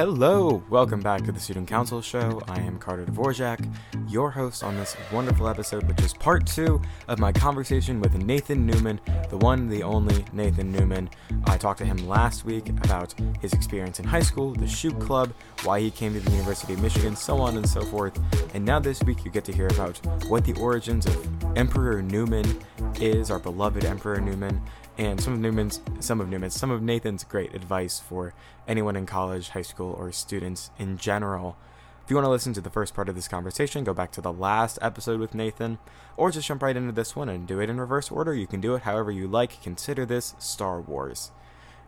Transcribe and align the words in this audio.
Hello, 0.00 0.62
welcome 0.70 1.00
back 1.00 1.24
to 1.24 1.30
the 1.30 1.38
Student 1.38 1.68
Counsel 1.68 2.00
Show. 2.00 2.40
I 2.48 2.58
am 2.60 2.78
Carter 2.78 3.04
Dvorak, 3.04 3.70
your 4.08 4.30
host 4.30 4.64
on 4.64 4.74
this 4.78 4.96
wonderful 5.12 5.46
episode, 5.46 5.86
which 5.86 6.00
is 6.00 6.14
part 6.14 6.46
two 6.46 6.80
of 7.06 7.18
my 7.18 7.32
conversation 7.32 8.00
with 8.00 8.14
Nathan 8.14 8.64
Newman, 8.64 8.98
the 9.28 9.36
one, 9.36 9.68
the 9.68 9.82
only 9.82 10.24
Nathan 10.32 10.72
Newman. 10.72 11.10
I 11.44 11.58
talked 11.58 11.80
to 11.80 11.84
him 11.84 11.98
last 12.08 12.46
week 12.46 12.70
about 12.70 13.14
his 13.42 13.52
experience 13.52 13.98
in 13.98 14.06
high 14.06 14.22
school, 14.22 14.54
the 14.54 14.66
shoot 14.66 14.98
club, 15.00 15.34
why 15.64 15.80
he 15.80 15.90
came 15.90 16.14
to 16.14 16.20
the 16.20 16.30
University 16.30 16.72
of 16.72 16.80
Michigan, 16.80 17.14
so 17.14 17.36
on 17.36 17.58
and 17.58 17.68
so 17.68 17.82
forth. 17.82 18.18
And 18.54 18.64
now 18.64 18.78
this 18.78 19.02
week 19.02 19.26
you 19.26 19.30
get 19.30 19.44
to 19.44 19.52
hear 19.52 19.66
about 19.66 19.98
what 20.28 20.46
the 20.46 20.54
origins 20.54 21.04
of 21.04 21.58
Emperor 21.58 22.00
Newman 22.00 22.58
is, 22.98 23.30
our 23.30 23.38
beloved 23.38 23.84
Emperor 23.84 24.18
Newman, 24.18 24.62
and 25.00 25.18
some 25.18 25.32
of 25.32 25.40
Newman's, 25.40 25.80
some 25.98 26.20
of 26.20 26.28
Newman's, 26.28 26.52
some 26.52 26.70
of 26.70 26.82
Nathan's 26.82 27.24
great 27.24 27.54
advice 27.54 27.98
for 27.98 28.34
anyone 28.68 28.96
in 28.96 29.06
college, 29.06 29.48
high 29.48 29.62
school, 29.62 29.94
or 29.94 30.12
students 30.12 30.70
in 30.78 30.98
general. 30.98 31.56
If 32.04 32.10
you 32.10 32.16
want 32.16 32.26
to 32.26 32.30
listen 32.30 32.52
to 32.52 32.60
the 32.60 32.68
first 32.68 32.92
part 32.92 33.08
of 33.08 33.14
this 33.14 33.26
conversation, 33.26 33.82
go 33.82 33.94
back 33.94 34.12
to 34.12 34.20
the 34.20 34.32
last 34.32 34.78
episode 34.82 35.18
with 35.18 35.34
Nathan, 35.34 35.78
or 36.18 36.30
just 36.30 36.48
jump 36.48 36.62
right 36.62 36.76
into 36.76 36.92
this 36.92 37.16
one 37.16 37.30
and 37.30 37.48
do 37.48 37.60
it 37.60 37.70
in 37.70 37.80
reverse 37.80 38.10
order. 38.10 38.34
You 38.34 38.46
can 38.46 38.60
do 38.60 38.74
it 38.74 38.82
however 38.82 39.10
you 39.10 39.26
like. 39.26 39.62
Consider 39.62 40.04
this 40.04 40.34
Star 40.38 40.82
Wars. 40.82 41.30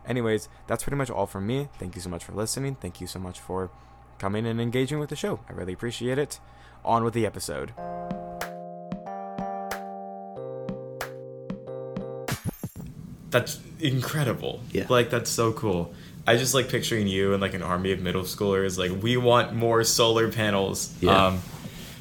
Anyways, 0.07 0.49
that's 0.66 0.83
pretty 0.83 0.97
much 0.97 1.10
all 1.10 1.27
from 1.27 1.47
me. 1.47 1.69
Thank 1.79 1.95
you 1.97 2.01
so 2.01 2.09
much 2.09 2.24
for 2.24 2.33
listening. 2.33 2.77
Thank 2.77 3.02
you 3.02 3.07
so 3.07 3.19
much 3.19 3.38
for 3.38 3.71
coming 4.19 4.47
and 4.47 4.59
engaging 4.59 4.99
with 4.99 5.10
the 5.10 5.16
show. 5.16 5.41
I 5.51 5.52
really 5.52 5.74
appreciate 5.74 6.16
it. 6.16 6.41
On 6.83 7.05
with 7.05 7.13
the 7.13 7.27
episode. 7.27 7.74
That's 13.33 13.59
incredible. 13.81 14.61
Yeah. 14.71 14.87
Like 14.88 15.11
that's 15.11 15.30
so 15.30 15.52
cool. 15.52 15.93
I 16.27 16.37
just 16.37 16.55
like 16.55 16.69
picturing 16.69 17.09
you 17.09 17.33
and 17.33 17.41
like 17.43 17.55
an 17.55 17.63
army 17.63 17.91
of 17.91 17.99
middle 18.01 18.23
schoolers. 18.23 18.79
Like 18.79 19.02
we 19.02 19.16
want 19.16 19.52
more 19.55 19.83
solar 19.83 20.30
panels. 20.30 20.95
Yeah. 21.01 21.27
Um, 21.27 21.41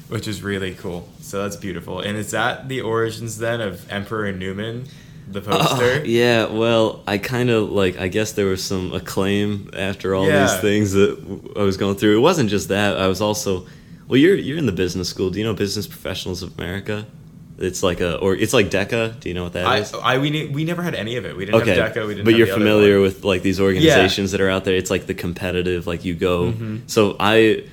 which 0.08 0.28
is 0.28 0.42
really 0.42 0.74
cool. 0.74 1.08
So 1.20 1.42
that's 1.42 1.56
beautiful. 1.56 2.00
And 2.00 2.18
is 2.18 2.32
that 2.32 2.68
the 2.68 2.82
origins 2.82 3.38
then 3.38 3.62
of 3.62 3.90
Emperor 3.90 4.30
Newman, 4.30 4.84
the 5.26 5.40
poster? 5.48 6.00
Uh, 6.00 6.04
yeah, 6.04 6.46
well, 6.50 7.02
I 7.06 7.16
kind 7.16 7.48
of 7.48 7.70
like. 7.72 7.98
I 7.98 8.08
guess 8.08 8.32
there 8.32 8.44
was 8.46 8.62
some 8.62 8.92
acclaim 8.92 9.70
after 9.74 10.14
all 10.14 10.26
Yeah. 10.28 10.42
these 10.46 10.60
things 10.60 10.92
that 10.92 11.16
I 11.56 11.62
was 11.62 11.78
going 11.78 11.96
through. 11.96 12.18
It 12.18 12.20
wasn't 12.20 12.50
just 12.50 12.68
that. 12.68 12.98
I 12.98 13.06
was 13.08 13.22
also, 13.22 13.66
well, 14.06 14.18
you're 14.18 14.36
you're 14.36 14.58
in 14.58 14.66
the 14.66 14.72
business 14.72 15.08
school. 15.08 15.30
Do 15.30 15.38
you 15.38 15.46
know 15.46 15.54
Business 15.54 15.86
Professionals 15.86 16.42
of 16.42 16.58
America? 16.58 17.06
It's 17.62 17.82
like 17.82 18.00
a, 18.00 18.18
or 18.18 18.34
it's 18.34 18.52
like 18.52 18.70
DECA. 18.70 19.20
Do 19.20 19.28
you 19.28 19.34
know 19.34 19.44
what 19.44 19.52
that 19.54 19.66
I, 19.66 19.78
is? 19.78 19.94
I 19.94 20.18
we 20.18 20.30
ne- 20.30 20.48
we 20.48 20.64
never 20.64 20.82
had 20.82 20.94
any 20.94 21.16
of 21.16 21.24
it. 21.24 21.36
We 21.36 21.46
didn't 21.46 21.62
okay, 21.62 21.76
have 21.76 21.92
DECA. 21.92 22.06
We 22.06 22.14
didn't 22.14 22.24
but 22.24 22.34
you're 22.34 22.46
familiar 22.46 23.00
with 23.00 23.24
like 23.24 23.42
these 23.42 23.60
organizations 23.60 24.32
that 24.32 24.40
are 24.40 24.50
out 24.50 24.64
there. 24.64 24.74
It's 24.74 24.90
like 24.90 25.06
the 25.06 25.14
competitive, 25.14 25.86
like 25.86 26.04
you 26.04 26.14
go. 26.14 26.52
Mm-hmm. 26.52 26.78
So 26.86 27.16
I, 27.18 27.64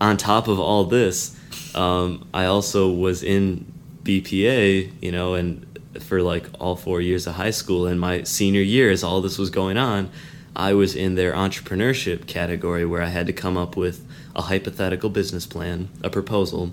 on 0.00 0.16
top 0.16 0.48
of 0.48 0.58
all 0.58 0.84
this, 0.84 1.38
um, 1.74 2.26
I 2.32 2.46
also 2.46 2.90
was 2.90 3.22
in 3.22 3.72
BPA, 4.02 4.92
you 5.02 5.12
know, 5.12 5.34
and 5.34 5.64
for 6.02 6.22
like 6.22 6.46
all 6.58 6.76
four 6.76 7.00
years 7.00 7.26
of 7.26 7.34
high 7.34 7.50
school 7.50 7.86
and 7.86 8.00
my 8.00 8.22
senior 8.22 8.62
year, 8.62 8.90
as 8.90 9.02
all 9.02 9.20
this 9.20 9.38
was 9.38 9.50
going 9.50 9.76
on, 9.76 10.10
I 10.54 10.72
was 10.72 10.96
in 10.96 11.16
their 11.16 11.32
entrepreneurship 11.32 12.26
category 12.26 12.86
where 12.86 13.02
I 13.02 13.08
had 13.08 13.26
to 13.26 13.32
come 13.32 13.56
up 13.56 13.76
with 13.76 14.06
a 14.34 14.42
hypothetical 14.42 15.10
business 15.10 15.46
plan, 15.46 15.88
a 16.02 16.10
proposal, 16.10 16.72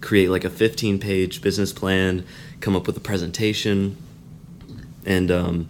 create 0.00 0.28
like 0.28 0.44
a 0.44 0.50
15 0.50 0.98
page 0.98 1.42
business 1.42 1.72
plan, 1.72 2.24
come 2.60 2.76
up 2.76 2.86
with 2.86 2.96
a 2.96 3.00
presentation, 3.00 3.96
and 5.04 5.30
um, 5.30 5.68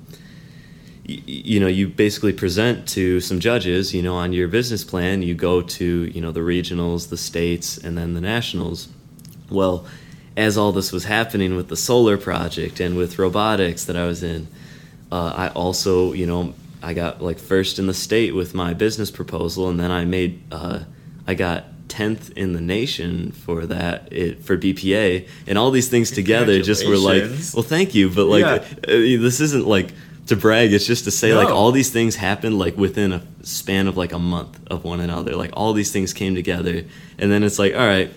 you 1.04 1.58
know 1.58 1.68
you 1.68 1.88
basically 1.88 2.32
present 2.32 2.86
to 2.88 3.20
some 3.20 3.40
judges 3.40 3.94
you 3.94 4.02
know 4.02 4.14
on 4.14 4.32
your 4.32 4.48
business 4.48 4.84
plan. 4.84 5.22
You 5.22 5.34
go 5.34 5.62
to 5.62 6.04
you 6.04 6.20
know 6.20 6.32
the 6.32 6.40
regionals 6.40 7.08
the 7.08 7.16
states 7.16 7.78
and 7.78 7.96
then 7.96 8.14
the 8.14 8.20
nationals. 8.20 8.88
Well 9.50 9.86
as 10.38 10.56
all 10.56 10.70
this 10.70 10.92
was 10.92 11.04
happening 11.04 11.56
with 11.56 11.66
the 11.66 11.76
solar 11.76 12.16
project 12.16 12.78
and 12.78 12.96
with 12.96 13.18
robotics 13.18 13.86
that 13.86 13.96
i 13.96 14.06
was 14.06 14.22
in 14.22 14.46
uh, 15.10 15.32
i 15.36 15.48
also 15.48 16.12
you 16.12 16.24
know 16.24 16.54
i 16.80 16.94
got 16.94 17.20
like 17.20 17.38
first 17.38 17.78
in 17.78 17.88
the 17.88 17.94
state 17.94 18.34
with 18.34 18.54
my 18.54 18.72
business 18.72 19.10
proposal 19.10 19.68
and 19.68 19.80
then 19.80 19.90
i 19.90 20.04
made 20.04 20.40
uh, 20.52 20.78
i 21.26 21.34
got 21.34 21.64
10th 21.98 22.32
in 22.36 22.52
the 22.52 22.60
nation 22.60 23.32
for 23.32 23.66
that 23.66 24.12
it, 24.12 24.42
for 24.44 24.56
bpa 24.56 25.26
and 25.46 25.58
all 25.58 25.70
these 25.70 25.88
things 25.88 26.10
together 26.10 26.60
just 26.62 26.86
were 26.86 26.96
like 26.96 27.22
well 27.54 27.62
thank 27.62 27.94
you 27.94 28.08
but 28.10 28.26
like 28.26 28.40
Yeah. 28.42 28.64
uh, 28.94 29.20
this 29.26 29.40
isn't 29.40 29.66
like 29.66 29.92
to 30.26 30.36
brag 30.36 30.72
it's 30.72 30.86
just 30.86 31.04
to 31.04 31.10
say 31.10 31.34
like 31.34 31.48
all 31.48 31.72
these 31.72 31.90
things 31.90 32.16
happened 32.16 32.58
like 32.58 32.76
within 32.76 33.12
a 33.12 33.22
span 33.42 33.86
of 33.88 33.96
like 33.96 34.12
a 34.12 34.18
month 34.18 34.58
of 34.70 34.84
one 34.84 35.00
another 35.00 35.34
like 35.36 35.50
all 35.54 35.72
these 35.72 35.90
things 35.90 36.12
came 36.12 36.34
together 36.34 36.84
and 37.18 37.30
then 37.32 37.42
it's 37.42 37.58
like 37.58 37.74
all 37.74 37.86
right 37.86 38.10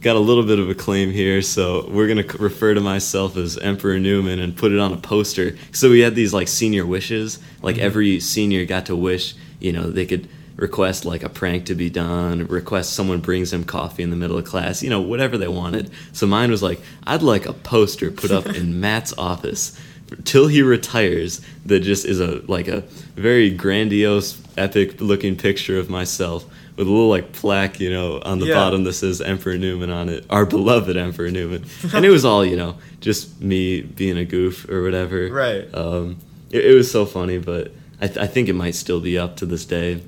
got 0.00 0.14
a 0.14 0.20
little 0.20 0.44
bit 0.44 0.58
of 0.60 0.68
a 0.70 0.74
claim 0.74 1.10
here 1.10 1.42
so 1.42 1.88
we're 1.90 2.06
going 2.06 2.22
to 2.24 2.38
refer 2.38 2.72
to 2.74 2.80
myself 2.80 3.36
as 3.36 3.58
emperor 3.58 3.98
newman 3.98 4.38
and 4.38 4.56
put 4.56 4.70
it 4.72 4.78
on 4.78 4.92
a 4.92 4.96
poster 4.96 5.56
so 5.72 5.90
we 5.90 6.00
had 6.00 6.14
these 6.14 6.32
like 6.32 6.46
senior 6.48 6.86
wishes 6.86 7.38
like 7.62 7.76
Mm-hmm. 7.76 7.84
every 7.86 8.20
senior 8.20 8.64
got 8.64 8.86
to 8.86 8.94
wish 8.94 9.34
you 9.58 9.72
know 9.72 9.90
they 9.90 10.06
could 10.06 10.28
request 10.58 11.04
like 11.04 11.22
a 11.22 11.28
prank 11.28 11.64
to 11.66 11.74
be 11.74 11.88
done 11.88 12.46
request 12.48 12.92
someone 12.92 13.20
brings 13.20 13.50
them 13.52 13.62
coffee 13.64 14.02
in 14.02 14.10
the 14.10 14.16
middle 14.16 14.36
of 14.36 14.44
class 14.44 14.82
you 14.82 14.90
know 14.90 15.00
whatever 15.00 15.38
they 15.38 15.46
wanted 15.48 15.88
so 16.12 16.26
mine 16.26 16.50
was 16.50 16.62
like 16.62 16.80
i'd 17.06 17.22
like 17.22 17.46
a 17.46 17.52
poster 17.52 18.10
put 18.10 18.30
up 18.32 18.44
in 18.46 18.80
matt's 18.86 19.14
office 19.16 19.78
till 20.24 20.48
he 20.48 20.60
retires 20.60 21.40
that 21.64 21.80
just 21.80 22.04
is 22.04 22.18
a 22.20 22.42
like 22.48 22.66
a 22.66 22.80
very 23.14 23.50
grandiose 23.50 24.42
epic 24.56 25.00
looking 25.00 25.36
picture 25.36 25.78
of 25.78 25.88
myself 25.88 26.44
with 26.76 26.86
a 26.88 26.90
little 26.90 27.08
like 27.08 27.30
plaque 27.32 27.78
you 27.78 27.90
know 27.90 28.20
on 28.24 28.40
the 28.40 28.46
Yeah. 28.46 28.54
bottom 28.54 28.82
that 28.84 28.94
says 28.94 29.20
emperor 29.20 29.58
newman 29.58 29.90
on 29.90 30.08
it 30.08 30.24
our 30.28 30.44
beloved 30.44 30.96
emperor 30.96 31.30
newman 31.30 31.66
and 31.94 32.04
it 32.04 32.10
was 32.10 32.24
all 32.24 32.44
you 32.44 32.56
know 32.56 32.76
just 33.00 33.40
me 33.40 33.82
being 33.82 34.18
a 34.18 34.24
goof 34.24 34.68
or 34.68 34.82
whatever 34.82 35.28
Right. 35.30 35.72
um, 35.72 36.16
it, 36.50 36.64
it 36.66 36.74
was 36.74 36.90
so 36.90 37.06
funny 37.06 37.38
but 37.38 37.70
I, 38.00 38.06
th- 38.08 38.18
I 38.18 38.26
think 38.26 38.48
it 38.48 38.54
might 38.54 38.74
still 38.74 39.00
be 39.00 39.16
up 39.18 39.36
to 39.36 39.46
this 39.46 39.64
day 39.64 40.00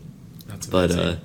That's 0.66 0.70
but 0.70 0.90
amazing. 0.92 1.14
uh, 1.14 1.18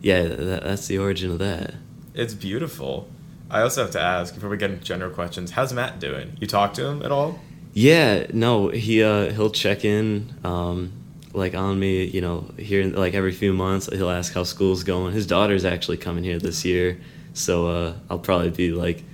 yeah 0.00 0.22
that, 0.22 0.64
that's 0.64 0.86
the 0.86 0.98
origin 0.98 1.30
of 1.30 1.38
that 1.38 1.74
it's 2.14 2.34
beautiful. 2.34 3.08
I 3.50 3.62
also 3.62 3.82
have 3.82 3.92
to 3.92 4.00
ask 4.00 4.34
before 4.34 4.50
we 4.50 4.56
get 4.56 4.70
into 4.70 4.84
general 4.84 5.10
questions. 5.10 5.52
How's 5.52 5.72
Matt 5.72 5.98
doing? 6.00 6.36
You 6.40 6.46
talk 6.46 6.74
to 6.74 6.86
him 6.86 7.02
at 7.02 7.10
all? 7.12 7.38
Yeah, 7.72 8.26
no, 8.32 8.68
he 8.68 9.02
uh 9.02 9.30
he'll 9.32 9.50
check 9.50 9.84
in 9.84 10.34
um 10.44 10.92
like 11.32 11.54
on 11.54 11.78
me, 11.78 12.04
you 12.04 12.20
know, 12.20 12.50
here 12.58 12.84
like 12.84 13.14
every 13.14 13.32
few 13.32 13.52
months 13.52 13.88
he'll 13.92 14.10
ask 14.10 14.32
how 14.32 14.42
school's 14.42 14.82
going. 14.82 15.14
His 15.14 15.26
daughter's 15.26 15.64
actually 15.64 15.96
coming 15.98 16.24
here 16.24 16.38
this 16.38 16.64
year, 16.64 17.00
so 17.32 17.68
uh 17.68 17.94
I'll 18.10 18.18
probably 18.18 18.50
be 18.50 18.72
like 18.72 19.04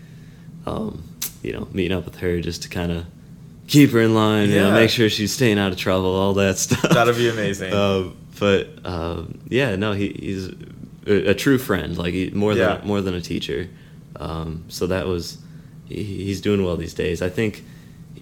um 0.66 1.02
you 1.42 1.52
know, 1.52 1.68
meeting 1.72 1.96
up 1.96 2.04
with 2.06 2.16
her 2.16 2.40
just 2.40 2.62
to 2.62 2.68
kind 2.68 2.90
of 2.92 3.04
keep 3.68 3.90
her 3.90 4.00
in 4.00 4.14
line, 4.14 4.48
you 4.48 4.56
know, 4.56 4.72
make 4.72 4.90
sure 4.90 5.08
she's 5.08 5.32
staying 5.32 5.58
out 5.58 5.72
of 5.72 5.78
trouble, 5.78 6.14
all 6.14 6.34
that 6.34 6.56
stuff. 6.64 6.82
That'll 6.82 7.14
be 7.14 7.28
amazing. 7.28 7.72
Um, 7.72 8.16
but 8.38 8.68
um, 8.84 9.38
yeah, 9.48 9.76
no, 9.76 9.92
he, 9.92 10.08
he's 10.18 10.48
a, 11.06 11.30
a 11.30 11.34
true 11.34 11.58
friend, 11.58 11.96
like 11.96 12.14
he, 12.14 12.30
more 12.30 12.52
Yeah. 12.54 12.76
than 12.76 12.86
more 12.86 13.00
than 13.00 13.14
a 13.14 13.20
teacher. 13.20 13.68
Um, 14.18 14.64
so 14.68 14.86
that 14.86 15.06
was 15.06 15.38
he, 15.86 16.02
he's 16.02 16.40
doing 16.40 16.64
well 16.64 16.76
these 16.76 16.94
days. 16.94 17.22
I 17.22 17.28
think 17.28 17.64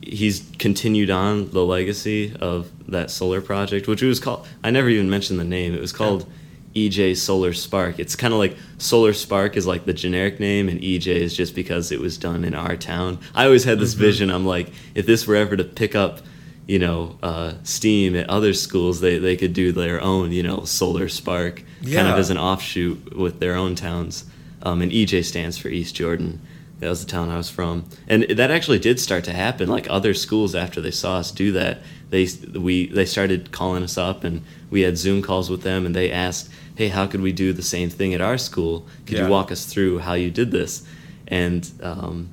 he's 0.03 0.51
continued 0.59 1.11
on 1.11 1.51
the 1.51 1.65
legacy 1.65 2.35
of 2.41 2.71
that 2.91 3.11
solar 3.11 3.41
project, 3.41 3.89
which 3.89 4.03
was 4.03 4.21
called. 4.21 4.47
I 4.63 4.71
never 4.71 4.89
even 4.89 5.09
mentioned 5.11 5.39
the 5.41 5.45
name. 5.45 5.75
It 5.75 5.81
was 5.81 5.93
called 5.93 6.27
EJ 6.75 7.17
Solar 7.17 7.53
Spark. 7.53 7.99
It's 8.01 8.17
kind 8.17 8.35
of 8.35 8.39
like 8.39 8.57
Solar 8.79 9.13
Spark 9.13 9.57
is 9.57 9.67
like 9.67 9.85
the 9.85 9.93
generic 9.93 10.41
name, 10.41 10.69
and 10.69 10.81
EJ 10.81 11.07
is 11.07 11.37
just 11.37 11.55
because 11.55 11.93
it 11.93 12.01
was 12.01 12.19
done 12.19 12.45
in 12.45 12.55
our 12.55 12.77
town. 12.77 13.19
I 13.35 13.45
always 13.47 13.65
had 13.65 13.79
this 13.79 13.95
vision. 13.95 14.29
I'm 14.31 14.45
like, 14.45 14.71
if 14.95 15.07
this 15.07 15.27
were 15.27 15.37
ever 15.37 15.57
to 15.57 15.65
pick 15.65 15.95
up, 15.95 16.21
you 16.67 16.79
know, 16.79 17.19
uh, 17.23 17.55
steam 17.63 18.17
at 18.17 18.29
other 18.31 18.55
schools, 18.55 19.01
they 19.01 19.19
they 19.19 19.37
could 19.37 19.53
do 19.53 19.73
their 19.73 20.01
own, 20.01 20.33
you 20.33 20.43
know, 20.43 20.65
Solar 20.65 21.09
Spark, 21.09 21.63
kind 21.83 22.09
of 22.09 22.19
as 22.19 22.31
an 22.31 22.39
offshoot 22.39 23.17
with 23.17 23.41
their 23.41 23.55
own 23.55 23.75
towns. 23.75 24.25
Um, 24.63 24.81
and 24.81 24.91
EJ 24.91 25.25
stands 25.27 25.59
for 25.59 25.69
East 25.69 25.95
Jordan. 25.95 26.41
That 26.81 26.89
was 26.89 27.05
the 27.05 27.11
town 27.11 27.31
I 27.31 27.37
was 27.37 27.49
from, 27.51 27.85
and 28.09 28.25
that 28.25 28.51
actually 28.51 28.79
did 28.79 28.99
start 28.99 29.25
to 29.25 29.33
happen. 29.33 29.69
Like 29.69 29.87
other 29.89 30.13
schools, 30.15 30.55
after 30.55 30.81
they 30.81 30.91
saw 30.91 31.19
us 31.19 31.31
do 31.31 31.53
that, 31.53 31.79
they 32.11 32.27
we 32.55 32.87
they 32.89 33.05
started 33.07 33.53
calling 33.53 33.83
us 33.83 33.97
up, 33.97 34.25
and 34.25 34.43
we 34.71 34.81
had 34.83 34.99
Zoom 34.99 35.23
calls 35.23 35.49
with 35.51 35.63
them, 35.63 35.87
and 35.87 35.95
they 35.95 36.11
asked, 36.11 36.51
"Hey, 36.75 36.89
how 36.89 37.07
could 37.07 37.21
we 37.21 37.33
do 37.33 37.53
the 37.53 37.63
same 37.63 37.91
thing 37.91 38.13
at 38.15 38.21
our 38.21 38.39
school? 38.39 38.87
Could 39.07 39.19
Yeah. 39.19 39.25
you 39.25 39.31
walk 39.31 39.53
us 39.53 39.67
through 39.67 39.99
how 40.01 40.15
you 40.15 40.31
did 40.31 40.51
this?" 40.51 40.83
And 41.29 41.71
um, 41.83 42.29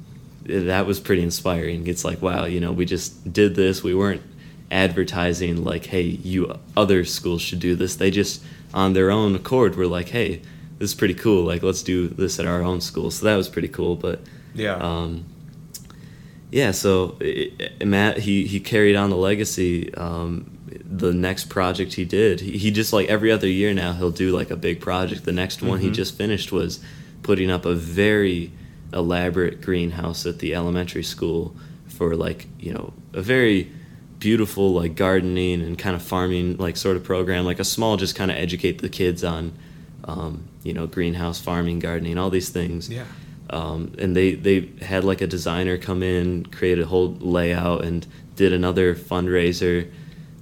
that 0.46 0.86
was 0.86 1.00
pretty 1.00 1.22
inspiring. 1.24 1.88
It's 1.88 2.04
like, 2.06 2.22
wow, 2.22 2.46
you 2.46 2.60
know, 2.60 2.72
we 2.72 2.86
just 2.86 3.32
did 3.34 3.56
this. 3.56 3.84
We 3.84 3.94
weren't 3.96 4.22
advertising 4.72 5.64
like, 5.64 5.86
"Hey, 5.88 6.04
you 6.04 6.54
other 6.78 7.04
schools 7.06 7.42
should 7.42 7.60
do 7.60 7.76
this." 7.76 7.96
They 7.96 8.10
just 8.12 8.42
on 8.74 8.94
their 8.94 9.12
own 9.12 9.36
accord 9.36 9.76
were 9.76 9.88
like, 9.88 10.10
"Hey." 10.10 10.42
This 10.80 10.90
is 10.94 10.96
pretty 10.96 11.14
cool. 11.14 11.44
Like, 11.44 11.62
let's 11.62 11.84
do 11.84 12.08
this 12.08 12.40
at 12.40 12.48
our 12.48 12.64
own 12.64 12.82
school. 12.82 13.12
So 13.12 13.28
that 13.28 13.36
was 13.36 13.48
pretty 13.48 13.68
cool. 13.68 13.96
But 13.96 14.20
yeah. 14.56 14.78
um, 14.78 15.26
yeah, 16.52 16.72
so 16.72 17.18
i 17.22 17.52
i 17.80 17.84
Matt 17.84 18.18
he 18.18 18.48
he 18.48 18.60
carried 18.60 18.96
on 18.96 19.12
the 19.12 19.16
legacy, 19.16 19.94
um, 19.94 20.50
the 20.84 21.14
next 21.14 21.50
project 21.50 21.94
he 21.94 22.04
did, 22.04 22.40
he, 22.40 22.58
he 22.58 22.72
just 22.72 22.94
like 22.94 23.08
every 23.10 23.32
other 23.32 23.48
year 23.48 23.76
now 23.76 23.94
he'll 23.94 24.10
do 24.10 24.32
like 24.36 24.50
a 24.50 24.56
big 24.56 24.82
project. 24.82 25.24
The 25.24 25.32
next 25.32 25.62
one 25.62 25.82
he 25.82 25.90
Mhm. 25.90 25.94
just 25.94 26.18
finished 26.18 26.52
was 26.52 26.80
putting 27.22 27.52
up 27.52 27.64
a 27.66 27.76
very 27.76 28.52
elaborate 28.94 29.62
greenhouse 29.62 30.26
at 30.26 30.40
the 30.40 30.54
elementary 30.56 31.04
school 31.04 31.56
for 31.88 32.16
like 32.16 32.48
you 32.60 32.74
know 32.74 32.94
a 33.14 33.22
very 33.22 33.72
beautiful 34.20 34.74
like 34.74 34.96
gardening 34.96 35.62
and 35.62 35.78
kind 35.80 35.96
of 35.96 36.02
farming 36.02 36.58
like 36.58 36.78
sort 36.78 36.96
of 36.98 37.04
program 37.04 37.46
like 37.46 37.60
a 37.60 37.64
small 37.64 37.98
just 37.98 38.16
kind 38.16 38.30
of 38.30 38.38
educate 38.38 38.82
the 38.82 38.90
kids 38.90 39.24
on 39.24 39.52
um, 40.04 40.44
you 40.64 40.74
know 40.74 40.86
greenhouse 40.88 41.40
farming 41.40 41.80
gardening 41.80 42.18
all 42.18 42.30
these 42.30 42.50
things 42.50 42.90
Yeah. 42.90 43.06
um, 43.50 43.94
and 43.98 44.16
they 44.16 44.36
they 44.36 44.70
had 44.82 45.04
like 45.04 45.22
a 45.22 45.28
designer 45.28 45.78
come 45.78 46.04
in 46.04 46.46
create 46.48 46.80
a 46.80 46.86
whole 46.86 47.14
layout 47.20 47.84
and 47.84 48.06
did 48.36 48.54
another 48.54 48.94
fundraiser 48.96 49.90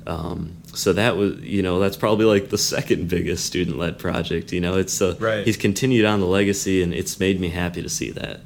um, 0.07 0.53
so 0.79 0.93
that 0.93 1.17
was 1.17 1.31
you 1.41 1.61
know 1.61 1.75
that's 1.83 1.97
probably 1.97 2.25
like 2.25 2.49
the 2.49 2.57
second 2.75 3.09
biggest 3.09 3.45
student 3.45 3.77
led 3.77 3.99
project 3.99 4.51
you 4.53 4.61
know 4.61 4.77
it's 4.77 5.01
uh, 5.01 5.15
Right. 5.19 5.45
he's 5.45 5.57
continued 5.57 6.05
on 6.05 6.19
the 6.19 6.25
legacy 6.39 6.81
and 6.83 6.93
it's 6.93 7.19
made 7.19 7.37
me 7.39 7.49
happy 7.49 7.81
to 7.81 7.89
see 7.89 8.11
that 8.11 8.39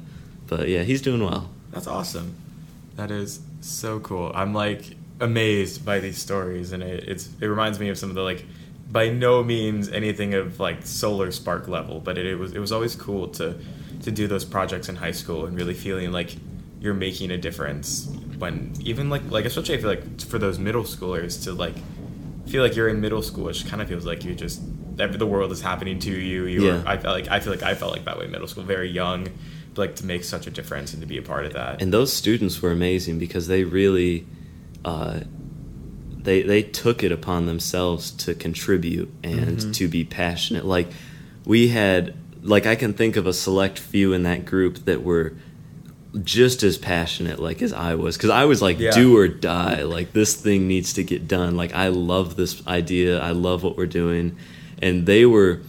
but 0.46 0.68
yeah 0.68 0.82
he's 0.82 1.00
doing 1.02 1.22
well 1.24 1.44
That's 1.72 1.86
awesome. 1.86 2.28
That 2.96 3.10
is 3.10 3.40
so 3.60 3.98
cool. 4.00 4.30
I'm 4.34 4.52
like 4.54 4.82
amazed 5.20 5.84
by 5.84 5.98
these 6.00 6.18
stories, 6.18 6.70
and 6.72 6.80
it, 6.82 7.08
it's 7.08 7.24
it 7.40 7.46
reminds 7.46 7.78
me 7.80 7.88
of 7.88 7.96
some 7.98 8.08
of 8.10 8.14
the 8.14 8.22
like, 8.22 8.44
by 8.90 9.08
no 9.08 9.42
means 9.42 9.88
anything 9.88 10.34
of 10.34 10.60
like 10.60 10.78
solar 10.86 11.32
spark 11.32 11.66
level, 11.66 11.98
but 11.98 12.16
it, 12.18 12.26
it 12.26 12.36
was 12.38 12.52
it 12.52 12.60
was 12.60 12.70
always 12.70 12.94
cool 12.94 13.26
to 13.38 13.46
to 14.04 14.10
do 14.12 14.28
those 14.28 14.44
projects 14.44 14.88
in 14.88 14.94
high 14.96 15.10
school 15.22 15.46
and 15.46 15.56
really 15.56 15.74
feeling 15.74 16.12
like 16.12 16.30
you're 16.80 16.94
making 16.94 17.30
a 17.32 17.38
difference 17.38 18.06
when 18.38 18.72
even 18.80 19.10
like 19.10 19.22
like 19.30 19.44
especially 19.44 19.74
I 19.76 19.80
feel 19.80 19.90
like 19.90 20.20
for 20.32 20.38
those 20.38 20.58
middle 20.60 20.84
schoolers 20.84 21.42
to 21.44 21.52
like 21.52 21.74
feel 22.46 22.62
like 22.62 22.76
you're 22.76 22.88
in 22.88 23.00
middle 23.00 23.22
school, 23.22 23.44
which 23.44 23.66
kind 23.66 23.80
of 23.82 23.88
feels 23.88 24.04
like 24.06 24.24
you 24.24 24.34
just 24.34 24.60
the 24.96 25.26
world 25.26 25.50
is 25.50 25.60
happening 25.60 25.98
to 25.98 26.10
you. 26.12 26.44
You 26.46 26.66
Yeah. 26.66 26.82
are, 26.82 26.86
I 26.88 26.96
felt 26.98 27.14
like 27.14 27.28
I 27.28 27.40
feel 27.40 27.52
like 27.52 27.62
I 27.62 27.74
felt 27.74 27.92
like 27.92 28.04
that 28.04 28.16
way 28.18 28.26
in 28.26 28.30
middle 28.30 28.46
school, 28.46 28.62
very 28.64 28.88
young, 28.90 29.24
but 29.74 29.78
like 29.88 29.96
to 29.96 30.06
make 30.06 30.22
such 30.24 30.46
a 30.46 30.50
difference 30.50 30.92
and 30.92 31.00
to 31.02 31.06
be 31.08 31.18
a 31.18 31.22
part 31.22 31.46
of 31.46 31.52
that. 31.54 31.82
and 31.82 31.92
those 31.92 32.12
students 32.12 32.62
were 32.62 32.70
amazing 32.70 33.18
because 33.18 33.48
they 33.48 33.64
really 33.64 34.24
uh, 34.84 35.20
they 36.22 36.42
they 36.42 36.62
took 36.62 37.02
it 37.02 37.10
upon 37.12 37.46
themselves 37.46 38.10
to 38.10 38.34
contribute 38.34 39.10
and 39.22 39.58
Mhm. 39.58 39.72
to 39.74 39.88
be 39.88 40.04
passionate 40.04 40.64
like 40.64 40.88
we 41.44 41.68
had 41.68 42.14
like 42.42 42.66
i 42.66 42.74
can 42.74 42.92
think 42.92 43.16
of 43.16 43.26
a 43.26 43.32
select 43.32 43.78
few 43.78 44.12
in 44.12 44.22
that 44.22 44.44
group 44.44 44.84
that 44.84 45.02
were 45.02 45.32
just 46.22 46.62
as 46.62 46.78
passionate 46.78 47.40
like 47.40 47.60
as 47.60 47.72
i 47.72 47.94
was 47.94 48.16
because 48.16 48.30
i 48.30 48.44
was 48.44 48.62
like 48.62 48.78
Yeah. 48.78 48.92
do 48.92 49.16
or 49.16 49.26
die 49.26 49.82
like 49.82 50.12
this 50.12 50.34
thing 50.34 50.68
needs 50.68 50.92
to 50.92 51.02
get 51.02 51.26
done 51.26 51.56
like 51.56 51.74
i 51.74 51.88
love 51.88 52.36
this 52.36 52.64
idea 52.68 53.20
i 53.20 53.32
love 53.32 53.64
what 53.64 53.76
we're 53.76 53.86
doing 53.86 54.36
and 54.80 55.06
they 55.06 55.26
were 55.26 55.60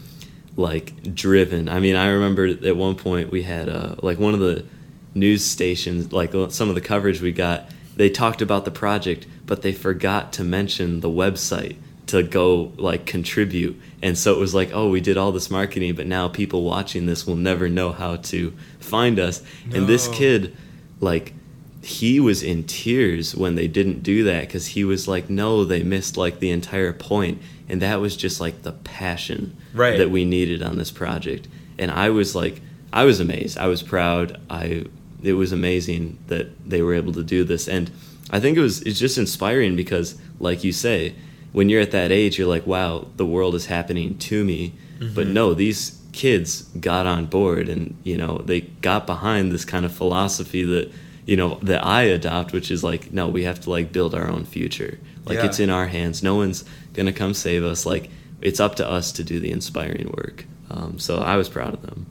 like 0.58 1.14
driven. 1.14 1.68
I 1.68 1.80
mean, 1.82 1.96
I 1.98 2.08
remember 2.08 2.48
at 2.48 2.78
one 2.78 2.96
point 2.96 3.30
we 3.30 3.44
had 3.44 3.68
uh, 3.68 3.96
like 4.02 4.20
one 4.20 4.34
of 4.34 4.40
the 4.40 4.66
news 5.14 5.44
stations, 5.44 6.14
like 6.14 6.34
uh, 6.34 6.48
some 6.50 6.70
of 6.70 6.76
the 6.76 6.82
coverage 6.82 7.22
we 7.22 7.32
got. 7.34 7.70
They 7.98 8.10
talked 8.10 8.42
about 8.42 8.64
the 8.66 8.72
project, 8.72 9.28
but 9.46 9.64
they 9.64 9.74
forgot 9.74 10.32
to 10.34 10.44
mention 10.44 11.02
the 11.02 11.10
website 11.10 11.76
to 12.08 12.24
go 12.24 12.72
like 12.78 13.06
contribute. 13.06 13.80
And 14.06 14.16
so 14.16 14.34
it 14.34 14.40
was 14.40 14.54
like, 14.54 14.70
oh, 14.72 14.88
we 14.90 15.02
did 15.02 15.18
all 15.18 15.32
this 15.32 15.50
marketing, 15.50 15.96
but 15.96 16.06
now 16.06 16.28
people 16.28 16.62
watching 16.64 17.08
this 17.08 17.26
will 17.26 17.36
never 17.36 17.68
know 17.68 17.92
how 17.92 18.18
to 18.18 18.54
find 18.80 19.18
us. 19.18 19.42
And 19.74 19.88
this 19.88 20.08
kid, 20.10 20.56
like, 21.00 21.34
he 21.82 22.20
was 22.20 22.44
in 22.44 22.66
tears 22.66 23.36
when 23.36 23.56
they 23.56 23.68
didn't 23.68 24.04
do 24.04 24.24
that 24.26 24.42
because 24.42 24.68
he 24.68 24.84
was 24.84 25.08
like, 25.08 25.28
no, 25.30 25.64
they 25.64 25.82
missed 25.82 26.18
like 26.18 26.38
the 26.40 26.52
entire 26.52 26.94
point. 26.94 27.42
And 27.68 27.82
that 27.82 28.00
was 28.00 28.16
just 28.16 28.40
like 28.40 28.62
the 28.62 28.74
passion 28.74 29.58
Right. 29.74 29.98
that 29.98 30.12
we 30.12 30.24
needed 30.24 30.62
on 30.62 30.78
this 30.78 30.92
project. 30.92 31.48
And 31.80 31.90
I 31.90 32.10
was 32.12 32.36
like, 32.36 32.62
I 32.94 33.06
was 33.06 33.20
amazed. 33.20 33.58
I 33.58 33.68
was 33.68 33.82
proud. 33.84 34.40
I 34.50 34.86
it 35.24 35.34
was 35.34 35.52
amazing 35.52 36.20
that 36.28 36.48
they 36.70 36.84
were 36.84 36.94
able 36.94 37.14
to 37.14 37.24
do 37.24 37.44
this. 37.44 37.68
And 37.68 37.90
I 38.30 38.40
think 38.40 38.56
it 38.58 38.62
was 38.62 38.82
it's 38.84 39.00
just 39.00 39.18
inspiring 39.18 39.76
because, 39.76 40.16
like 40.40 40.64
you 40.64 40.72
say, 40.72 41.16
when 41.56 41.70
you're 41.70 41.82
at 41.82 41.92
that 41.92 42.12
age, 42.12 42.38
you're 42.38 42.50
like, 42.50 42.68
wow, 42.68 43.08
the 43.16 43.26
world 43.26 43.56
is 43.56 43.66
happening 43.68 44.18
to 44.18 44.44
me. 44.44 44.74
But 45.00 45.28
Mhm. 45.28 45.34
no, 45.34 45.54
these 45.54 45.98
kids 46.12 46.64
got 46.80 47.06
on 47.06 47.26
board 47.26 47.68
and 47.70 47.96
you 48.04 48.18
know 48.18 48.42
they 48.46 48.62
got 48.82 49.06
behind 49.06 49.52
this 49.52 49.66
kind 49.66 49.86
of 49.86 49.92
philosophy 49.92 50.64
that 50.64 50.90
you 51.26 51.36
know 51.38 51.58
that 51.64 51.82
I 51.86 52.04
adopt, 52.04 52.52
which 52.54 52.70
is 52.72 52.84
like, 52.84 53.12
no, 53.14 53.28
we 53.28 53.44
have 53.46 53.60
to 53.62 53.70
like 53.70 53.92
build 53.92 54.14
our 54.14 54.28
own 54.30 54.44
future. 54.46 54.98
Like 55.26 55.38
Yeah. 55.40 55.46
it's 55.48 55.60
in 55.60 55.70
our 55.70 55.88
hands. 55.88 56.22
No 56.22 56.36
one's 56.36 56.64
gonna 56.94 57.14
come 57.14 57.34
save 57.34 57.64
us. 57.64 57.86
Like 57.86 58.10
it's 58.42 58.60
up 58.60 58.76
to 58.76 58.86
us 58.98 59.12
to 59.14 59.24
do 59.24 59.40
the 59.40 59.52
inspiring 59.52 60.10
work. 60.18 60.46
Um, 60.70 61.00
so 61.00 61.18
I 61.20 61.36
was 61.38 61.48
proud 61.50 61.74
of 61.74 61.82
them. 61.82 62.06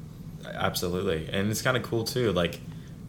Absolutely, 0.54 1.28
and 1.32 1.50
it's 1.50 1.62
kind 1.62 1.76
of 1.76 1.82
cool 1.82 2.04
too. 2.04 2.32
Like 2.32 2.60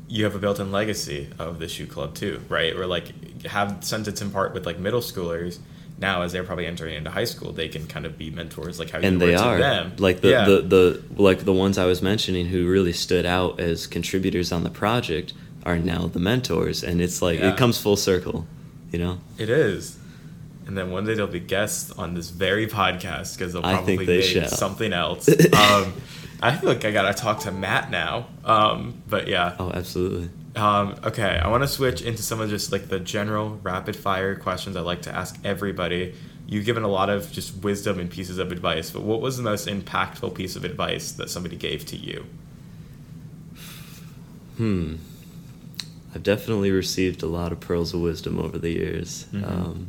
you 0.07 0.23
have 0.25 0.35
a 0.35 0.39
built-in 0.39 0.71
legacy 0.71 1.27
of 1.39 1.59
the 1.59 1.67
shoe 1.67 1.87
club 1.87 2.13
too, 2.13 2.41
right? 2.49 2.73
Or 2.75 2.85
like 2.87 3.05
have 3.45 3.77
since 3.81 4.07
it's 4.07 4.21
in 4.21 4.29
part 4.31 4.53
with 4.53 4.65
like 4.65 4.79
middle 4.79 5.01
schoolers. 5.01 5.59
Now, 5.97 6.23
as 6.23 6.33
they're 6.33 6.43
probably 6.43 6.65
entering 6.65 6.95
into 6.95 7.09
high 7.09 7.23
school, 7.23 7.53
they 7.53 7.69
can 7.69 7.87
kind 7.87 8.05
of 8.05 8.17
be 8.17 8.29
mentors, 8.29 8.79
like 8.79 8.89
how 8.89 8.99
you 8.99 9.07
and 9.07 9.19
were 9.19 9.27
they 9.27 9.31
to 9.37 9.41
them. 9.43 9.93
like 9.97 10.19
the, 10.21 10.29
Yeah. 10.29 10.45
the 10.45 10.61
the 10.61 11.03
like 11.15 11.45
the 11.45 11.53
ones 11.53 11.77
I 11.77 11.85
was 11.85 12.01
mentioning 12.01 12.47
who 12.47 12.67
really 12.69 12.91
stood 12.93 13.25
out 13.25 13.59
as 13.61 13.87
contributors 13.87 14.51
on 14.51 14.63
the 14.63 14.69
project 14.69 15.33
are 15.65 15.77
now 15.79 16.07
the 16.07 16.19
mentors, 16.19 16.83
and 16.83 16.99
it's 17.01 17.21
like 17.21 17.39
Yeah. 17.39 17.51
it 17.53 17.57
comes 17.57 17.77
full 17.79 17.95
circle, 17.95 18.45
you 18.91 18.99
know. 18.99 19.19
It 19.37 19.49
is. 19.49 19.97
And 20.67 20.77
then 20.77 20.91
one 20.91 21.05
day 21.05 21.13
they'll 21.13 21.27
be 21.27 21.39
guests 21.39 21.91
on 21.91 22.13
this 22.15 22.29
very 22.29 22.67
podcast 22.67 23.37
because 23.37 23.53
they'll 23.53 23.61
probably 23.61 23.97
they 24.05 24.17
make 24.33 24.49
something 24.49 24.91
else. 24.93 25.29
um, 25.53 25.93
I 26.41 26.55
feel 26.57 26.69
like 26.69 26.83
I 26.83 26.91
gotta 26.91 27.13
talk 27.13 27.41
to 27.41 27.51
Matt 27.51 27.89
now. 27.89 28.27
Um, 28.43 29.01
but 29.07 29.27
yeah. 29.27 29.55
Oh, 29.59 29.71
absolutely. 29.71 30.29
Um, 30.55 30.95
okay, 31.03 31.37
I 31.37 31.49
want 31.49 31.63
to 31.63 31.67
switch 31.67 32.01
into 32.01 32.23
some 32.23 32.39
of 32.39 32.49
just 32.49 32.71
like 32.71 32.87
the 32.87 32.99
general 32.99 33.59
rapid 33.61 33.95
fire 33.95 34.35
questions 34.35 34.75
I 34.77 34.81
like 34.81 35.01
to 35.03 35.13
ask 35.13 35.37
everybody. 35.43 36.15
You've 36.47 36.65
given 36.65 36.83
a 36.83 36.87
lot 36.87 37.09
of 37.09 37.31
just 37.31 37.61
wisdom 37.63 37.99
and 37.99 38.09
pieces 38.09 38.37
of 38.37 38.51
advice, 38.51 38.91
but 38.91 39.01
what 39.01 39.19
was 39.19 39.35
the 39.35 39.43
most 39.43 39.67
impactful 39.67 40.35
piece 40.35 40.55
of 40.55 40.63
advice 40.63 41.11
that 41.13 41.29
somebody 41.29 41.55
gave 41.57 41.85
to 41.87 41.97
you? 41.97 42.25
Hmm. 44.57 44.95
I've 46.13 46.23
definitely 46.23 46.71
received 46.71 47.23
a 47.23 47.27
lot 47.27 47.51
of 47.51 47.59
pearls 47.59 47.93
of 47.93 47.99
wisdom 47.99 48.39
over 48.39 48.57
the 48.57 48.69
years. 48.69 49.25
Mhm. 49.33 49.51
Um, 49.51 49.87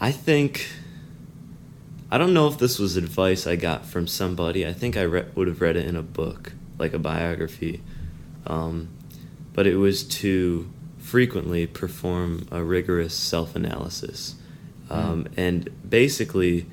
I 0.00 0.12
think. 0.12 0.68
I 2.12 2.18
don't 2.18 2.34
know 2.34 2.46
if 2.46 2.58
this 2.58 2.78
was 2.78 2.96
advice 2.96 3.46
I 3.46 3.56
got 3.56 3.86
from 3.86 4.06
somebody. 4.06 4.66
I 4.66 4.74
think 4.74 4.96
I 4.98 5.02
re- 5.02 5.24
would 5.34 5.48
have 5.48 5.62
read 5.62 5.76
it 5.76 5.86
in 5.86 5.96
a 5.96 6.02
book, 6.02 6.52
like 6.78 6.92
a 6.92 6.98
biography. 6.98 7.80
Um, 8.46 8.88
but 9.52 9.66
it 9.66 9.76
was 9.76 10.04
to 10.04 10.68
frequently 10.98 11.66
perform 11.66 12.46
a 12.50 12.62
rigorous 12.62 13.14
self 13.14 13.54
analysis. 13.54 14.36
Um, 14.90 15.26
And 15.36 15.70
basically, 15.88 16.66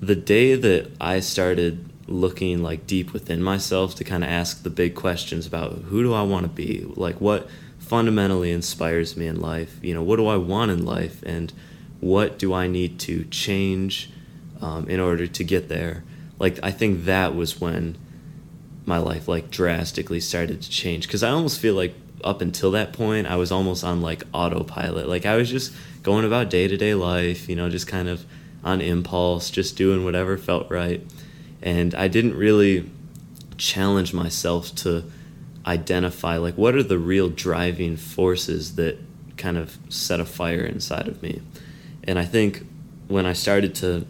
the 0.00 0.16
day 0.16 0.54
that 0.54 0.90
I 1.00 1.20
started 1.20 1.90
looking 2.06 2.62
like 2.62 2.86
deep 2.86 3.12
within 3.12 3.42
myself 3.42 3.94
to 3.96 4.04
kind 4.04 4.24
of 4.24 4.30
ask 4.30 4.62
the 4.62 4.70
big 4.70 4.94
questions 4.94 5.46
about 5.46 5.72
who 5.88 6.02
do 6.02 6.14
I 6.14 6.22
want 6.22 6.44
to 6.44 6.48
be, 6.48 6.86
like 6.96 7.20
what 7.20 7.48
fundamentally 7.78 8.50
inspires 8.50 9.16
me 9.16 9.26
in 9.26 9.40
life, 9.40 9.78
you 9.82 9.94
know, 9.94 10.02
what 10.02 10.16
do 10.16 10.26
I 10.26 10.36
want 10.36 10.70
in 10.70 10.84
life, 10.84 11.22
and 11.24 11.52
what 12.00 12.38
do 12.38 12.54
I 12.54 12.66
need 12.66 12.98
to 13.00 13.24
change 13.24 14.10
um, 14.60 14.88
in 14.88 15.00
order 15.00 15.26
to 15.26 15.44
get 15.44 15.68
there. 15.68 16.04
Like 16.38 16.58
I 16.62 16.70
think 16.70 17.04
that 17.04 17.34
was 17.34 17.60
when 17.60 17.96
my 18.88 18.98
life 18.98 19.28
like 19.28 19.50
drastically 19.50 20.18
started 20.18 20.62
to 20.62 20.70
change 20.70 21.06
because 21.06 21.22
I 21.22 21.30
almost 21.30 21.60
feel 21.60 21.74
like 21.74 21.94
up 22.24 22.40
until 22.40 22.72
that 22.72 22.92
point 22.92 23.26
I 23.26 23.36
was 23.36 23.52
almost 23.52 23.84
on 23.84 24.00
like 24.02 24.24
autopilot. 24.32 25.08
Like 25.08 25.26
I 25.26 25.36
was 25.36 25.50
just 25.50 25.72
going 26.02 26.24
about 26.24 26.50
day 26.50 26.66
to 26.66 26.76
day 26.76 26.94
life, 26.94 27.48
you 27.48 27.54
know, 27.54 27.68
just 27.68 27.86
kind 27.86 28.08
of 28.08 28.24
on 28.64 28.80
impulse, 28.80 29.50
just 29.50 29.76
doing 29.76 30.04
whatever 30.04 30.36
felt 30.36 30.70
right. 30.70 31.06
And 31.62 31.94
I 31.94 32.08
didn't 32.08 32.34
really 32.34 32.90
challenge 33.56 34.14
myself 34.14 34.74
to 34.76 35.04
identify 35.66 36.38
like 36.38 36.56
what 36.56 36.74
are 36.74 36.82
the 36.82 36.98
real 36.98 37.28
driving 37.28 37.96
forces 37.96 38.76
that 38.76 38.98
kind 39.36 39.56
of 39.58 39.76
set 39.88 40.18
a 40.18 40.24
fire 40.24 40.64
inside 40.64 41.06
of 41.06 41.22
me. 41.22 41.42
And 42.04 42.18
I 42.18 42.24
think 42.24 42.66
when 43.06 43.26
I 43.26 43.34
started 43.34 43.74
to, 43.76 44.06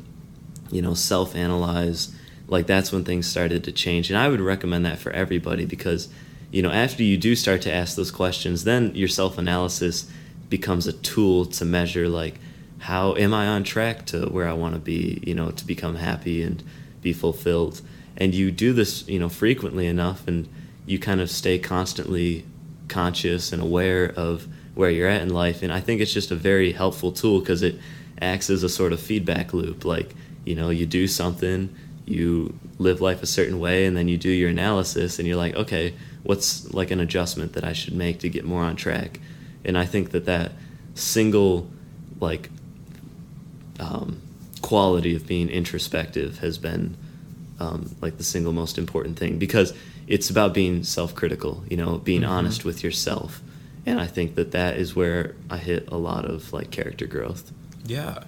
you 0.70 0.82
know, 0.82 0.94
self 0.94 1.34
analyze, 1.34 2.14
like 2.48 2.66
that's 2.66 2.90
when 2.90 3.04
things 3.04 3.26
started 3.26 3.62
to 3.64 3.72
change. 3.72 4.10
And 4.10 4.18
I 4.18 4.28
would 4.28 4.40
recommend 4.40 4.84
that 4.86 4.98
for 4.98 5.10
everybody 5.12 5.66
because, 5.66 6.08
you 6.50 6.62
know, 6.62 6.70
after 6.70 7.02
you 7.02 7.16
do 7.16 7.36
start 7.36 7.62
to 7.62 7.72
ask 7.72 7.94
those 7.94 8.10
questions, 8.10 8.64
then 8.64 8.94
your 8.94 9.08
self 9.08 9.38
analysis 9.38 10.10
becomes 10.48 10.86
a 10.86 10.92
tool 10.94 11.44
to 11.44 11.64
measure 11.64 12.08
like 12.08 12.40
how 12.78 13.14
am 13.16 13.34
I 13.34 13.46
on 13.46 13.64
track 13.64 14.06
to 14.06 14.26
where 14.26 14.48
I 14.48 14.54
want 14.54 14.74
to 14.74 14.80
be, 14.80 15.22
you 15.26 15.34
know, 15.34 15.50
to 15.50 15.66
become 15.66 15.96
happy 15.96 16.42
and 16.42 16.62
be 17.02 17.12
fulfilled. 17.12 17.82
And 18.16 18.34
you 18.34 18.50
do 18.50 18.72
this, 18.72 19.06
you 19.08 19.18
know, 19.18 19.28
frequently 19.28 19.86
enough 19.86 20.26
and 20.26 20.48
you 20.86 20.98
kind 20.98 21.20
of 21.20 21.30
stay 21.30 21.58
constantly 21.58 22.46
conscious 22.88 23.52
and 23.52 23.60
aware 23.60 24.12
of 24.16 24.48
where 24.74 24.90
you're 24.90 25.08
at 25.08 25.22
in 25.22 25.28
life. 25.28 25.62
And 25.62 25.72
I 25.72 25.80
think 25.80 26.00
it's 26.00 26.12
just 26.12 26.30
a 26.30 26.36
very 26.36 26.72
helpful 26.72 27.12
tool 27.12 27.40
because 27.40 27.62
it 27.62 27.78
acts 28.20 28.48
as 28.48 28.62
a 28.62 28.68
sort 28.68 28.92
of 28.92 29.00
feedback 29.00 29.52
loop. 29.52 29.84
Like, 29.84 30.14
you 30.44 30.54
know, 30.54 30.70
you 30.70 30.86
do 30.86 31.06
something, 31.06 31.74
you 32.10 32.58
live 32.78 33.00
life 33.00 33.22
a 33.22 33.26
certain 33.26 33.58
way, 33.58 33.86
and 33.86 33.96
then 33.96 34.08
you 34.08 34.16
do 34.16 34.30
your 34.30 34.50
analysis, 34.50 35.18
and 35.18 35.26
you're 35.28 35.36
like, 35.36 35.54
okay, 35.54 35.94
what's 36.22 36.72
like 36.72 36.90
an 36.90 37.00
adjustment 37.00 37.52
that 37.54 37.64
I 37.64 37.72
should 37.72 37.94
make 37.94 38.20
to 38.20 38.28
get 38.28 38.44
more 38.44 38.62
on 38.62 38.76
track? 38.76 39.20
And 39.64 39.76
I 39.76 39.86
think 39.86 40.10
that 40.10 40.24
that 40.26 40.52
single, 40.94 41.68
like, 42.20 42.50
um, 43.80 44.20
quality 44.62 45.14
of 45.14 45.26
being 45.26 45.48
introspective 45.48 46.38
has 46.38 46.58
been 46.58 46.96
um, 47.60 47.94
like 48.00 48.18
the 48.18 48.24
single 48.24 48.52
most 48.52 48.78
important 48.78 49.18
thing 49.18 49.38
because 49.38 49.72
it's 50.06 50.30
about 50.30 50.54
being 50.54 50.84
self-critical 50.84 51.64
you 51.68 51.76
know 51.76 51.98
being 51.98 52.22
mm-hmm. 52.22 52.30
honest 52.30 52.64
with 52.64 52.82
yourself 52.84 53.40
and 53.86 54.00
i 54.00 54.06
think 54.06 54.34
that 54.34 54.52
that 54.52 54.76
is 54.76 54.94
where 54.94 55.34
i 55.50 55.56
hit 55.56 55.88
a 55.90 55.96
lot 55.96 56.24
of 56.24 56.52
like 56.52 56.70
character 56.70 57.06
growth 57.06 57.52
yeah 57.84 58.22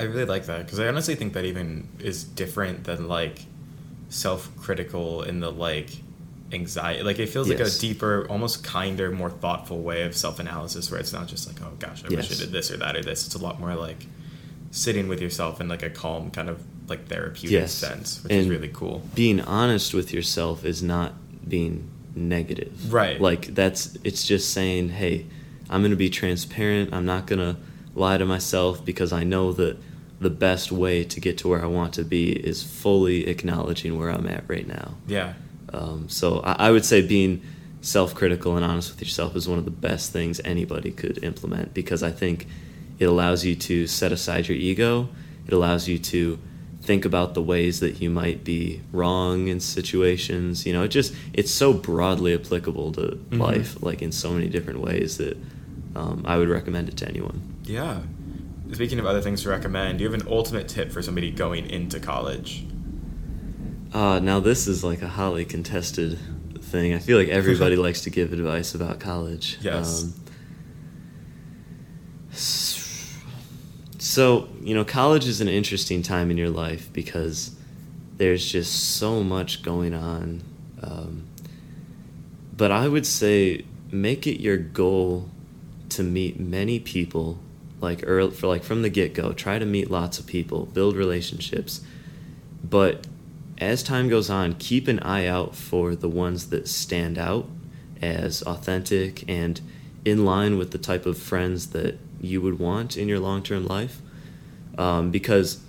i 0.00 0.04
really 0.04 0.24
like 0.24 0.46
that 0.46 0.64
because 0.64 0.80
i 0.80 0.86
honestly 0.86 1.14
think 1.14 1.32
that 1.32 1.44
even 1.44 1.88
is 1.98 2.24
different 2.24 2.84
than 2.84 3.08
like 3.08 3.44
self-critical 4.08 5.22
in 5.22 5.40
the 5.40 5.50
like 5.50 5.90
anxiety 6.52 7.02
like 7.02 7.18
it 7.18 7.28
feels 7.28 7.48
yes. 7.48 7.58
like 7.58 7.68
a 7.68 7.78
deeper 7.78 8.26
almost 8.30 8.62
kinder 8.62 9.10
more 9.10 9.30
thoughtful 9.30 9.82
way 9.82 10.02
of 10.02 10.16
self-analysis 10.16 10.90
where 10.90 11.00
it's 11.00 11.12
not 11.12 11.26
just 11.26 11.48
like 11.48 11.60
oh 11.66 11.72
gosh 11.78 12.04
i 12.04 12.08
yes. 12.08 12.28
wish 12.28 12.38
i 12.38 12.44
did 12.44 12.52
this 12.52 12.70
or 12.70 12.76
that 12.76 12.94
or 12.94 13.02
this 13.02 13.26
it's 13.26 13.34
a 13.34 13.38
lot 13.38 13.58
more 13.58 13.74
like 13.74 14.06
sitting 14.70 15.08
with 15.08 15.20
yourself 15.20 15.60
in 15.60 15.68
like 15.68 15.82
a 15.82 15.90
calm 15.90 16.30
kind 16.30 16.48
of 16.48 16.62
like 16.88 17.08
therapeutic 17.08 17.50
yes. 17.50 17.72
sense 17.72 18.22
which 18.22 18.32
and 18.32 18.42
is 18.42 18.48
really 18.48 18.68
cool 18.68 19.02
being 19.14 19.40
honest 19.40 19.92
with 19.92 20.12
yourself 20.12 20.64
is 20.64 20.82
not 20.82 21.14
being 21.48 21.90
negative. 22.16 22.92
Right. 22.92 23.20
Like 23.20 23.54
that's 23.54 23.96
it's 24.02 24.26
just 24.26 24.52
saying, 24.52 24.90
"Hey, 24.90 25.26
I'm 25.68 25.82
going 25.82 25.90
to 25.90 25.96
be 25.96 26.10
transparent. 26.10 26.92
I'm 26.92 27.06
not 27.06 27.26
going 27.26 27.38
to 27.38 27.60
lie 27.96 28.18
to 28.18 28.24
myself 28.24 28.84
because 28.84 29.12
I 29.12 29.24
know 29.24 29.52
that 29.52 29.76
the 30.20 30.30
best 30.30 30.70
way 30.70 31.04
to 31.04 31.20
get 31.20 31.38
to 31.38 31.48
where 31.48 31.62
I 31.62 31.66
want 31.66 31.94
to 31.94 32.04
be 32.04 32.32
is 32.32 32.62
fully 32.62 33.26
acknowledging 33.26 33.98
where 33.98 34.10
I'm 34.10 34.28
at 34.28 34.44
right 34.46 34.66
now." 34.66 34.94
Yeah. 35.08 35.34
Um, 35.72 36.08
so 36.08 36.40
I, 36.40 36.68
I 36.68 36.70
would 36.70 36.84
say 36.84 37.02
being 37.02 37.42
self-critical 37.80 38.56
and 38.56 38.64
honest 38.64 38.90
with 38.90 39.00
yourself 39.00 39.36
is 39.36 39.48
one 39.48 39.58
of 39.58 39.64
the 39.64 39.70
best 39.70 40.12
things 40.12 40.40
anybody 40.44 40.90
could 40.90 41.22
implement 41.22 41.72
because 41.74 42.02
I 42.02 42.10
think 42.10 42.46
it 42.98 43.04
allows 43.04 43.44
you 43.44 43.54
to 43.54 43.86
set 43.86 44.12
aside 44.12 44.48
your 44.48 44.56
ego. 44.56 45.08
It 45.46 45.52
allows 45.52 45.86
you 45.86 45.98
to 45.98 46.38
think 46.82 47.04
about 47.04 47.34
the 47.34 47.42
ways 47.42 47.80
that 47.80 48.00
you 48.00 48.08
might 48.08 48.44
be 48.44 48.80
wrong 48.92 49.48
in 49.48 49.60
situations. 49.60 50.64
You 50.66 50.72
know, 50.72 50.84
it 50.84 50.88
just 50.88 51.14
it's 51.32 51.50
so 51.50 51.72
broadly 51.72 52.34
applicable 52.34 52.92
to 52.92 53.00
mm-hmm. 53.00 53.40
life, 53.40 53.82
like 53.82 54.02
in 54.02 54.12
so 54.12 54.30
many 54.32 54.48
different 54.48 54.80
ways 54.80 55.18
that 55.18 55.36
um, 55.94 56.22
I 56.26 56.38
would 56.38 56.48
recommend 56.48 56.88
it 56.88 56.96
to 56.98 57.08
anyone. 57.08 57.55
Yeah. 57.66 58.00
Speaking 58.72 58.98
of 58.98 59.06
other 59.06 59.20
things 59.20 59.42
to 59.42 59.48
recommend, 59.48 59.98
do 59.98 60.04
you 60.04 60.10
have 60.10 60.20
an 60.20 60.26
ultimate 60.28 60.68
tip 60.68 60.90
for 60.90 61.02
somebody 61.02 61.30
going 61.30 61.70
into 61.70 62.00
college? 62.00 62.66
Uh, 63.92 64.18
now 64.18 64.40
this 64.40 64.66
is 64.66 64.82
like 64.82 65.02
a 65.02 65.08
hotly 65.08 65.44
contested 65.44 66.18
thing. 66.60 66.94
I 66.94 66.98
feel 66.98 67.18
like 67.18 67.28
everybody 67.28 67.76
likes 67.86 68.02
to 68.02 68.10
give 68.10 68.32
advice 68.32 68.74
about 68.74 68.98
college. 68.98 69.58
Yes. 69.60 70.02
Um, 70.02 70.14
so, 73.98 74.48
you 74.62 74.74
know, 74.74 74.84
college 74.84 75.26
is 75.26 75.40
an 75.40 75.48
interesting 75.48 76.02
time 76.02 76.30
in 76.30 76.36
your 76.36 76.50
life 76.50 76.92
because 76.92 77.54
there's 78.16 78.50
just 78.50 78.96
so 78.96 79.22
much 79.22 79.62
going 79.62 79.94
on. 79.94 80.42
Um, 80.82 81.24
but 82.56 82.72
I 82.72 82.88
would 82.88 83.06
say 83.06 83.64
make 83.90 84.26
it 84.26 84.40
your 84.40 84.56
goal 84.56 85.28
to 85.90 86.02
meet 86.02 86.40
many 86.40 86.80
people 86.80 87.38
like 87.80 88.02
early, 88.06 88.32
for 88.32 88.46
like 88.46 88.64
from 88.64 88.82
the 88.82 88.88
get-go 88.88 89.32
try 89.32 89.58
to 89.58 89.66
meet 89.66 89.90
lots 89.90 90.18
of 90.18 90.26
people 90.26 90.66
build 90.66 90.96
relationships. 90.96 91.82
But 92.64 93.06
as 93.58 93.82
time 93.82 94.08
goes 94.08 94.28
on 94.28 94.54
keep 94.54 94.88
an 94.88 95.00
eye 95.00 95.26
out 95.26 95.54
for 95.54 95.94
the 95.94 96.08
ones 96.08 96.48
that 96.50 96.68
stand 96.68 97.18
out 97.18 97.48
as 98.02 98.42
authentic 98.42 99.24
and 99.28 99.60
in 100.04 100.24
line 100.24 100.58
with 100.58 100.70
the 100.70 100.78
type 100.78 101.06
of 101.06 101.18
friends 101.18 101.68
that 101.68 101.98
you 102.20 102.40
would 102.40 102.58
want 102.58 102.96
in 102.96 103.08
your 103.08 103.18
long-term 103.18 103.66
life. 103.66 104.00
Um, 104.78 105.10
because 105.10 105.60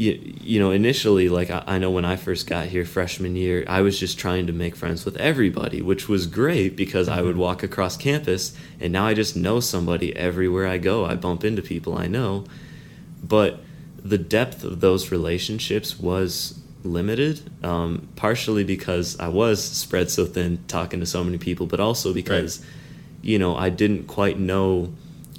you, 0.00 0.34
you 0.40 0.58
know 0.58 0.70
initially 0.70 1.28
like 1.28 1.50
I, 1.50 1.62
I, 1.66 1.78
know 1.78 1.90
when 1.90 2.06
i 2.06 2.16
first 2.16 2.46
got 2.46 2.66
here 2.66 2.86
freshman 2.86 3.36
year 3.36 3.64
i 3.68 3.82
was 3.82 4.00
just 4.00 4.18
trying 4.18 4.46
to 4.46 4.52
make 4.52 4.74
friends 4.74 5.04
with 5.04 5.16
everybody 5.18 5.82
which 5.82 6.08
was 6.08 6.26
great 6.26 6.74
because 6.74 7.06
mm-hmm. 7.06 7.18
i 7.18 7.22
would 7.22 7.32
mm-hmm. 7.32 7.42
walk 7.42 7.62
across 7.62 7.98
campus 7.98 8.56
and 8.80 8.94
now 8.94 9.06
i 9.06 9.12
just 9.12 9.36
know 9.36 9.60
somebody 9.60 10.16
everywhere 10.16 10.66
i 10.66 10.78
go 10.78 11.04
i 11.04 11.14
bump 11.14 11.44
into 11.44 11.60
people 11.60 11.98
i 11.98 12.06
know 12.06 12.44
but 13.22 13.60
the 14.02 14.16
depth 14.16 14.64
of 14.64 14.80
those 14.80 15.12
relationships 15.12 16.00
was 16.00 16.58
limited 16.82 17.42
um, 17.62 18.08
partially 18.16 18.64
because 18.64 19.20
i 19.20 19.28
was 19.28 19.62
spread 19.62 20.10
so 20.10 20.24
thin 20.24 20.64
talking 20.66 21.00
to 21.00 21.06
so 21.06 21.22
many 21.22 21.36
people 21.36 21.66
but 21.66 21.78
also 21.78 22.14
because 22.14 22.60
right. 22.60 22.68
you 23.20 23.38
know 23.38 23.54
i 23.54 23.68
didn't 23.68 24.06
quite 24.06 24.38
know 24.38 24.90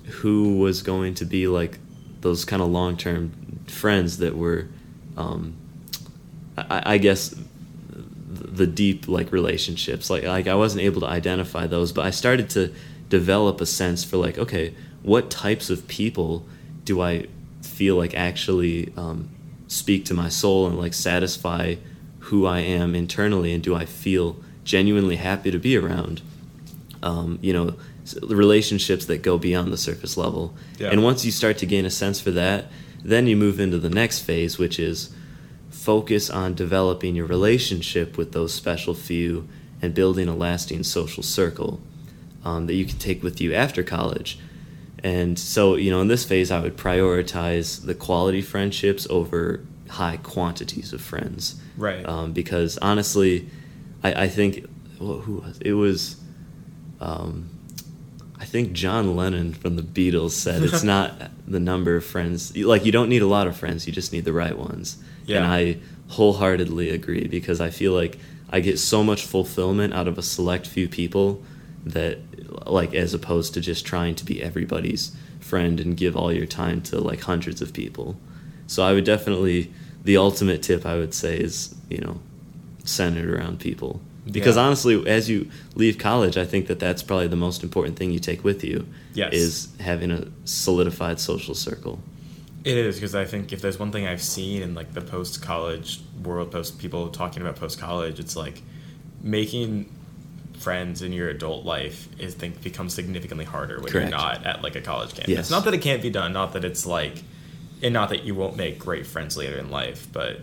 who 0.05 0.59
was 0.59 0.83
going 0.83 1.15
to 1.15 1.25
be 1.25 1.47
like 1.47 1.79
those 2.21 2.45
kind 2.45 2.61
of 2.61 2.69
long 2.69 2.95
term 2.95 3.31
friends 3.71 4.17
that 4.17 4.35
were, 4.37 4.67
um, 5.17 5.55
I, 6.57 6.93
I, 6.93 6.97
guess, 6.97 7.35
the 8.29 8.67
deep 8.67 9.07
like 9.07 9.31
relationships. 9.31 10.09
Like 10.09 10.23
like 10.23 10.47
I 10.47 10.55
wasn't 10.55 10.83
able 10.83 11.01
to 11.01 11.07
identify 11.07 11.67
those, 11.67 11.91
but 11.91 12.05
I 12.05 12.11
started 12.11 12.49
to 12.51 12.73
develop 13.09 13.61
a 13.61 13.65
sense 13.65 14.03
for 14.03 14.17
like 14.17 14.37
okay, 14.37 14.73
what 15.03 15.29
types 15.29 15.69
of 15.69 15.87
people 15.87 16.45
do 16.85 17.01
I 17.01 17.27
feel 17.61 17.95
like 17.95 18.13
actually 18.15 18.91
um, 18.97 19.29
speak 19.67 20.05
to 20.05 20.13
my 20.13 20.29
soul 20.29 20.67
and 20.67 20.77
like 20.77 20.93
satisfy 20.93 21.75
who 22.19 22.45
I 22.45 22.59
am 22.59 22.95
internally, 22.95 23.53
and 23.53 23.63
do 23.63 23.75
I 23.75 23.85
feel 23.85 24.37
genuinely 24.63 25.15
happy 25.15 25.51
to 25.51 25.59
be 25.59 25.77
around? 25.77 26.21
Um, 27.03 27.39
you 27.41 27.51
know, 27.51 27.75
relationships 28.22 29.05
that 29.05 29.22
go 29.22 29.38
beyond 29.38 29.72
the 29.72 29.77
surface 29.77 30.17
level. 30.17 30.53
Yeah. 30.77 30.89
And 30.89 31.03
once 31.03 31.25
you 31.25 31.31
start 31.31 31.58
to 31.60 31.65
gain 31.65 31.86
a 31.86 31.89
sense 31.89 32.20
for 32.20 32.31
that, 32.31 32.65
then 33.03 33.27
you 33.27 33.36
move 33.36 33.60
into 33.60 33.79
the 33.79 33.89
next 33.89 34.20
phase, 34.20 34.58
which 34.58 34.79
is 34.79 35.13
focus 35.70 36.29
on 36.29 36.53
developing 36.53 37.15
your 37.15 37.25
relationship 37.25 38.17
with 38.17 38.31
those 38.34 38.53
special 38.53 38.93
few 38.93 39.48
and 39.81 39.93
building 39.93 40.27
a 40.27 40.36
lasting 40.36 40.84
social 40.84 41.24
circle 41.24 41.81
um, 42.43 42.67
that 42.67 42.75
you 42.75 42.86
can 42.86 42.98
take 42.98 43.24
with 43.24 43.41
you 43.41 43.53
after 43.53 43.84
college. 43.84 44.38
And 45.03 45.39
so, 45.39 45.75
you 45.75 45.89
know, 45.89 46.01
in 46.01 46.08
this 46.08 46.24
phase, 46.24 46.51
I 46.51 46.60
would 46.60 46.77
prioritize 46.77 47.84
the 47.84 47.96
quality 47.96 48.41
friendships 48.41 49.08
over 49.10 49.65
high 49.89 50.17
quantities 50.17 50.93
of 50.93 51.01
friends. 51.01 51.60
Right. 51.77 52.05
Um, 52.05 52.34
because 52.34 52.77
honestly, 52.77 53.50
I, 54.03 54.24
I 54.24 54.27
think 54.27 54.67
well, 55.00 55.20
who 55.20 55.38
was 55.38 55.60
it 55.60 55.74
was. 55.74 56.17
Um, 57.00 57.50
I 58.41 58.45
think 58.45 58.74
John 58.74 59.15
Lennon 59.15 59.53
from 59.53 59.75
the 59.75 59.83
Beatles 59.83 60.31
said 60.31 60.63
it's 60.63 60.81
not 60.95 61.29
the 61.48 61.60
number 61.60 61.95
of 61.95 62.03
friends. 62.03 62.57
Like 62.57 62.86
you 62.86 62.91
don't 62.91 63.07
need 63.07 63.21
a 63.21 63.27
lot 63.27 63.45
of 63.45 63.55
friends, 63.55 63.86
you 63.86 63.93
just 63.93 64.12
need 64.12 64.25
the 64.25 64.33
right 64.33 64.57
ones. 64.57 64.98
Yeah. 65.27 65.38
And 65.38 65.45
I 65.45 65.77
wholeheartedly 66.07 66.89
agree 66.89 67.27
because 67.27 67.62
I 67.62 67.69
feel 67.69 67.93
like 67.93 68.17
I 68.50 68.60
get 68.60 68.79
so 68.79 69.03
much 69.03 69.24
fulfillment 69.25 69.93
out 69.93 70.07
of 70.07 70.17
a 70.17 70.24
select 70.24 70.65
few 70.65 70.89
people 70.89 71.43
that 71.86 72.17
like 72.67 72.95
as 72.95 73.13
opposed 73.13 73.53
to 73.53 73.62
just 73.62 73.86
trying 73.86 74.15
to 74.15 74.25
be 74.25 74.41
everybody's 74.41 75.15
friend 75.39 75.79
and 75.79 75.95
give 75.95 76.17
all 76.17 76.33
your 76.33 76.48
time 76.48 76.81
to 76.81 77.00
like 77.00 77.21
hundreds 77.21 77.62
of 77.62 77.74
people. 77.74 78.17
So 78.65 78.81
I 78.81 78.93
would 78.93 79.05
definitely 79.05 79.71
the 80.03 80.17
ultimate 80.17 80.63
tip 80.63 80.83
I 80.83 80.95
would 80.95 81.13
say 81.13 81.38
is, 81.38 81.75
you 81.91 82.00
know, 82.00 82.19
centered 82.86 83.29
around 83.29 83.60
people 83.60 84.01
because 84.31 84.55
yeah. 84.55 84.63
honestly 84.63 85.07
as 85.07 85.29
you 85.29 85.50
leave 85.75 85.97
college 85.97 86.38
i 86.38 86.45
think 86.45 86.67
that 86.67 86.79
that's 86.79 87.03
probably 87.03 87.27
the 87.27 87.35
most 87.35 87.63
important 87.63 87.97
thing 87.97 88.11
you 88.11 88.19
take 88.19 88.43
with 88.43 88.63
you 88.63 88.88
yes. 89.13 89.33
is 89.33 89.67
having 89.79 90.11
a 90.11 90.27
solidified 90.45 91.19
social 91.19 91.53
circle 91.53 92.00
it 92.63 92.77
is 92.77 92.95
because 92.95 93.15
i 93.15 93.25
think 93.25 93.51
if 93.51 93.61
there's 93.61 93.79
one 93.79 93.91
thing 93.91 94.07
i've 94.07 94.21
seen 94.21 94.61
in 94.61 94.73
like 94.73 94.93
the 94.93 95.01
post 95.01 95.41
college 95.41 96.01
world 96.23 96.51
post 96.51 96.79
people 96.79 97.09
talking 97.09 97.41
about 97.41 97.55
post 97.55 97.79
college 97.79 98.19
it's 98.19 98.35
like 98.35 98.61
making 99.21 99.91
friends 100.57 101.01
in 101.01 101.11
your 101.11 101.29
adult 101.29 101.65
life 101.65 102.07
is 102.19 102.35
think 102.35 102.61
becomes 102.61 102.93
significantly 102.93 103.45
harder 103.45 103.79
when 103.79 103.91
Correct. 103.91 104.11
you're 104.11 104.17
not 104.17 104.45
at 104.45 104.61
like 104.61 104.75
a 104.75 104.81
college 104.81 105.13
campus 105.13 105.29
yes. 105.29 105.51
not 105.51 105.65
that 105.65 105.73
it 105.73 105.81
can't 105.81 106.01
be 106.01 106.09
done 106.09 106.33
not 106.33 106.53
that 106.53 106.63
it's 106.63 106.85
like 106.85 107.23
and 107.81 107.93
not 107.93 108.09
that 108.09 108.23
you 108.23 108.35
won't 108.35 108.55
make 108.55 108.77
great 108.77 109.07
friends 109.07 109.35
later 109.35 109.57
in 109.57 109.71
life 109.71 110.07
but 110.13 110.39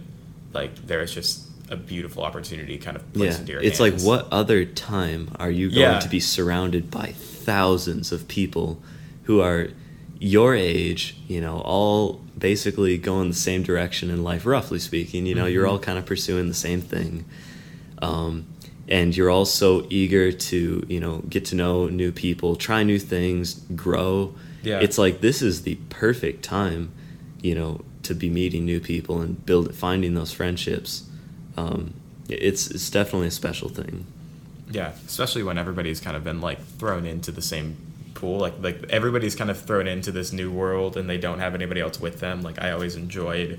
like 0.53 0.75
there's 0.87 1.15
just 1.15 1.48
a 1.71 1.77
beautiful 1.77 2.23
opportunity 2.23 2.79
kind 2.79 2.97
of 2.97 3.13
placed 3.13 3.37
yeah. 3.37 3.41
into 3.41 3.53
your 3.53 3.63
it's 3.63 3.79
hands. 3.79 4.07
like 4.07 4.21
what 4.23 4.33
other 4.33 4.65
time 4.65 5.31
are 5.39 5.51
you 5.51 5.69
going 5.69 5.81
yeah. 5.81 5.99
to 5.99 6.09
be 6.09 6.21
surrounded 6.21 6.91
by 6.91 7.07
thousands 7.13 8.13
of 8.13 8.27
people 8.29 8.81
who 9.25 9.41
are 9.41 9.69
your 10.21 10.55
age 10.55 11.17
you 11.29 11.41
know 11.41 11.61
all 11.61 12.21
basically 12.37 12.99
going 12.99 13.29
the 13.29 13.35
same 13.35 13.63
direction 13.63 14.11
in 14.11 14.23
life 14.25 14.45
roughly 14.45 14.79
speaking 14.79 15.27
you 15.27 15.35
know 15.35 15.45
mm-hmm. 15.45 15.53
you're 15.53 15.67
all 15.67 15.79
kind 15.79 15.99
of 15.99 16.07
pursuing 16.07 16.49
the 16.49 16.55
same 16.55 16.81
thing 16.81 17.25
um, 18.01 18.47
and 18.89 19.17
you're 19.17 19.31
all 19.31 19.45
so 19.45 19.87
eager 19.91 20.33
to 20.33 20.85
you 20.89 20.99
know 20.99 21.19
get 21.29 21.45
to 21.45 21.55
know 21.55 21.89
new 21.89 22.11
people 22.11 22.57
try 22.57 22.83
new 22.83 22.99
things 22.99 23.55
grow 23.77 24.35
Yeah. 24.63 24.81
it's 24.81 24.99
like 24.99 25.21
this 25.21 25.43
is 25.43 25.63
the 25.63 25.77
perfect 25.89 26.43
time 26.43 26.93
you 27.41 27.55
know 27.55 27.83
to 28.03 28.15
be 28.15 28.31
meeting 28.31 28.65
new 28.65 28.81
people 28.81 29.21
and 29.21 29.45
build 29.45 29.75
finding 29.75 30.15
those 30.15 30.33
friendships 30.33 31.08
um, 31.59 31.95
it's 32.29 32.71
it's 32.71 32.91
definitely 32.91 33.29
a 33.29 33.37
special 33.43 33.69
thing 33.69 34.07
Yeah, 34.71 34.93
especially 35.07 35.43
when 35.43 35.57
everybody's 35.59 36.01
kind 36.01 36.17
of 36.17 36.23
been 36.25 36.41
like 36.41 36.61
thrown 36.79 37.07
into 37.07 37.31
the 37.33 37.43
same 37.43 37.77
pool. 38.15 38.39
Like 38.39 38.55
like 38.61 38.79
everybody's 38.91 39.35
kind 39.35 39.51
of 39.51 39.59
thrown 39.69 39.87
into 39.87 40.11
this 40.13 40.33
new 40.33 40.51
world 40.53 40.97
and 40.99 41.09
they 41.09 41.19
don't 41.19 41.39
have 41.39 41.55
anybody 41.55 41.81
else 41.81 41.99
with 42.01 42.21
them. 42.21 42.43
Like 42.43 42.61
I 42.61 42.71
always 42.73 42.95
enjoyed 42.97 43.59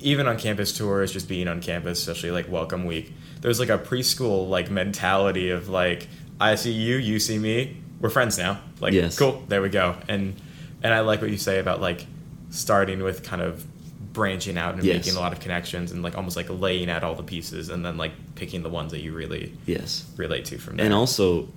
even 0.00 0.26
on 0.26 0.36
campus 0.38 0.76
tours, 0.76 1.12
just 1.12 1.28
being 1.28 1.48
on 1.48 1.60
campus, 1.60 1.98
especially 2.00 2.30
like 2.30 2.50
welcome 2.50 2.84
week. 2.86 3.12
There's 3.40 3.60
like 3.60 3.68
a 3.68 3.78
preschool 3.78 4.48
like 4.48 4.70
mentality 4.70 5.50
of 5.50 5.68
like 5.68 6.08
I 6.40 6.54
see 6.56 6.72
you, 6.72 6.96
you 6.96 7.18
see 7.20 7.38
me, 7.38 7.76
we're 8.00 8.10
friends 8.10 8.38
now. 8.38 8.60
Like 8.80 8.94
Yes. 8.94 9.18
cool, 9.18 9.44
there 9.48 9.60
we 9.62 9.68
go. 9.68 9.96
And 10.08 10.34
and 10.82 10.94
I 10.94 11.00
like 11.00 11.20
what 11.20 11.30
you 11.30 11.36
say 11.38 11.58
about 11.58 11.80
like 11.80 12.06
starting 12.50 13.02
with 13.02 13.22
kind 13.22 13.42
of 13.42 13.64
branching 14.12 14.58
out 14.58 14.74
and 14.74 14.84
Yes. 14.84 15.04
making 15.04 15.16
a 15.16 15.20
lot 15.20 15.32
of 15.32 15.40
connections 15.40 15.90
and 15.92 16.02
like 16.02 16.16
almost 16.16 16.36
like 16.36 16.48
laying 16.50 16.90
out 16.90 17.02
all 17.04 17.14
the 17.14 17.22
pieces 17.22 17.68
and 17.70 17.84
then 17.84 17.96
like 17.96 18.12
picking 18.34 18.62
the 18.62 18.68
ones 18.68 18.92
that 18.92 19.00
you 19.00 19.12
really 19.12 19.52
yes 19.66 20.04
relate 20.16 20.44
to 20.46 20.58
from 20.58 20.76
there. 20.76 20.84
and 20.84 20.94
also 20.94 21.48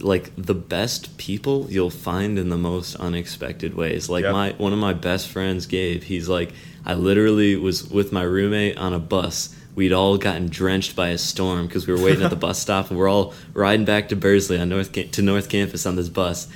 like 0.00 0.32
the 0.36 0.54
best 0.54 1.16
people 1.18 1.66
you'll 1.68 1.90
find 1.90 2.38
in 2.38 2.48
the 2.48 2.56
most 2.56 2.94
unexpected 2.96 3.74
ways 3.74 4.08
like 4.08 4.22
Yep. 4.24 4.32
my 4.32 4.50
one 4.58 4.72
of 4.72 4.78
my 4.78 4.92
best 4.94 5.28
friends 5.28 5.66
gabe 5.66 6.02
he's 6.02 6.28
like 6.28 6.52
i 6.86 6.94
literally 6.94 7.56
was 7.56 7.88
with 7.90 8.12
my 8.12 8.22
roommate 8.22 8.76
on 8.78 8.92
a 8.94 8.98
bus 8.98 9.54
we'd 9.74 9.92
all 9.92 10.16
gotten 10.18 10.48
drenched 10.48 10.96
by 10.96 11.08
a 11.08 11.18
storm 11.18 11.66
because 11.66 11.86
we 11.86 11.92
were 11.94 12.00
waiting 12.02 12.22
at 12.24 12.30
the 12.30 12.36
bus 12.46 12.58
stop 12.58 12.88
and 12.90 12.98
we're 12.98 13.08
all 13.08 13.34
riding 13.52 13.84
back 13.84 14.08
to 14.08 14.16
Bursley 14.16 14.58
on 14.58 14.68
north 14.68 14.92
to 14.92 15.22
north 15.22 15.48
campus 15.48 15.84
on 15.86 15.96
this 15.96 16.08
bus 16.08 16.48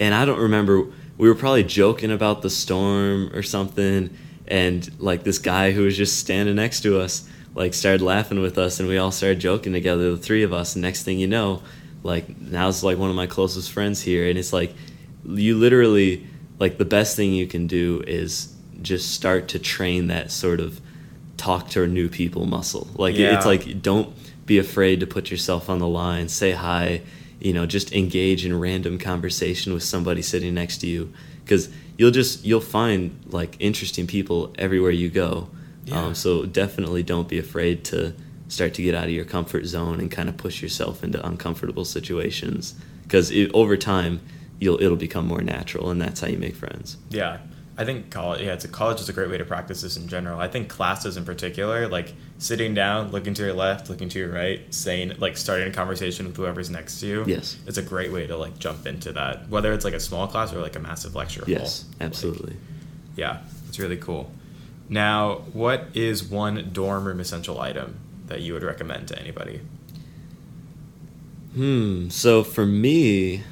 and 0.00 0.14
i 0.14 0.24
don't 0.24 0.38
remember 0.40 0.86
we 1.18 1.28
were 1.28 1.34
probably 1.34 1.64
joking 1.64 2.10
about 2.10 2.42
the 2.42 2.50
storm 2.50 3.30
or 3.34 3.42
something 3.42 4.16
and 4.48 4.90
like 5.00 5.22
this 5.24 5.38
guy 5.38 5.70
who 5.72 5.84
was 5.84 5.96
just 5.96 6.18
standing 6.18 6.56
next 6.56 6.80
to 6.82 6.98
us 7.00 7.28
like 7.54 7.74
started 7.74 8.02
laughing 8.02 8.40
with 8.40 8.56
us 8.56 8.80
and 8.80 8.88
we 8.88 8.96
all 8.96 9.10
started 9.12 9.38
joking 9.38 9.72
together 9.72 10.10
the 10.12 10.16
three 10.16 10.42
of 10.42 10.52
us. 10.52 10.74
And 10.74 10.82
next 10.82 11.02
thing 11.02 11.18
you 11.18 11.26
know 11.26 11.62
like 12.02 12.40
now's 12.40 12.82
like 12.82 12.98
one 12.98 13.10
of 13.10 13.16
my 13.16 13.26
closest 13.26 13.70
friends 13.70 14.00
here. 14.02 14.28
And 14.28 14.38
it's 14.38 14.52
like 14.52 14.74
you 15.24 15.56
literally 15.56 16.26
like 16.58 16.78
the 16.78 16.84
best 16.84 17.14
thing 17.16 17.32
you 17.32 17.46
can 17.46 17.66
do 17.66 18.02
is 18.06 18.54
just 18.80 19.14
start 19.14 19.48
to 19.48 19.58
train 19.58 20.08
that 20.08 20.30
sort 20.30 20.60
of 20.60 20.80
talk 21.36 21.68
to 21.70 21.86
new 21.86 22.08
people 22.08 22.46
muscle. 22.46 22.88
Like 22.94 23.16
Yeah. 23.16 23.36
it's 23.36 23.46
like 23.46 23.82
don't 23.82 24.12
be 24.46 24.58
afraid 24.58 25.00
to 25.00 25.06
put 25.06 25.30
yourself 25.30 25.70
on 25.70 25.78
the 25.78 25.86
line 25.86 26.28
say 26.28 26.50
hi 26.50 27.00
you 27.40 27.52
know 27.52 27.64
just 27.64 27.92
engage 27.92 28.44
in 28.44 28.58
random 28.58 28.98
conversation 28.98 29.72
with 29.72 29.82
somebody 29.84 30.20
sitting 30.20 30.52
next 30.54 30.78
to 30.78 30.86
you 30.88 31.12
because 31.52 31.68
you'll 31.98 32.10
just 32.10 32.44
you'll 32.46 32.60
find 32.62 33.20
like 33.26 33.56
interesting 33.60 34.06
people 34.06 34.54
everywhere 34.58 34.90
you 34.90 35.10
go. 35.10 35.50
Yeah. 35.84 36.06
um, 36.06 36.14
so 36.14 36.46
definitely 36.46 37.02
don't 37.02 37.28
be 37.28 37.38
afraid 37.38 37.84
to 37.86 38.14
start 38.48 38.72
to 38.74 38.82
get 38.82 38.94
out 38.94 39.04
of 39.04 39.10
your 39.10 39.24
comfort 39.24 39.66
zone 39.66 40.00
and 40.00 40.10
kind 40.10 40.28
of 40.28 40.36
push 40.36 40.62
yourself 40.62 41.02
into 41.02 41.24
uncomfortable 41.26 41.84
situations 41.84 42.74
because 43.02 43.32
over 43.52 43.76
time 43.76 44.20
you'll 44.60 44.80
it'll 44.80 44.96
become 44.96 45.26
more 45.26 45.42
natural 45.42 45.90
and 45.90 46.00
that's 46.00 46.20
how 46.20 46.28
you 46.28 46.38
make 46.38 46.56
friends. 46.56 46.96
Yeah, 47.10 47.38
I 47.78 47.84
think 47.84 48.10
college. 48.10 48.42
Yeah, 48.42 48.52
it's 48.52 48.64
a 48.64 48.68
college 48.68 49.00
is 49.00 49.08
a 49.08 49.12
great 49.12 49.30
way 49.30 49.38
to 49.38 49.44
practice 49.44 49.80
this 49.80 49.96
in 49.96 50.06
general. 50.06 50.38
I 50.38 50.48
think 50.48 50.68
classes 50.68 51.16
in 51.16 51.24
particular, 51.24 51.88
like 51.88 52.12
sitting 52.38 52.74
down, 52.74 53.10
looking 53.12 53.32
to 53.34 53.42
your 53.42 53.54
left, 53.54 53.88
looking 53.88 54.10
to 54.10 54.18
your 54.18 54.30
right, 54.30 54.62
saying 54.74 55.14
like 55.18 55.36
starting 55.38 55.68
a 55.68 55.72
conversation 55.72 56.26
with 56.26 56.36
whoever's 56.36 56.68
next 56.68 57.00
to 57.00 57.06
you. 57.06 57.24
Yes. 57.26 57.56
it's 57.66 57.78
a 57.78 57.82
great 57.82 58.12
way 58.12 58.26
to 58.26 58.36
like 58.36 58.58
jump 58.58 58.86
into 58.86 59.12
that, 59.12 59.48
whether 59.48 59.72
it's 59.72 59.84
like 59.84 59.94
a 59.94 60.00
small 60.00 60.26
class 60.26 60.52
or 60.52 60.60
like 60.60 60.76
a 60.76 60.80
massive 60.80 61.14
lecture 61.14 61.40
hall. 61.40 61.48
yes 61.48 61.84
Like, 61.98 62.08
absolutely 62.08 62.56
yeah, 63.16 63.38
it's 63.68 63.78
really 63.78 63.96
cool. 63.96 64.30
Now, 64.88 65.42
what 65.52 65.86
is 65.94 66.24
one 66.24 66.70
dorm 66.72 67.04
room 67.04 67.20
essential 67.20 67.60
item 67.60 67.98
that 68.26 68.40
you 68.40 68.52
would 68.52 68.62
recommend 68.62 69.08
to 69.08 69.18
anybody? 69.18 69.60
Hmm. 71.54 72.08
So 72.08 72.42
for 72.42 72.66
me, 72.66 73.42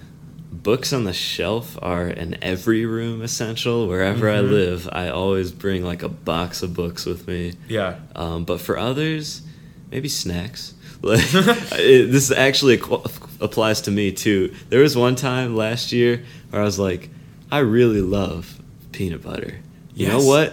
books 0.52 0.92
on 0.92 1.04
the 1.04 1.12
shelf 1.12 1.78
are 1.80 2.06
an 2.06 2.36
every 2.42 2.84
room 2.86 3.22
essential. 3.22 3.86
Wherever 3.86 4.28
I 4.28 4.38
Mhm. 4.38 4.50
live, 4.50 4.88
I 4.92 5.08
always 5.08 5.52
bring 5.52 5.84
like 5.84 6.02
a 6.02 6.08
box 6.08 6.62
of 6.62 6.74
books 6.74 7.06
with 7.06 7.26
me. 7.28 7.52
Yeah, 7.68 7.96
Um, 8.16 8.44
but 8.44 8.60
for 8.60 8.76
others, 8.76 9.42
maybe 9.90 10.08
snacks. 10.08 10.74
Like 11.02 11.22
it, 11.32 12.12
this 12.12 12.30
actually 12.30 12.76
qu- 12.76 13.02
applies 13.40 13.80
to 13.82 13.90
me 13.90 14.12
too. 14.12 14.52
There 14.68 14.80
was 14.80 14.94
one 14.98 15.16
time 15.16 15.56
last 15.56 15.92
year 15.92 16.22
where 16.50 16.60
I 16.60 16.64
was 16.66 16.78
like, 16.78 17.08
I 17.50 17.60
really 17.60 18.02
love 18.02 18.60
peanut 18.92 19.22
butter. 19.22 19.54
You 19.94 20.08
know 20.08 20.20
what? 20.20 20.52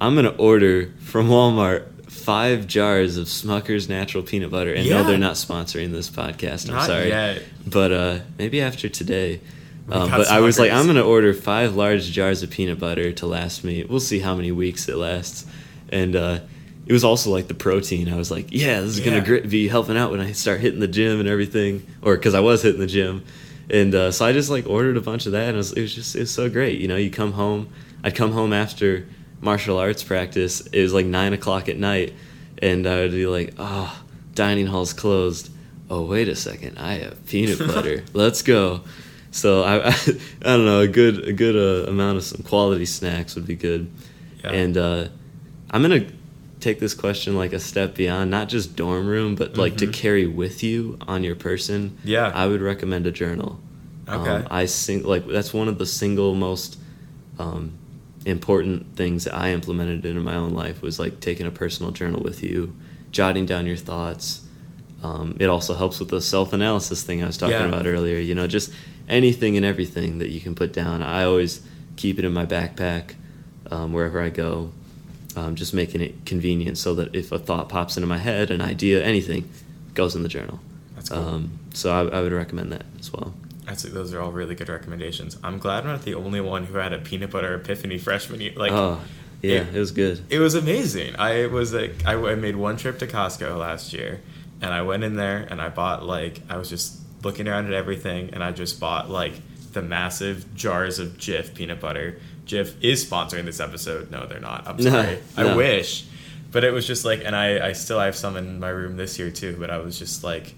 I'm 0.00 0.14
gonna 0.14 0.28
order 0.38 0.92
from 1.00 1.28
Walmart 1.28 1.86
five 2.20 2.66
jars 2.66 3.16
of 3.16 3.26
Smucker's 3.26 3.88
natural 3.88 4.22
peanut 4.22 4.50
butter. 4.50 4.72
And 4.72 4.86
Yeah. 4.86 5.02
no, 5.02 5.08
they're 5.08 5.18
not 5.18 5.34
sponsoring 5.34 5.92
this 5.92 6.08
podcast. 6.10 6.68
I'm 6.68 6.74
Not 6.76 6.86
sorry, 6.86 7.08
yet. 7.08 7.42
but 7.66 7.92
uh, 7.92 8.18
maybe 8.38 8.60
after 8.60 8.88
today. 8.88 9.40
Um, 9.90 10.08
but 10.10 10.28
I 10.28 10.38
was 10.40 10.58
like, 10.58 10.70
I'm 10.70 10.86
gonna 10.86 11.02
order 11.02 11.34
five 11.34 11.74
large 11.74 12.12
jars 12.12 12.42
of 12.44 12.50
peanut 12.50 12.78
butter 12.78 13.10
to 13.12 13.26
last 13.26 13.64
me. 13.64 13.84
We'll 13.84 13.98
see 13.98 14.20
how 14.20 14.36
many 14.36 14.52
weeks 14.52 14.88
it 14.88 14.96
lasts. 14.96 15.46
And 15.88 16.14
uh, 16.14 16.38
it 16.86 16.92
was 16.92 17.02
also 17.02 17.30
like 17.30 17.48
the 17.48 17.54
protein. 17.54 18.08
I 18.08 18.16
was 18.16 18.30
like, 18.30 18.48
yeah, 18.52 18.80
this 18.80 18.90
is 18.90 19.00
Yeah. 19.00 19.18
gonna 19.20 19.40
be 19.48 19.66
helping 19.66 19.96
out 19.96 20.12
when 20.12 20.20
I 20.20 20.30
start 20.32 20.60
hitting 20.60 20.78
the 20.80 20.86
gym 20.86 21.18
and 21.18 21.28
everything, 21.28 21.84
or 22.02 22.14
because 22.16 22.34
I 22.34 22.40
was 22.40 22.62
hitting 22.62 22.80
the 22.80 22.86
gym. 22.86 23.24
And 23.68 23.92
uh, 23.94 24.10
so 24.12 24.24
I 24.26 24.32
just 24.32 24.48
like 24.50 24.66
ordered 24.68 24.96
a 24.96 25.00
bunch 25.00 25.26
of 25.26 25.32
that, 25.32 25.48
and 25.48 25.54
it 25.54 25.58
was, 25.58 25.72
it 25.72 25.80
was 25.82 25.94
just 25.94 26.14
it 26.14 26.20
was 26.20 26.30
so 26.30 26.48
great. 26.48 26.78
You 26.80 26.86
know, 26.86 26.96
you 26.96 27.10
come 27.10 27.32
home. 27.32 27.68
I'd 28.04 28.14
come 28.14 28.30
home 28.32 28.52
after 28.52 29.06
martial 29.40 29.78
arts 29.78 30.02
practice. 30.02 30.60
It 30.66 30.82
was 30.82 30.92
like 30.92 31.06
nine 31.06 31.32
o'clock 31.32 31.68
at 31.68 31.76
night, 31.78 32.14
and 32.58 32.86
I 32.86 32.96
would 33.00 33.12
be 33.12 33.26
like, 33.26 33.54
oh, 33.58 34.02
dining 34.34 34.66
hall's 34.66 34.92
closed. 34.92 35.50
Oh, 35.88 36.04
wait 36.04 36.28
a 36.28 36.36
second, 36.36 36.78
I 36.78 36.94
have 36.94 37.26
peanut 37.26 37.58
butter. 37.66 38.04
Let's 38.12 38.42
go. 38.42 38.82
So 39.32 39.62
I, 39.62 39.88
I, 39.88 39.90
I 39.92 40.56
don't 40.56 40.64
know, 40.64 40.80
a 40.80 40.88
good 40.88 41.28
a 41.28 41.32
good 41.32 41.56
uh, 41.56 41.90
amount 41.90 42.18
of 42.18 42.24
some 42.24 42.42
quality 42.42 42.86
snacks 42.86 43.34
would 43.34 43.46
be 43.46 43.56
good. 43.56 43.90
Yeah. 44.44 44.50
And 44.52 44.76
uh, 44.76 45.08
I'm 45.70 45.82
gonna 45.82 46.06
take 46.60 46.78
this 46.78 46.94
question 46.94 47.36
like 47.36 47.52
a 47.52 47.60
step 47.60 47.94
beyond, 47.94 48.30
not 48.30 48.48
just 48.48 48.76
dorm 48.76 49.06
room, 49.06 49.34
but 49.34 49.56
like 49.56 49.78
to 49.78 49.86
Mhm. 49.86 49.92
carry 49.94 50.26
with 50.26 50.62
you 50.62 50.98
on 51.08 51.24
your 51.24 51.34
person. 51.36 51.96
Yeah. 52.04 52.30
I 52.34 52.46
would 52.46 52.60
recommend 52.60 53.06
a 53.06 53.10
journal. 53.10 53.58
Okay. 54.08 54.30
Um, 54.30 54.46
I 54.50 54.66
sing 54.66 55.02
like 55.04 55.26
that's 55.26 55.54
one 55.54 55.68
of 55.68 55.78
the 55.78 55.86
single 55.86 56.34
most 56.34 56.78
um, 57.38 57.72
important 58.26 58.96
things 58.96 59.24
that 59.24 59.34
I 59.34 59.50
implemented 59.52 60.04
into 60.04 60.20
my 60.20 60.34
own 60.36 60.52
life 60.52 60.82
was 60.82 60.98
like 60.98 61.20
taking 61.20 61.46
a 61.46 61.50
personal 61.50 61.90
journal 61.92 62.20
with 62.22 62.42
you, 62.42 62.74
jotting 63.12 63.46
down 63.46 63.66
your 63.66 63.76
thoughts. 63.76 64.42
Um, 65.02 65.36
it 65.40 65.46
also 65.46 65.74
helps 65.74 65.98
with 65.98 66.10
the 66.10 66.20
self 66.20 66.52
analysis 66.52 67.02
thing 67.02 67.22
I 67.22 67.26
was 67.26 67.38
talking 67.38 67.54
Yeah. 67.56 67.66
about 67.68 67.86
earlier. 67.86 68.18
You 68.18 68.34
know, 68.34 68.46
just 68.46 68.70
anything 69.08 69.56
and 69.56 69.64
everything 69.64 70.18
that 70.18 70.30
you 70.30 70.40
can 70.40 70.54
put 70.54 70.72
down. 70.72 71.02
I 71.02 71.24
always 71.24 71.62
keep 71.96 72.18
it 72.18 72.24
in 72.24 72.32
my 72.32 72.46
backpack 72.46 73.14
um, 73.70 73.92
wherever 73.92 74.20
I 74.20 74.28
go, 74.30 74.72
um, 75.36 75.54
just 75.54 75.72
making 75.74 76.00
it 76.00 76.26
convenient 76.26 76.76
so 76.78 76.94
that 76.96 77.14
if 77.14 77.32
a 77.32 77.38
thought 77.38 77.68
pops 77.68 77.96
into 77.96 78.06
my 78.06 78.18
head, 78.18 78.50
an 78.50 78.60
idea, 78.60 79.02
anything, 79.02 79.48
goes 79.94 80.14
in 80.14 80.22
the 80.22 80.28
journal. 80.28 80.60
That's 80.94 81.08
cool. 81.08 81.18
Um, 81.18 81.58
so 81.72 81.90
I, 81.92 82.18
I 82.18 82.20
would 82.20 82.32
recommend 82.32 82.72
that 82.72 82.84
as 82.98 83.12
well. 83.12 83.32
That's, 83.70 83.84
those 83.84 84.12
are 84.12 84.20
all 84.20 84.32
really 84.32 84.54
good 84.56 84.68
recommendations. 84.68 85.38
I'm 85.44 85.58
glad 85.58 85.84
I'm 85.84 85.90
not 85.90 86.02
the 86.02 86.14
only 86.14 86.40
one 86.40 86.64
who 86.64 86.76
had 86.78 86.92
a 86.92 86.98
peanut 86.98 87.30
butter 87.30 87.54
epiphany 87.54 87.98
freshman 87.98 88.40
year. 88.40 88.52
Like, 88.56 88.72
oh, 88.72 89.00
yeah, 89.42 89.60
it- 89.60 89.74
it 89.76 89.78
was 89.78 89.92
good. 89.92 90.20
It 90.28 90.40
was 90.40 90.54
amazing. 90.56 91.14
I 91.16 91.46
was 91.46 91.72
like, 91.72 92.04
I, 92.04 92.14
I 92.14 92.34
made 92.34 92.56
one 92.56 92.76
trip 92.76 92.98
to 92.98 93.06
Costco 93.06 93.56
last 93.58 93.92
year, 93.92 94.20
and 94.60 94.74
I 94.74 94.82
went 94.82 95.04
in 95.04 95.14
there 95.16 95.46
and 95.48 95.62
I 95.62 95.68
bought 95.68 96.04
like 96.04 96.40
I 96.50 96.56
was 96.56 96.68
just 96.68 96.98
looking 97.22 97.46
around 97.48 97.66
at 97.66 97.72
everything, 97.72 98.30
and 98.34 98.42
I 98.42 98.50
just 98.52 98.80
bought 98.80 99.08
like 99.08 99.34
the 99.72 99.82
massive 99.82 100.52
jars 100.54 100.98
of 100.98 101.16
Jif 101.16 101.54
peanut 101.54 101.80
butter. 101.80 102.18
Jif 102.46 102.74
is 102.82 103.04
sponsoring 103.08 103.44
this 103.44 103.60
episode. 103.60 104.10
No, 104.10 104.26
they're 104.26 104.40
not. 104.40 104.66
I'm 104.66 104.76
No, 104.82 104.90
sorry. 104.90 105.18
I 105.36 105.44
no. 105.44 105.56
wish, 105.56 106.06
but 106.50 106.64
it 106.64 106.72
was 106.72 106.86
just 106.88 107.04
like, 107.04 107.22
and 107.24 107.36
I 107.36 107.68
I 107.68 107.72
still 107.74 108.00
have 108.00 108.16
some 108.16 108.36
in 108.36 108.58
my 108.58 108.70
room 108.70 108.96
this 108.96 109.16
year 109.18 109.30
too. 109.30 109.56
But 109.60 109.70
I 109.70 109.78
was 109.78 109.96
just 109.98 110.24
like. 110.24 110.54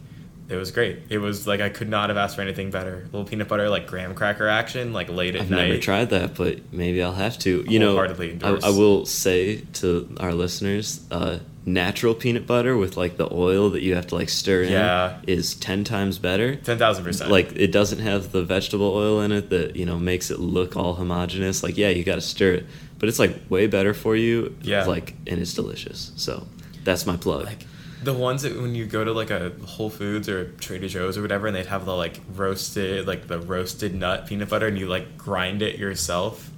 It 0.53 0.57
was 0.57 0.71
great. 0.71 0.99
It 1.09 1.19
was 1.19 1.47
like 1.47 1.61
I 1.61 1.69
could 1.71 1.89
not 1.89 2.11
have 2.11 2.17
asked 2.19 2.37
for 2.37 2.43
anything 2.43 2.71
better. 2.71 3.05
little 3.07 3.25
peanut 3.25 3.49
butter, 3.49 3.69
like 3.69 3.87
graham 3.87 4.15
cracker 4.15 4.47
action, 4.47 4.93
like 4.93 5.09
late 5.09 5.35
at 5.35 5.49
night. 5.49 5.61
I've 5.63 5.69
never 5.69 5.81
tried 5.81 6.11
that, 6.11 6.35
but 6.35 6.73
maybe 6.73 7.03
I'll 7.03 7.13
have 7.13 7.39
to. 7.41 7.65
You 7.67 7.79
know, 7.79 7.99
I. 7.99 8.59
I 8.63 8.71
will 8.71 9.07
say 9.07 9.63
to 9.75 10.15
our 10.21 10.33
listeners, 10.35 11.05
uh, 11.11 11.39
natural 11.65 12.15
peanut 12.15 12.47
butter 12.47 12.77
with 12.77 12.97
like 12.97 13.17
the 13.17 13.33
oil 13.33 13.71
that 13.71 13.83
you 13.83 13.95
have 13.95 14.07
to 14.09 14.15
like 14.17 14.29
stir 14.29 14.65
Yeah. 14.65 15.19
in 15.23 15.29
is 15.39 15.55
ten 15.55 15.85
times 15.85 16.19
better. 16.19 16.57
Ten 16.57 16.79
thousand 16.79 17.05
percent. 17.05 17.31
Like 17.31 17.53
it 17.55 17.73
doesn't 17.73 18.01
have 18.01 18.33
the 18.33 18.43
vegetable 18.43 18.95
oil 18.95 19.21
in 19.21 19.33
it 19.33 19.51
that 19.51 19.77
you 19.77 19.87
know 19.87 19.99
makes 19.99 20.31
it 20.31 20.39
look 20.41 20.77
all 20.77 20.95
homogenous. 20.95 21.63
Like 21.63 21.77
yeah, 21.79 21.89
you 21.89 22.05
got 22.05 22.17
to 22.17 22.21
stir 22.21 22.53
it, 22.55 22.67
but 22.99 23.09
it's 23.09 23.19
like 23.19 23.37
way 23.49 23.67
better 23.67 23.95
for 23.95 24.17
you. 24.17 24.57
Yeah. 24.63 24.85
Like 24.85 25.15
and 25.27 25.41
it's 25.41 25.55
delicious. 25.55 26.13
So 26.17 26.47
that's 26.85 27.07
my 27.07 27.17
plug. 27.17 27.47
like 27.47 27.65
The 28.03 28.13
ones 28.13 28.43
that 28.43 28.61
when 28.61 28.75
you 28.75 28.87
go 28.87 29.05
to 29.05 29.13
like 29.13 29.31
a 29.31 29.53
Whole 29.65 29.91
Foods 29.91 30.29
or 30.29 30.51
Trader 30.53 30.89
Joe's 30.89 31.17
or 31.17 31.23
whatever, 31.23 31.47
and 31.47 31.55
they'd 31.55 31.67
have 31.67 31.85
the 31.85 31.95
like 31.95 32.21
roasted, 32.35 33.07
like 33.07 33.29
the 33.29 33.39
roasted 33.39 33.95
nut 33.95 34.27
peanut 34.27 34.49
butter, 34.49 34.67
and 34.67 34.79
you 34.79 34.89
like 34.89 35.17
grind 35.17 35.63
it 35.63 35.79
yourself. 35.79 36.51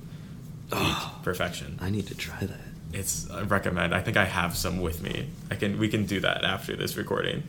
Oh. 0.72 1.20
Perfection. 1.22 1.78
I 1.80 1.90
need 1.90 2.06
to 2.08 2.14
try 2.14 2.38
that. 2.40 2.60
It's 2.92 3.28
I 3.30 3.42
recommend. 3.42 3.94
I 3.94 4.00
think 4.00 4.16
I 4.16 4.24
have 4.24 4.56
some 4.56 4.80
with 4.80 5.02
me. 5.02 5.28
I 5.50 5.56
can 5.56 5.78
we 5.78 5.88
can 5.88 6.06
do 6.06 6.20
that 6.20 6.44
after 6.44 6.76
this 6.76 6.96
recording. 6.96 7.42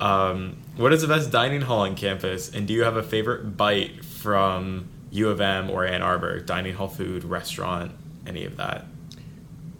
Um, 0.00 0.56
what 0.76 0.92
is 0.92 1.02
the 1.02 1.08
best 1.08 1.30
dining 1.30 1.62
hall 1.62 1.80
on 1.80 1.94
campus, 1.94 2.52
and 2.52 2.66
do 2.66 2.74
you 2.74 2.82
have 2.84 2.96
a 2.96 3.02
favorite 3.02 3.56
bite 3.56 4.04
from 4.04 4.88
U 5.10 5.30
of 5.30 5.40
M 5.40 5.70
or 5.70 5.86
Ann 5.86 6.02
Arbor? 6.02 6.40
Dining 6.40 6.74
hall 6.74 6.88
food, 6.88 7.24
restaurant, 7.24 7.92
any 8.26 8.44
of 8.44 8.56
that? 8.56 8.84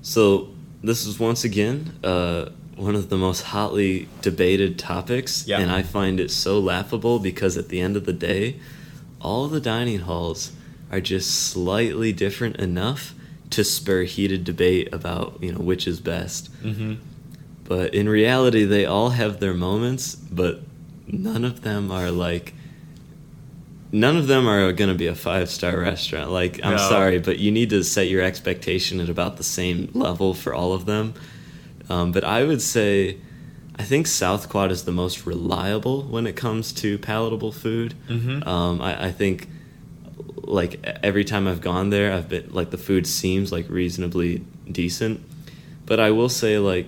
So 0.03 0.51
this 0.83 1.07
is 1.07 1.19
once 1.19 1.45
again 1.45 1.99
uh, 2.05 2.51
one 2.77 2.95
of 2.95 3.09
the 3.09 3.17
most 3.17 3.43
hotly 3.43 4.09
debated 4.23 4.79
topics, 4.79 5.47
Yeah. 5.47 5.61
and 5.61 5.71
I 5.71 5.83
find 5.83 6.19
it 6.21 6.31
so 6.31 6.59
laughable 6.59 7.19
because 7.19 7.57
at 7.57 7.69
the 7.69 7.81
end 7.81 7.97
of 7.97 8.05
the 8.05 8.13
day, 8.13 8.57
all 9.21 9.49
the 9.49 9.61
dining 9.61 10.01
halls 10.01 10.53
are 10.91 11.01
just 11.01 11.31
slightly 11.31 12.13
different 12.13 12.57
enough 12.57 13.15
to 13.51 13.63
spur 13.65 14.03
heated 14.05 14.45
debate 14.45 14.89
about 14.93 15.39
you 15.41 15.53
know 15.53 15.59
which 15.61 15.87
is 15.87 16.01
best. 16.01 16.51
Mm-hmm. 16.63 16.95
But 17.65 17.95
in 17.95 18.09
reality, 18.09 18.65
they 18.65 18.85
all 18.85 19.11
have 19.11 19.41
their 19.41 19.55
moments, 19.55 20.15
but 20.17 20.61
none 21.07 21.45
of 21.45 21.63
them 21.63 21.91
are 21.91 22.11
like. 22.11 22.55
None 23.93 24.17
of 24.17 24.27
them 24.27 24.49
are 24.49 24.73
going 24.73 24.91
to 24.91 24.97
be 24.97 25.07
a 25.07 25.15
five 25.15 25.49
star 25.49 25.79
restaurant. 25.79 26.31
Like, 26.33 26.59
I'm 26.65 26.73
No. 26.73 26.77
sorry, 26.79 27.21
but 27.21 27.39
you 27.39 27.53
need 27.53 27.71
to 27.71 27.85
set 27.85 28.09
your 28.09 28.23
expectation 28.23 28.99
at 29.01 29.09
about 29.09 29.37
the 29.37 29.45
same 29.45 29.89
level 29.95 30.35
for 30.35 30.53
all 30.53 30.73
of 30.73 30.85
them. 30.85 31.15
Um, 31.88 32.12
but 32.12 32.25
I 32.25 32.44
would 32.44 32.62
say, 32.62 33.18
I 33.79 33.83
think 33.83 34.07
South 34.07 34.49
Quad 34.49 34.70
is 34.70 34.85
the 34.85 34.92
most 34.92 35.27
reliable 35.27 36.03
when 36.05 36.27
it 36.27 36.37
comes 36.37 36.73
to 36.75 36.97
palatable 36.99 37.53
food. 37.53 37.94
Mhm. 38.09 38.47
Um, 38.47 38.81
I, 38.81 39.07
I 39.07 39.12
think, 39.12 39.49
like 40.37 40.81
every 41.03 41.25
time 41.25 41.47
I've 41.49 41.61
gone 41.61 41.90
there, 41.90 42.12
I've 42.12 42.29
been 42.29 42.49
like 42.53 42.70
the 42.70 42.79
food 42.79 43.07
seems 43.07 43.51
like 43.53 43.68
reasonably 43.68 44.44
decent. 44.70 45.20
But 45.87 46.01
I 46.01 46.11
will 46.11 46.29
say, 46.29 46.59
like 46.59 46.87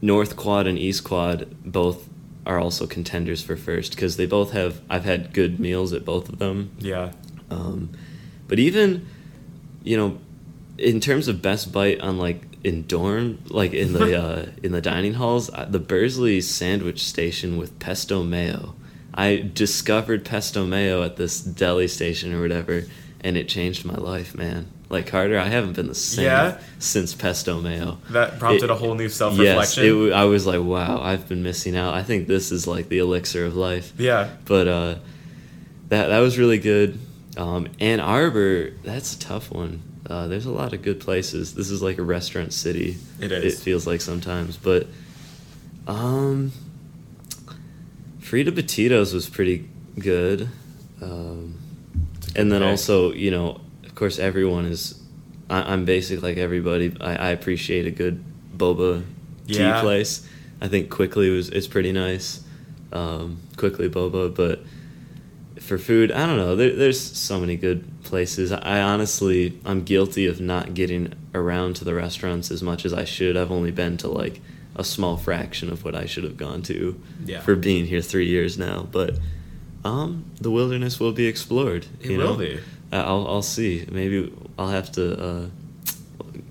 North 0.00 0.36
Quad 0.36 0.66
and 0.66 0.78
East 0.78 1.04
Quad 1.04 1.46
both 1.64 2.08
are 2.46 2.58
also 2.58 2.86
contenders 2.86 3.42
for 3.42 3.56
first 3.56 3.90
because 3.94 4.16
they 4.16 4.26
both 4.26 4.52
have. 4.52 4.80
I've 4.88 5.04
had 5.04 5.32
good 5.34 5.58
meals 5.60 5.92
at 5.92 6.04
both 6.04 6.28
of 6.28 6.38
them. 6.38 6.70
Yeah. 6.78 7.12
Um, 7.50 7.90
but 8.46 8.58
even, 8.58 9.06
you 9.82 9.96
know, 9.96 10.18
in 10.78 11.00
terms 11.00 11.28
of 11.28 11.42
best 11.42 11.72
bite 11.72 12.00
on 12.00 12.18
like 12.18 12.42
in 12.64 12.86
dorm, 12.86 13.38
like 13.48 13.72
in 13.72 13.92
the 13.92 14.18
uh, 14.22 14.46
in 14.62 14.72
the 14.72 14.80
dining 14.80 15.14
halls, 15.14 15.50
uh, 15.52 15.66
the 15.68 15.78
Bursley 15.78 16.40
sandwich 16.40 17.04
station 17.04 17.56
with 17.56 17.78
pesto 17.78 18.22
mayo. 18.22 18.74
I 19.14 19.50
discovered 19.52 20.24
pesto 20.24 20.66
mayo 20.66 21.02
at 21.02 21.16
this 21.16 21.40
deli 21.40 21.88
station 21.88 22.32
or 22.34 22.40
whatever, 22.40 22.84
and 23.20 23.36
it 23.36 23.48
changed 23.48 23.84
my 23.84 23.94
life, 23.96 24.34
man. 24.36 24.68
Like 24.90 25.06
Carter, 25.08 25.38
I 25.38 25.48
haven't 25.48 25.74
been 25.74 25.88
the 25.88 25.94
same 25.94 26.24
Yeah? 26.26 26.58
since 26.78 27.14
pesto 27.14 27.60
mayo. 27.60 27.98
That 28.10 28.38
prompted 28.38 28.64
It- 28.64 28.70
a 28.70 28.74
whole 28.74 28.94
new 28.94 29.08
self 29.10 29.34
Yes, 29.36 29.48
reflection. 29.76 29.84
it, 29.84 29.88
w- 29.90 30.12
I 30.12 30.24
was 30.24 30.46
like, 30.46 30.62
wow, 30.62 31.00
I've 31.02 31.28
been 31.28 31.42
missing 31.42 31.76
out. 31.76 31.92
I 31.94 32.02
think 32.02 32.26
this 32.26 32.50
is 32.52 32.66
like 32.66 32.88
the 32.88 32.98
elixir 32.98 33.44
of 33.44 33.54
life 33.56 33.92
yeah. 33.98 34.28
but 34.46 34.66
uh, 34.68 34.94
that 35.90 36.06
that 36.08 36.20
was 36.20 36.38
really 36.38 36.58
good. 36.58 36.98
Um, 37.38 37.68
Ann 37.80 38.00
Arbor, 38.00 38.70
that's 38.82 39.14
a 39.14 39.18
tough 39.18 39.50
one. 39.50 39.82
Uh, 40.04 40.26
there's 40.26 40.44
a 40.46 40.50
lot 40.50 40.72
of 40.72 40.82
good 40.82 41.00
places. 41.00 41.54
This 41.54 41.70
is 41.70 41.80
like 41.80 41.98
a 41.98 42.02
restaurant 42.02 42.52
city. 42.52 42.96
It 43.20 43.30
is. 43.32 43.54
It 43.60 43.62
feels 43.62 43.86
like 43.86 44.00
sometimes, 44.00 44.56
but 44.56 44.86
um, 45.86 46.52
Frita 48.20 48.48
Batidos 48.50 49.14
was 49.14 49.28
pretty 49.28 49.68
good. 49.98 50.48
Um, 51.00 51.56
good 52.20 52.38
and 52.38 52.52
then 52.52 52.62
also, 52.62 53.12
you 53.12 53.30
know, 53.30 53.60
of 53.84 53.94
course, 53.94 54.18
everyone 54.18 54.66
is. 54.66 55.00
I, 55.50 55.72
I'm 55.72 55.84
basic 55.84 56.22
like 56.22 56.36
everybody. 56.36 56.94
I, 57.00 57.14
I 57.16 57.28
appreciate 57.30 57.86
a 57.86 57.90
good 57.90 58.22
boba 58.56 59.02
Yeah. 59.46 59.74
tea 59.76 59.80
place. 59.80 60.28
I 60.60 60.68
think 60.68 60.90
quickly 60.90 61.30
was 61.30 61.48
it's 61.50 61.66
pretty 61.68 61.92
nice. 61.92 62.42
Um, 62.92 63.38
quickly 63.56 63.88
boba, 63.88 64.34
but 64.34 64.60
for 65.68 65.78
food, 65.78 66.10
I 66.10 66.26
don't 66.26 66.36
know. 66.38 66.56
There, 66.56 66.74
there's 66.74 66.98
so 67.00 67.38
many 67.38 67.56
good 67.56 67.84
places. 68.02 68.50
I 68.52 68.80
honestly, 68.80 69.58
I'm 69.64 69.84
guilty 69.84 70.26
of 70.26 70.40
not 70.40 70.74
getting 70.74 71.12
around 71.34 71.76
to 71.76 71.84
the 71.84 71.94
restaurants 71.94 72.50
as 72.50 72.62
much 72.62 72.84
as 72.84 72.92
I 72.92 73.04
should. 73.04 73.36
I've 73.36 73.52
only 73.52 73.70
been 73.70 73.96
to 73.98 74.08
like 74.08 74.40
a 74.74 74.82
small 74.84 75.16
fraction 75.16 75.70
of 75.70 75.84
what 75.84 75.94
I 75.94 76.06
should 76.06 76.24
have 76.24 76.36
gone 76.36 76.62
to 76.62 77.00
Yeah. 77.26 77.40
for 77.40 77.54
being 77.56 77.84
here 77.86 78.00
three 78.00 78.26
years 78.26 78.56
now. 78.58 78.88
But 78.90 79.18
um, 79.84 80.24
the 80.40 80.50
wilderness 80.50 80.98
will 80.98 81.12
be 81.12 81.26
explored. 81.26 81.86
It 82.00 82.10
you 82.10 82.18
will 82.18 82.32
know? 82.32 82.38
be. 82.38 82.60
I'll 82.90 83.26
I'll 83.28 83.42
see. 83.42 83.86
Maybe 83.90 84.32
I'll 84.58 84.70
have 84.70 84.90
to 84.92 85.22
uh, 85.22 85.46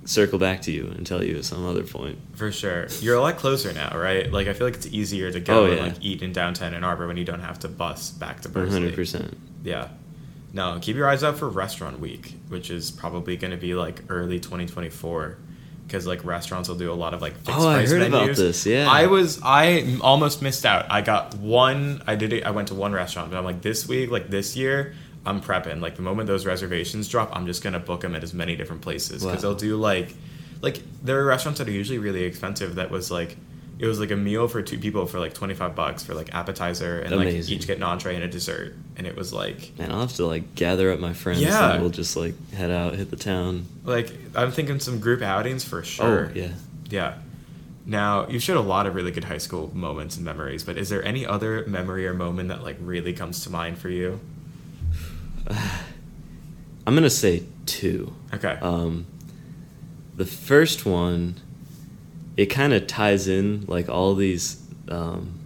circle 0.07 0.39
back 0.39 0.61
to 0.63 0.71
you 0.71 0.85
and 0.95 1.05
tell 1.05 1.23
you 1.23 1.37
at 1.37 1.45
some 1.45 1.65
other 1.65 1.83
point. 1.83 2.17
For 2.35 2.51
sure. 2.51 2.87
You're 3.01 3.15
a 3.15 3.21
lot 3.21 3.37
closer 3.37 3.73
now, 3.73 3.97
right? 3.97 4.31
Like 4.31 4.47
I 4.47 4.53
feel 4.53 4.65
like 4.65 4.75
it's 4.75 4.87
easier 4.87 5.31
to 5.31 5.39
go 5.39 5.65
Oh, 5.65 5.71
and 5.71 5.79
like 5.81 5.95
eat 6.01 6.21
in 6.21 6.31
downtown 6.33 6.73
Ann 6.73 6.83
Arbor 6.83 7.07
when 7.07 7.17
you 7.17 7.25
don't 7.25 7.41
have 7.41 7.59
to 7.59 7.67
bus 7.67 8.09
back 8.11 8.41
to 8.41 8.49
Bursley. 8.49 8.71
hundred 8.79 8.95
percent. 8.95 9.37
Yeah. 9.63 9.89
No, 10.53 10.79
keep 10.81 10.95
your 10.95 11.09
eyes 11.09 11.23
out 11.23 11.37
for 11.37 11.49
Restaurant 11.49 11.99
Week, 11.99 12.35
which 12.47 12.71
is 12.71 12.89
probably 12.89 13.35
going 13.37 13.51
to 13.51 13.57
be 13.57 13.75
like 13.75 14.01
early 14.09 14.39
2024 14.39 15.37
because 15.85 16.07
like 16.07 16.23
restaurants 16.25 16.67
will 16.69 16.77
do 16.77 16.91
a 16.91 16.95
lot 16.95 17.13
of 17.13 17.21
like 17.21 17.33
fixed 17.35 17.51
Oh, 17.59 17.67
I 17.67 17.75
price 17.75 17.91
heard 17.91 18.01
about 18.01 18.35
this, 18.35 18.65
yeah. 18.65 18.89
I 18.89 19.07
was 19.07 19.39
I 19.43 19.97
almost 20.01 20.41
missed 20.41 20.65
out. 20.65 20.85
I 20.89 21.01
got 21.01 21.35
one. 21.35 22.01
I 22.07 22.15
did 22.15 22.31
it. 22.33 22.45
I 22.45 22.51
went 22.51 22.69
to 22.69 22.75
one 22.75 22.93
restaurant, 22.93 23.29
but 23.31 23.37
I'm 23.37 23.43
like 23.45 23.61
this 23.61 23.87
week, 23.87 24.09
like 24.09 24.29
this 24.29 24.55
year, 24.55 24.95
I'm 25.27 25.41
prepping. 25.41 25.81
Like 25.81 25.95
the 25.95 26.01
moment 26.01 26.27
those 26.27 26.45
reservations 26.45 27.07
drop, 27.09 27.29
I'm 27.35 27.45
just 27.45 27.61
gonna 27.63 27.79
book 27.79 28.01
them 28.01 28.15
at 28.15 28.23
as 28.23 28.33
many 28.33 28.55
different 28.55 28.81
places 28.81 29.23
because 29.23 29.43
Wow. 29.43 29.49
they'll 29.51 29.59
do 29.59 29.77
like 29.77 30.15
like 30.61 30.81
there 31.03 31.19
are 31.21 31.25
restaurants 31.25 31.59
that 31.59 31.67
are 31.67 31.71
usually 31.71 31.99
really 31.99 32.23
expensive. 32.23 32.75
That 32.75 32.89
was 32.89 33.11
like. 33.11 33.37
It 33.79 33.85
was 33.85 33.99
like 33.99 34.09
a 34.09 34.15
meal 34.15 34.47
for 34.47 34.63
two 34.63 34.79
people 34.79 35.05
for 35.05 35.19
like 35.19 35.35
twenty 35.35 35.53
five 35.53 35.75
bucks 35.75 36.01
for 36.03 36.15
like 36.15 36.33
appetizer 36.33 36.99
and 36.99 37.15
like 37.15 37.27
each 37.27 37.67
get 37.67 37.77
an 37.77 37.83
entree 37.83 38.15
and 38.15 38.23
a 38.23 38.27
dessert 38.27 38.73
and 38.95 39.05
it 39.05 39.15
was 39.15 39.31
like 39.31 39.71
Man, 39.77 39.91
I'll 39.91 39.99
have 39.99 40.13
to 40.13 40.25
like 40.25 40.55
gather 40.55 40.91
up 40.91 40.99
my 40.99 41.13
friends 41.13 41.41
Yeah. 41.41 41.73
and 41.73 41.81
we'll 41.81 41.91
just 41.91 42.15
like 42.17 42.33
head 42.53 42.71
out, 42.71 42.95
hit 42.95 43.11
the 43.11 43.15
town. 43.17 43.67
Like 43.83 44.11
I'm 44.33 44.51
thinking 44.51 44.79
some 44.79 44.99
group 44.99 45.21
outings 45.21 45.63
for 45.63 45.77
oh, 45.77 45.83
sure. 45.83 46.25
Oh 46.25 46.31
yeah. 46.33 46.53
Yeah. 46.89 47.13
Now 47.85 48.27
you've 48.27 48.41
shared 48.41 48.57
a 48.57 48.61
lot 48.61 48.87
of 48.87 48.95
really 48.95 49.11
good 49.11 49.25
high 49.25 49.37
school 49.37 49.69
moments 49.75 50.15
and 50.15 50.25
memories, 50.25 50.63
but 50.63 50.75
is 50.75 50.89
there 50.89 51.03
any 51.03 51.23
other 51.27 51.63
memory 51.67 52.07
or 52.07 52.15
moment 52.15 52.49
that 52.49 52.63
like 52.63 52.77
really 52.81 53.13
comes 53.13 53.43
to 53.43 53.51
mind 53.51 53.77
for 53.77 53.89
you? 53.89 54.19
I'm 55.49 56.95
gonna 56.95 57.09
say 57.09 57.43
two. 57.65 58.13
Okay. 58.33 58.57
Um, 58.61 59.05
the 60.15 60.25
first 60.25 60.85
one, 60.85 61.35
it 62.37 62.47
kind 62.47 62.73
of 62.73 62.87
ties 62.87 63.27
in 63.27 63.65
like 63.67 63.89
all 63.89 64.15
these, 64.15 64.61
um, 64.89 65.39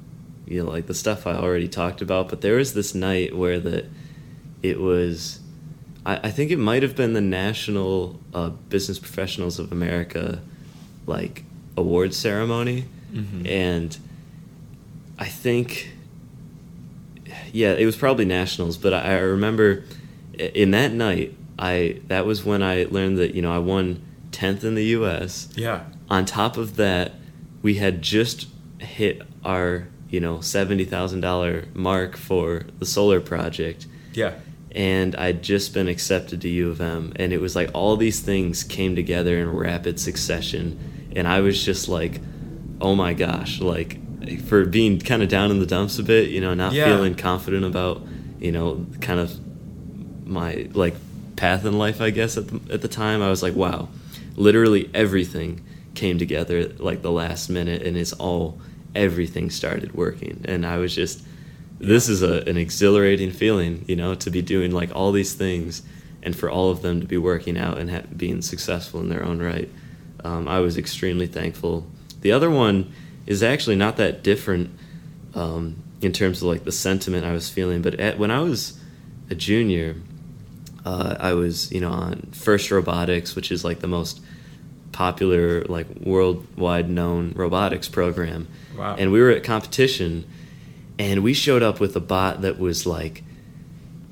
you 0.45 0.63
know, 0.63 0.69
like 0.69 0.87
the 0.87 0.93
stuff 0.93 1.25
I 1.27 1.33
already 1.35 1.67
talked 1.67 2.01
about. 2.01 2.29
But 2.29 2.41
there 2.41 2.55
was 2.55 2.73
this 2.73 2.93
night 2.95 3.35
where 3.35 3.59
the, 3.59 3.85
it 4.61 4.79
was, 4.79 5.39
I, 6.05 6.27
I 6.27 6.31
think 6.31 6.51
it 6.51 6.57
might 6.59 6.83
have 6.83 6.95
been 6.95 7.13
the 7.13 7.21
National 7.21 8.19
uh, 8.33 8.49
Business 8.49 8.99
Professionals 8.99 9.59
of 9.59 9.71
America, 9.71 10.41
like 11.05 11.43
award 11.77 12.13
ceremony, 12.13 12.85
Mhm. 13.13 13.45
and 13.47 13.97
I 15.19 15.25
think, 15.25 15.91
yeah, 17.51 17.73
it 17.73 17.85
was 17.85 17.95
probably 17.95 18.25
nationals. 18.25 18.77
But 18.77 18.93
I, 18.93 19.01
I 19.01 19.19
remember 19.19 19.83
in 20.33 20.71
that 20.71 20.91
night, 20.93 21.35
I 21.59 22.01
that 22.07 22.25
was 22.25 22.43
when 22.45 22.63
I 22.63 22.83
learned 22.89 23.17
that 23.19 23.35
you 23.35 23.41
know 23.41 23.53
I 23.53 23.59
won 23.59 24.03
tenth 24.31 24.63
in 24.63 24.75
the 24.75 24.85
U.S. 24.85 25.49
yeah. 25.55 25.83
On 26.09 26.25
top 26.25 26.57
of 26.57 26.75
that, 26.75 27.13
we 27.61 27.75
had 27.75 28.01
just 28.01 28.47
hit 28.79 29.21
our 29.45 29.87
you 30.09 30.19
know 30.19 30.41
seventy 30.41 30.85
thousand 30.85 31.21
dollar 31.21 31.65
mark 31.73 32.17
for 32.17 32.63
the 32.79 32.85
solar 32.85 33.21
project, 33.21 33.87
Yeah. 34.13 34.33
and 34.71 35.15
I'd 35.15 35.41
just 35.43 35.73
been 35.73 35.87
accepted 35.87 36.41
to 36.41 36.49
U 36.49 36.69
of 36.69 36.81
M, 36.81 37.13
and 37.15 37.31
it 37.31 37.39
was 37.39 37.55
like 37.55 37.69
all 37.73 37.95
these 37.97 38.19
things 38.19 38.63
came 38.63 38.95
together 38.95 39.37
in 39.37 39.49
rapid 39.51 39.99
succession, 39.99 41.11
and 41.15 41.27
I 41.27 41.39
was 41.41 41.63
just 41.63 41.87
like, 41.87 42.19
oh 42.81 42.95
my 42.95 43.13
gosh, 43.13 43.61
like 43.61 43.99
for 44.45 44.65
being 44.65 44.99
kind 44.99 45.23
of 45.23 45.29
down 45.29 45.51
in 45.51 45.59
the 45.59 45.65
dumps 45.65 45.97
a 45.99 46.03
bit, 46.03 46.29
you 46.29 46.41
know, 46.41 46.53
not 46.53 46.73
Yeah. 46.73 46.85
feeling 46.95 47.15
confident 47.15 47.65
about, 47.65 48.01
you 48.39 48.51
know, 48.51 48.85
kind 49.01 49.19
of 49.19 49.31
my 50.25 50.67
like 50.73 50.95
path 51.35 51.65
in 51.65 51.77
life, 51.77 52.01
I 52.01 52.09
guess 52.11 52.37
at 52.37 52.47
the, 52.47 52.73
at 52.73 52.81
the 52.81 52.87
time, 52.87 53.21
I 53.21 53.29
was 53.29 53.41
like, 53.43 53.55
wow, 53.55 53.89
literally 54.35 54.89
everything 54.93 55.61
came 55.95 56.17
together 56.17 56.69
like 56.79 57.01
the 57.01 57.11
last 57.11 57.49
minute, 57.49 57.81
and 57.81 57.97
it's 57.97 58.13
all 58.13 58.59
everything 58.95 59.49
started 59.49 59.93
working, 59.93 60.41
and 60.45 60.65
I 60.65 60.77
was 60.77 60.93
just 60.95 61.23
this 61.79 62.07
is 62.07 62.21
a, 62.21 62.47
an 62.47 62.57
exhilarating 62.57 63.31
feeling, 63.31 63.83
you 63.87 63.95
know, 63.95 64.13
to 64.13 64.29
be 64.29 64.41
doing 64.43 64.71
like 64.71 64.95
all 64.95 65.11
these 65.11 65.33
things 65.33 65.81
and 66.21 66.35
for 66.35 66.47
all 66.47 66.69
of 66.69 66.83
them 66.83 67.01
to 67.01 67.07
be 67.07 67.17
working 67.17 67.57
out 67.57 67.79
and 67.79 67.89
ha- 67.89 68.03
being 68.15 68.39
successful 68.43 68.99
in 68.99 69.09
their 69.09 69.25
own 69.25 69.39
right. 69.41 69.67
Um, 70.23 70.47
I 70.47 70.59
was 70.59 70.77
extremely 70.77 71.25
thankful. 71.25 71.87
The 72.21 72.31
other 72.33 72.51
one 72.51 72.93
is 73.31 73.41
actually 73.43 73.75
not 73.77 73.97
that 73.97 74.23
different 74.23 74.69
um, 75.33 75.75
in 76.01 76.11
terms 76.11 76.37
of 76.41 76.43
like 76.43 76.63
the 76.63 76.71
sentiment 76.71 77.25
I 77.25 77.31
was 77.31 77.49
feeling. 77.49 77.81
But 77.81 77.99
at, 77.99 78.19
when 78.19 78.29
I 78.31 78.39
was 78.41 78.79
a 79.29 79.35
junior, 79.35 79.95
uh, 80.85 81.15
I 81.19 81.33
was 81.33 81.71
you 81.71 81.81
know 81.81 81.89
on 81.91 82.29
First 82.33 82.69
Robotics, 82.71 83.35
which 83.35 83.51
is 83.51 83.63
like 83.63 83.79
the 83.79 83.87
most 83.87 84.21
popular 84.91 85.63
like 85.65 85.87
worldwide 86.01 86.89
known 86.89 87.33
robotics 87.35 87.87
program. 87.87 88.47
Wow. 88.77 88.95
And 88.97 89.11
we 89.11 89.21
were 89.21 89.29
at 89.31 89.43
competition, 89.43 90.25
and 90.99 91.23
we 91.23 91.33
showed 91.33 91.63
up 91.63 91.79
with 91.79 91.95
a 91.95 92.01
bot 92.01 92.41
that 92.41 92.59
was 92.59 92.85
like. 92.85 93.23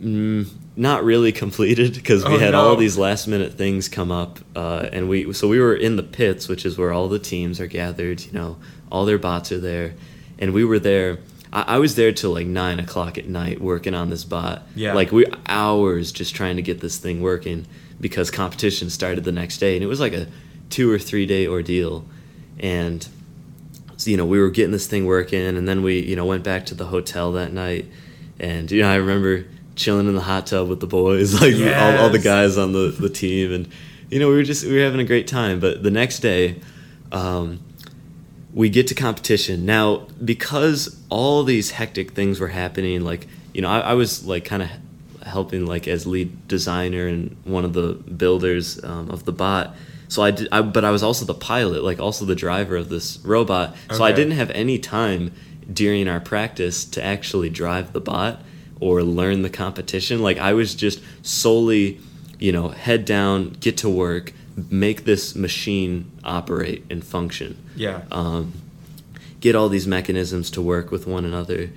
Mm, 0.01 0.47
not 0.77 1.03
really 1.03 1.31
completed 1.43 1.93
because 1.93 2.23
we 2.23 2.35
Oh, 2.35 2.37
had 2.37 2.51
no. 2.53 2.61
all 2.61 2.75
these 2.77 2.97
last 2.97 3.27
minute 3.27 3.55
things 3.55 3.89
come 3.89 4.11
up 4.13 4.39
uh, 4.55 4.87
and 4.93 5.09
we 5.09 5.33
so 5.33 5.45
we 5.49 5.59
were 5.59 5.75
in 5.75 5.97
the 5.97 6.03
pits 6.03 6.47
which 6.47 6.65
is 6.65 6.77
where 6.77 6.93
all 6.93 7.09
the 7.09 7.19
teams 7.19 7.59
are 7.59 7.67
gathered 7.67 8.21
you 8.21 8.31
know 8.31 8.55
all 8.91 9.05
their 9.05 9.17
bots 9.17 9.51
are 9.51 9.59
there. 9.59 9.93
And 10.37 10.53
we 10.53 10.63
were 10.63 10.79
there 10.79 11.19
I, 11.51 11.61
I 11.61 11.77
was 11.77 11.95
there 11.95 12.11
till 12.11 12.31
like 12.31 12.47
nine 12.47 12.79
o'clock 12.79 13.17
at 13.17 13.27
night 13.27 13.61
working 13.61 13.93
on 13.93 14.09
this 14.09 14.23
bot. 14.23 14.63
Yeah. 14.75 14.93
like 14.93 15.11
we 15.11 15.25
hours 15.47 16.11
just 16.11 16.35
trying 16.35 16.55
to 16.57 16.61
get 16.61 16.79
this 16.79 16.97
thing 16.97 17.21
working 17.21 17.65
because 17.99 18.31
competition 18.31 18.89
started 18.89 19.23
the 19.23 19.31
next 19.31 19.57
day 19.57 19.75
and 19.75 19.83
it 19.83 19.87
was 19.87 19.99
like 19.99 20.13
a 20.13 20.27
two 20.69 20.91
or 20.91 20.99
three 20.99 21.25
day 21.25 21.47
ordeal. 21.47 22.05
And 22.59 23.07
so, 23.97 24.09
you 24.09 24.17
know, 24.17 24.25
we 24.25 24.39
were 24.39 24.49
getting 24.49 24.71
this 24.71 24.87
thing 24.87 25.05
working, 25.05 25.57
and 25.57 25.67
then 25.67 25.83
we, 25.83 25.99
you 25.99 26.15
know, 26.15 26.25
went 26.25 26.43
back 26.43 26.65
to 26.67 26.75
the 26.75 26.85
hotel 26.85 27.33
that 27.33 27.51
night, 27.51 27.85
and 28.39 28.71
you 28.71 28.81
know, 28.81 28.89
I 28.89 28.95
remember 28.95 29.45
chilling 29.75 30.07
in 30.07 30.15
the 30.15 30.21
hot 30.21 30.47
tub 30.47 30.69
with 30.69 30.79
the 30.79 30.87
boys, 30.87 31.33
like 31.41 31.55
all, 31.55 31.97
all 31.97 32.09
the 32.09 32.19
guys 32.19 32.57
on 32.57 32.71
the 32.71 32.95
the 32.97 33.09
team, 33.09 33.51
and 33.51 33.67
you 34.09 34.19
know, 34.19 34.29
we 34.29 34.35
were 34.35 34.43
just 34.43 34.65
we 34.65 34.73
were 34.73 34.83
having 34.83 35.01
a 35.01 35.05
great 35.05 35.27
time. 35.27 35.59
But 35.59 35.83
the 35.83 35.91
next 35.91 36.19
day, 36.19 36.61
um, 37.11 37.59
we 38.59 38.67
get 38.67 38.87
to 38.87 38.93
competition 38.93 39.65
now 39.65 40.05
because 40.23 41.01
all 41.07 41.45
these 41.45 41.71
hectic 41.71 42.11
things 42.11 42.41
were 42.41 42.49
happening. 42.49 43.05
Like, 43.05 43.25
you 43.53 43.61
know, 43.61 43.69
I, 43.69 43.79
I 43.79 43.93
was 43.93 44.25
like 44.25 44.43
kind 44.43 44.61
of 44.61 44.69
helping 45.25 45.65
like 45.65 45.87
as 45.87 46.05
lead 46.05 46.45
designer 46.49 47.07
and 47.07 47.37
one 47.45 47.63
of 47.63 47.71
the 47.71 47.93
builders 47.93 48.83
um, 48.83 49.09
of 49.11 49.23
the 49.23 49.31
bot. 49.31 49.77
So 50.09 50.23
I 50.23 50.31
did, 50.31 50.49
I, 50.51 50.61
but 50.61 50.83
I 50.83 50.91
was 50.91 51.03
also 51.03 51.23
the 51.23 51.33
pilot, 51.33 51.85
like 51.85 52.01
also 52.01 52.25
the 52.25 52.35
driver 52.35 52.75
of 52.75 52.89
this 52.89 53.19
robot. 53.19 53.77
So 53.93 54.03
I 54.03 54.11
didn't 54.11 54.33
have 54.33 54.49
any 54.49 54.77
time 54.77 55.31
during 55.71 56.09
our 56.09 56.19
practice 56.19 56.83
to 56.83 57.01
actually 57.01 57.49
drive 57.49 57.93
the 57.93 58.01
bot 58.01 58.41
or 58.81 59.03
learn 59.03 59.41
the 59.41 59.49
competition. 59.49 60.21
Like 60.21 60.37
I 60.37 60.51
was 60.51 60.75
just 60.75 61.01
solely, 61.21 62.01
you 62.39 62.51
know, 62.51 62.67
head 62.67 63.05
down, 63.05 63.51
get 63.61 63.77
to 63.77 63.89
work, 63.89 64.33
make 64.69 65.05
this 65.05 65.35
machine 65.35 66.11
operate 66.23 66.83
and 66.89 67.03
function 67.03 67.57
Yeah. 67.75 68.01
um, 68.11 68.53
get 69.39 69.55
all 69.55 69.69
these 69.69 69.87
mechanisms 69.87 70.49
to 70.51 70.61
work 70.61 70.91
with 70.91 71.07
one 71.07 71.25
another. 71.25 71.69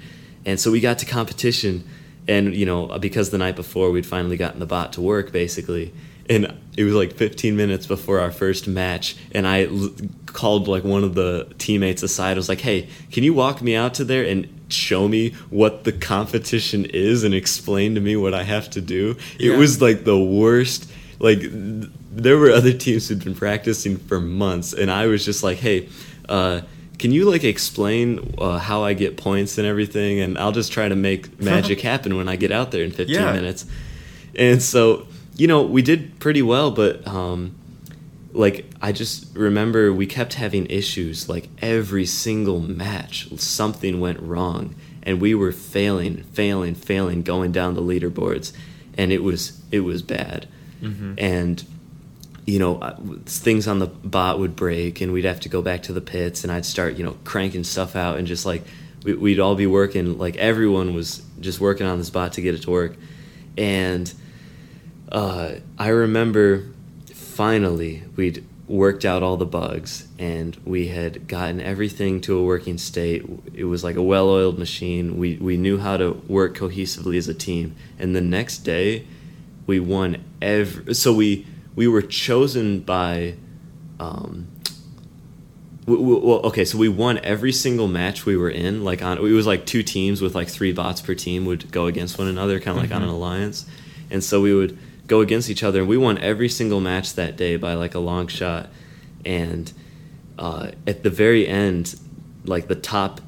And 0.44 0.58
so 0.58 0.70
we 0.72 0.80
got 0.80 0.98
to 0.98 1.06
competition, 1.06 1.84
and 2.26 2.54
you 2.54 2.66
know, 2.66 2.98
because 2.98 3.30
the 3.30 3.38
night 3.38 3.56
before 3.56 3.90
we'd 3.90 4.06
finally 4.06 4.36
gotten 4.36 4.58
the 4.60 4.66
bot 4.66 4.92
to 4.94 5.00
work, 5.00 5.30
basically, 5.32 5.92
and 6.28 6.52
it 6.76 6.84
was 6.84 6.94
like 6.94 7.12
15 7.14 7.56
minutes 7.56 7.86
before 7.86 8.18
our 8.20 8.30
first 8.32 8.66
match, 8.66 9.16
and 9.32 9.46
I 9.46 9.66
l- 9.66 9.90
called 10.26 10.66
like 10.68 10.82
one 10.84 11.04
of 11.04 11.14
the 11.14 11.46
teammates 11.58 12.02
aside. 12.02 12.32
I 12.32 12.34
was 12.34 12.48
like, 12.48 12.60
"Hey, 12.62 12.88
can 13.12 13.22
you 13.22 13.34
walk 13.34 13.60
me 13.62 13.74
out 13.76 13.94
to 13.94 14.04
there 14.04 14.24
and 14.24 14.48
show 14.68 15.06
me 15.06 15.30
what 15.50 15.84
the 15.84 15.92
competition 15.92 16.86
is 16.86 17.22
and 17.24 17.34
explain 17.34 17.94
to 17.96 18.00
me 18.00 18.16
what 18.16 18.34
I 18.34 18.42
have 18.44 18.70
to 18.70 18.80
do?" 18.80 19.16
Yeah. 19.38 19.52
It 19.54 19.58
was 19.58 19.80
like 19.82 20.04
the 20.04 20.18
worst. 20.18 20.88
Like 21.22 21.38
there 21.42 22.36
were 22.36 22.50
other 22.50 22.72
teams 22.72 23.08
who'd 23.08 23.24
been 23.24 23.34
practicing 23.34 23.96
for 23.96 24.20
months, 24.20 24.72
and 24.74 24.90
I 24.90 25.06
was 25.06 25.24
just 25.24 25.42
like, 25.42 25.58
"Hey." 25.58 25.88
Uh, 26.28 26.60
can 26.98 27.10
you 27.10 27.24
like 27.28 27.42
explain 27.42 28.34
uh, 28.38 28.58
how 28.58 28.84
I 28.84 28.92
get 28.94 29.16
points 29.16 29.58
and 29.58 29.66
everything? 29.66 30.20
And 30.20 30.38
I'll 30.38 30.52
just 30.52 30.70
try 30.70 30.88
to 30.88 30.94
make 30.94 31.40
magic 31.52 31.80
happen 31.80 32.16
when 32.16 32.28
I 32.28 32.36
get 32.36 32.52
out 32.52 32.70
there 32.70 32.84
in 32.84 32.92
15 32.92 33.08
Yeah. 33.12 33.32
minutes. 33.32 33.66
And 34.36 34.62
so, 34.62 35.08
you 35.36 35.48
know, 35.48 35.62
we 35.62 35.82
did 35.82 36.20
pretty 36.20 36.42
well, 36.42 36.70
but 36.70 37.04
um, 37.08 37.56
like 38.32 38.66
I 38.80 38.92
just 38.92 39.36
remember 39.36 39.92
we 39.92 40.06
kept 40.06 40.34
having 40.34 40.66
issues. 40.66 41.28
Like 41.28 41.48
every 41.60 42.06
single 42.06 42.60
match, 42.60 43.28
something 43.36 43.98
went 43.98 44.20
wrong, 44.20 44.74
and 45.02 45.20
we 45.20 45.34
were 45.34 45.50
failing, 45.52 46.22
failing, 46.32 46.74
failing, 46.76 47.22
going 47.22 47.50
down 47.50 47.74
the 47.74 47.82
leaderboards, 47.82 48.52
and 48.96 49.10
it 49.10 49.24
was 49.24 49.60
it 49.72 49.80
was 49.80 50.02
bad. 50.02 50.46
Mhm. 50.82 51.14
And 51.18 51.64
you 52.44 52.58
know, 52.58 52.78
uh, 52.78 52.96
things 53.24 53.68
on 53.68 53.78
the 53.78 53.86
bot 53.86 54.40
would 54.40 54.56
break, 54.56 55.00
and 55.00 55.12
we'd 55.12 55.24
have 55.24 55.38
to 55.38 55.48
go 55.48 55.62
back 55.62 55.80
to 55.84 55.92
the 55.92 56.00
pits, 56.00 56.42
and 56.42 56.50
I'd 56.52 56.64
start, 56.66 56.96
you 56.98 57.04
know, 57.04 57.14
cranking 57.22 57.62
stuff 57.62 57.94
out, 57.94 58.18
and 58.18 58.26
just 58.26 58.44
like 58.44 58.64
we- 59.04 59.14
we'd 59.14 59.38
all 59.38 59.54
be 59.54 59.66
working, 59.68 60.18
like 60.18 60.36
everyone 60.38 60.92
was 60.92 61.22
just 61.40 61.60
working 61.60 61.86
on 61.86 61.98
this 61.98 62.10
bot 62.10 62.32
to 62.32 62.40
get 62.40 62.54
it 62.56 62.62
to 62.62 62.70
work, 62.70 62.96
and 63.56 64.12
uh, 65.12 65.52
I 65.78 65.88
remember 65.88 66.64
finally 67.12 68.02
we'd 68.16 68.42
worked 68.66 69.04
out 69.04 69.22
all 69.22 69.36
the 69.36 69.46
bugs, 69.46 70.06
and 70.18 70.56
we 70.64 70.88
had 70.88 71.28
gotten 71.28 71.60
everything 71.60 72.20
to 72.22 72.36
a 72.38 72.42
working 72.42 72.78
state. 72.78 73.24
It 73.54 73.64
was 73.64 73.84
like 73.84 73.96
a 73.96 74.02
well-oiled 74.02 74.58
machine. 74.58 75.16
We 75.18 75.36
we 75.40 75.56
knew 75.56 75.78
how 75.78 75.96
to 75.96 76.20
work 76.26 76.56
cohesively 76.58 77.18
as 77.18 77.28
a 77.28 77.34
team, 77.34 77.74
and 78.00 78.16
the 78.16 78.20
next 78.20 78.58
day 78.64 79.04
we 79.72 79.80
won 79.80 80.22
every. 80.42 80.94
So 80.94 81.14
we 81.14 81.46
we 81.74 81.88
were 81.88 82.02
chosen 82.02 82.80
by. 82.80 83.36
Um, 83.98 84.48
w- 85.86 86.02
w- 86.06 86.26
well, 86.26 86.40
okay, 86.48 86.64
so 86.66 86.76
we 86.76 86.88
won 86.90 87.18
every 87.24 87.52
single 87.52 87.88
match 87.88 88.26
we 88.26 88.36
were 88.36 88.50
in. 88.50 88.84
Like 88.84 89.00
on, 89.02 89.16
it 89.16 89.20
was 89.22 89.46
like 89.46 89.64
two 89.64 89.82
teams 89.82 90.20
with 90.20 90.34
like 90.34 90.48
three 90.48 90.72
bots 90.72 91.00
per 91.00 91.14
team 91.14 91.46
would 91.46 91.70
go 91.72 91.86
against 91.86 92.18
one 92.18 92.28
another, 92.28 92.60
kind 92.60 92.76
of 92.76 92.82
like 92.84 92.94
on 92.94 93.02
an 93.02 93.08
Mhm. 93.08 93.12
alliance. 93.14 93.64
And 94.10 94.22
so 94.22 94.42
we 94.42 94.52
would 94.54 94.76
go 95.06 95.20
against 95.22 95.48
each 95.48 95.62
other, 95.62 95.80
and 95.80 95.88
we 95.88 95.96
won 95.96 96.18
every 96.18 96.50
single 96.50 96.80
match 96.80 97.14
that 97.14 97.36
day 97.38 97.56
by 97.56 97.72
like 97.74 97.94
a 97.94 97.98
long 97.98 98.26
shot. 98.28 98.68
And 99.24 99.72
uh, 100.38 100.72
at 100.86 101.02
the 101.02 101.10
very 101.10 101.48
end, 101.48 101.94
like 102.44 102.68
the 102.68 102.74
top 102.74 103.20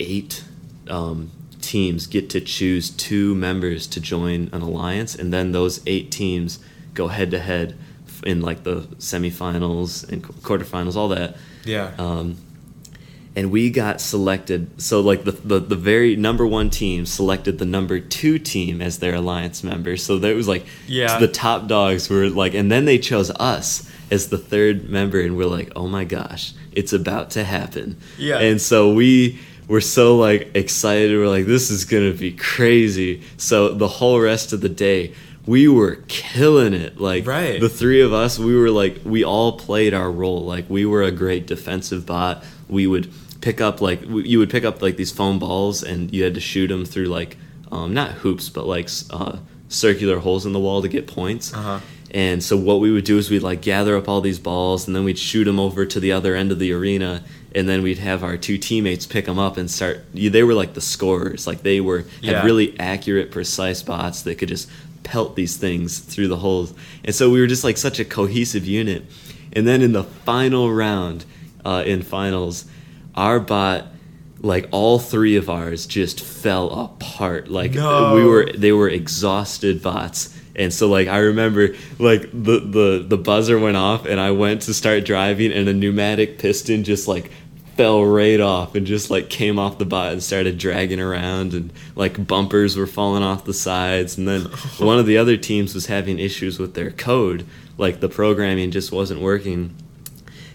eight 0.00 0.42
um, 0.88 1.30
teams 1.62 2.06
get 2.06 2.28
to 2.30 2.40
choose 2.40 2.90
two 2.90 3.34
members 3.34 3.86
to 3.88 4.00
join 4.00 4.50
an 4.52 4.60
alliance, 4.62 5.14
and 5.14 5.32
then 5.32 5.52
those 5.52 5.80
eight 5.86 6.10
teams 6.10 6.58
go 6.94 7.08
head 7.08 7.30
to 7.30 7.38
head 7.38 7.76
in 8.24 8.40
like 8.42 8.62
the 8.64 8.82
semifinals 8.98 10.08
and 10.10 10.22
quarterfinals, 10.22 10.96
all 10.96 11.08
that. 11.08 11.36
Yeah. 11.64 11.92
Um, 11.98 12.36
and 13.34 13.50
we 13.50 13.70
got 13.70 14.00
selected. 14.00 14.80
So 14.82 15.00
like 15.00 15.24
the, 15.24 15.32
the 15.32 15.58
the 15.58 15.76
very 15.76 16.16
number 16.16 16.46
one 16.46 16.68
team 16.68 17.06
selected 17.06 17.58
the 17.58 17.64
number 17.64 17.98
two 17.98 18.38
team 18.38 18.82
as 18.82 18.98
their 18.98 19.14
alliance 19.14 19.64
member. 19.64 19.96
So 19.96 20.18
that 20.18 20.36
was 20.36 20.46
like 20.48 20.66
Yeah. 20.86 21.18
the 21.18 21.28
top 21.28 21.66
dogs 21.66 22.10
were 22.10 22.28
like, 22.28 22.52
and 22.54 22.70
then 22.70 22.84
they 22.84 22.98
chose 22.98 23.30
us 23.30 23.90
as 24.10 24.28
the 24.28 24.36
third 24.36 24.90
member, 24.90 25.18
and 25.20 25.36
we're 25.38 25.46
like, 25.46 25.72
oh 25.74 25.88
my 25.88 26.04
gosh, 26.04 26.52
it's 26.72 26.92
about 26.92 27.30
to 27.30 27.44
happen. 27.44 27.96
Yeah. 28.18 28.38
And 28.38 28.60
so 28.60 28.92
we 28.92 29.38
were 29.72 29.80
so 29.80 30.16
like 30.16 30.50
excited. 30.54 31.16
We're 31.18 31.28
like, 31.38 31.46
this 31.46 31.70
is 31.70 31.84
gonna 31.86 32.12
be 32.12 32.32
crazy. 32.32 33.22
So 33.38 33.56
the 33.84 33.88
whole 33.88 34.20
rest 34.20 34.52
of 34.52 34.60
the 34.60 34.68
day. 34.68 35.12
We 35.44 35.66
were 35.66 35.96
killing 36.06 36.72
it. 36.72 37.00
Like 37.00 37.26
Right. 37.26 37.58
the 37.60 37.68
three 37.68 38.00
of 38.00 38.12
us, 38.12 38.38
we 38.38 38.54
were 38.54 38.70
like, 38.70 39.00
we 39.04 39.24
all 39.24 39.50
played 39.58 39.92
our 39.92 40.08
role. 40.08 40.44
Like 40.54 40.66
we 40.70 40.86
were 40.86 41.02
a 41.02 41.10
great 41.10 41.48
defensive 41.48 42.06
bot. 42.06 42.44
We 42.68 42.86
would 42.86 43.10
pick 43.40 43.60
up 43.60 43.80
like 43.80 44.02
w- 44.02 44.24
you 44.24 44.38
would 44.38 44.50
pick 44.50 44.64
up 44.64 44.80
like 44.82 44.96
these 44.96 45.10
foam 45.10 45.40
balls, 45.40 45.82
and 45.82 46.14
you 46.14 46.22
had 46.22 46.34
to 46.34 46.40
shoot 46.40 46.68
them 46.68 46.84
through 46.84 47.06
like 47.06 47.36
um, 47.72 47.92
not 47.92 48.10
hoops, 48.22 48.50
but 48.50 48.66
like 48.68 48.88
uh, 49.10 49.38
circular 49.68 50.18
holes 50.20 50.46
in 50.46 50.52
the 50.52 50.60
wall 50.60 50.80
to 50.82 50.88
get 50.88 51.08
points. 51.08 51.52
Uh-huh. 51.52 51.80
And 52.12 52.44
so 52.44 52.56
what 52.58 52.80
we 52.80 52.92
would 52.92 53.04
do 53.04 53.16
is 53.16 53.30
we'd 53.30 53.42
like 53.42 53.62
gather 53.62 53.96
up 53.96 54.06
all 54.08 54.20
these 54.20 54.38
balls, 54.38 54.86
and 54.86 54.94
then 54.94 55.02
we'd 55.04 55.18
shoot 55.18 55.44
them 55.44 55.58
over 55.58 55.86
to 55.86 55.98
the 55.98 56.12
other 56.12 56.34
end 56.36 56.52
of 56.52 56.58
the 56.58 56.72
arena, 56.72 57.24
and 57.54 57.66
then 57.68 57.82
we'd 57.82 57.98
have 57.98 58.22
our 58.22 58.36
two 58.36 58.58
teammates 58.58 59.06
pick 59.06 59.24
them 59.24 59.38
up 59.38 59.56
and 59.56 59.70
start. 59.70 60.04
They 60.14 60.42
were 60.42 60.52
like 60.54 60.74
the 60.74 60.80
scorers, 60.82 61.46
like 61.46 61.62
they 61.62 61.80
were 61.80 62.04
Yeah. 62.20 62.36
had 62.36 62.44
really 62.44 62.78
accurate, 62.78 63.30
precise 63.30 63.82
bots 63.82 64.22
that 64.22 64.36
could 64.36 64.48
just 64.50 64.68
pelt 65.04 65.36
these 65.36 65.56
things 65.56 65.98
through 66.00 66.28
the 66.28 66.36
holes. 66.36 66.74
And 67.02 67.14
so 67.14 67.30
we 67.30 67.40
were 67.40 67.46
just 67.46 67.64
like 67.64 67.76
such 67.78 67.98
a 67.98 68.04
cohesive 68.04 68.66
unit. 68.66 69.04
And 69.54 69.66
then 69.66 69.80
in 69.82 69.92
the 69.92 70.04
final 70.04 70.70
round, 70.70 71.24
uh, 71.64 71.82
in 71.86 72.02
finals, 72.02 72.66
our 73.14 73.40
bot, 73.40 73.86
like 74.40 74.68
all 74.70 74.98
three 74.98 75.36
of 75.36 75.48
ours, 75.48 75.86
just 75.86 76.20
fell 76.20 76.68
apart. 76.70 77.48
Like 77.50 77.72
No. 77.74 78.14
we 78.14 78.24
were, 78.24 78.50
they 78.54 78.72
were 78.72 78.88
exhausted 78.88 79.82
bots. 79.82 80.38
And 80.54 80.72
so 80.72 80.88
like 80.88 81.08
I 81.08 81.18
remember 81.18 81.74
like 81.98 82.22
the, 82.32 82.60
the 82.60 83.04
the 83.06 83.16
buzzer 83.16 83.58
went 83.58 83.76
off 83.76 84.04
and 84.04 84.20
I 84.20 84.32
went 84.32 84.62
to 84.62 84.74
start 84.74 85.04
driving 85.04 85.52
and 85.52 85.68
a 85.68 85.72
pneumatic 85.72 86.38
piston 86.38 86.84
just 86.84 87.08
like 87.08 87.30
fell 87.76 88.04
right 88.04 88.40
off 88.40 88.74
and 88.74 88.86
just 88.86 89.10
like 89.10 89.30
came 89.30 89.58
off 89.58 89.78
the 89.78 89.84
bot 89.84 90.12
and 90.12 90.22
started 90.22 90.58
dragging 90.58 91.00
around 91.00 91.54
and 91.54 91.72
like 91.96 92.26
bumpers 92.26 92.76
were 92.76 92.86
falling 92.86 93.22
off 93.22 93.44
the 93.44 93.54
sides. 93.54 94.18
And 94.18 94.28
then 94.28 94.42
one 94.78 94.98
of 94.98 95.06
the 95.06 95.16
other 95.16 95.36
teams 95.36 95.74
was 95.74 95.86
having 95.86 96.18
issues 96.18 96.58
with 96.58 96.74
their 96.74 96.90
code. 96.90 97.46
Like 97.78 98.00
the 98.00 98.08
programming 98.08 98.70
just 98.70 98.92
wasn't 98.92 99.20
working. 99.20 99.74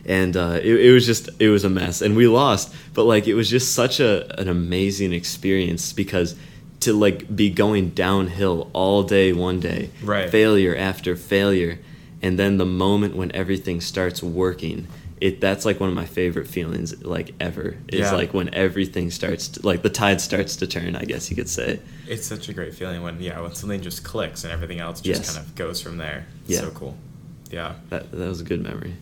And 0.05 0.37
uh, 0.37 0.59
it, 0.61 0.85
it 0.85 0.91
was 0.93 1.05
just 1.05 1.29
it 1.39 1.49
was 1.49 1.65
a 1.65 1.69
mess, 1.69 2.01
and 2.01 2.15
we 2.15 2.27
lost. 2.27 2.73
But 2.93 3.03
like 3.03 3.27
it 3.27 3.33
was 3.33 3.49
just 3.49 3.73
such 3.73 3.99
a 3.99 4.39
an 4.39 4.47
amazing 4.47 5.11
experience 5.11 5.91
because 5.91 6.35
to 6.81 6.93
like 6.93 7.35
be 7.35 7.49
going 7.49 7.89
downhill 7.89 8.69
all 8.73 9.03
day 9.03 9.33
one 9.33 9.59
day, 9.59 9.89
Right. 10.03 10.29
failure 10.29 10.75
after 10.75 11.15
failure, 11.15 11.79
and 12.21 12.37
then 12.37 12.57
the 12.57 12.65
moment 12.65 13.15
when 13.15 13.31
everything 13.35 13.81
starts 13.81 14.21
working. 14.23 14.87
It, 15.19 15.41
that's 15.41 15.65
like 15.65 15.79
one 15.79 15.89
of 15.89 15.95
my 15.95 16.05
favorite 16.05 16.47
feelings 16.47 17.03
like 17.03 17.33
ever 17.39 17.77
is 17.87 18.01
Yeah. 18.01 18.11
like 18.11 18.35
when 18.35 18.53
everything 18.53 19.09
starts 19.09 19.47
to, 19.47 19.65
like 19.65 19.81
the 19.81 19.89
tide 19.89 20.21
starts 20.21 20.57
to 20.57 20.67
turn 20.67 20.95
i 20.95 21.05
guess 21.05 21.31
you 21.31 21.35
could 21.35 21.49
say 21.49 21.79
It's 22.07 22.27
such 22.27 22.49
a 22.49 22.53
great 22.53 22.75
feeling 22.75 23.01
when 23.01 23.19
yeah 23.19 23.39
when 23.41 23.55
something 23.55 23.81
just 23.81 24.03
clicks 24.03 24.43
and 24.43 24.53
everything 24.53 24.79
else 24.79 25.01
just 25.01 25.21
Yes. 25.23 25.33
kind 25.35 25.43
of 25.47 25.55
goes 25.55 25.81
from 25.81 25.97
there. 25.97 26.27
It's 26.43 26.51
Yeah. 26.51 26.59
So 26.59 26.69
cool. 26.69 26.95
Yeah. 27.49 27.73
that, 27.89 28.11
that 28.11 28.27
was 28.29 28.41
a 28.41 28.43
good 28.43 28.61
memory 28.61 28.93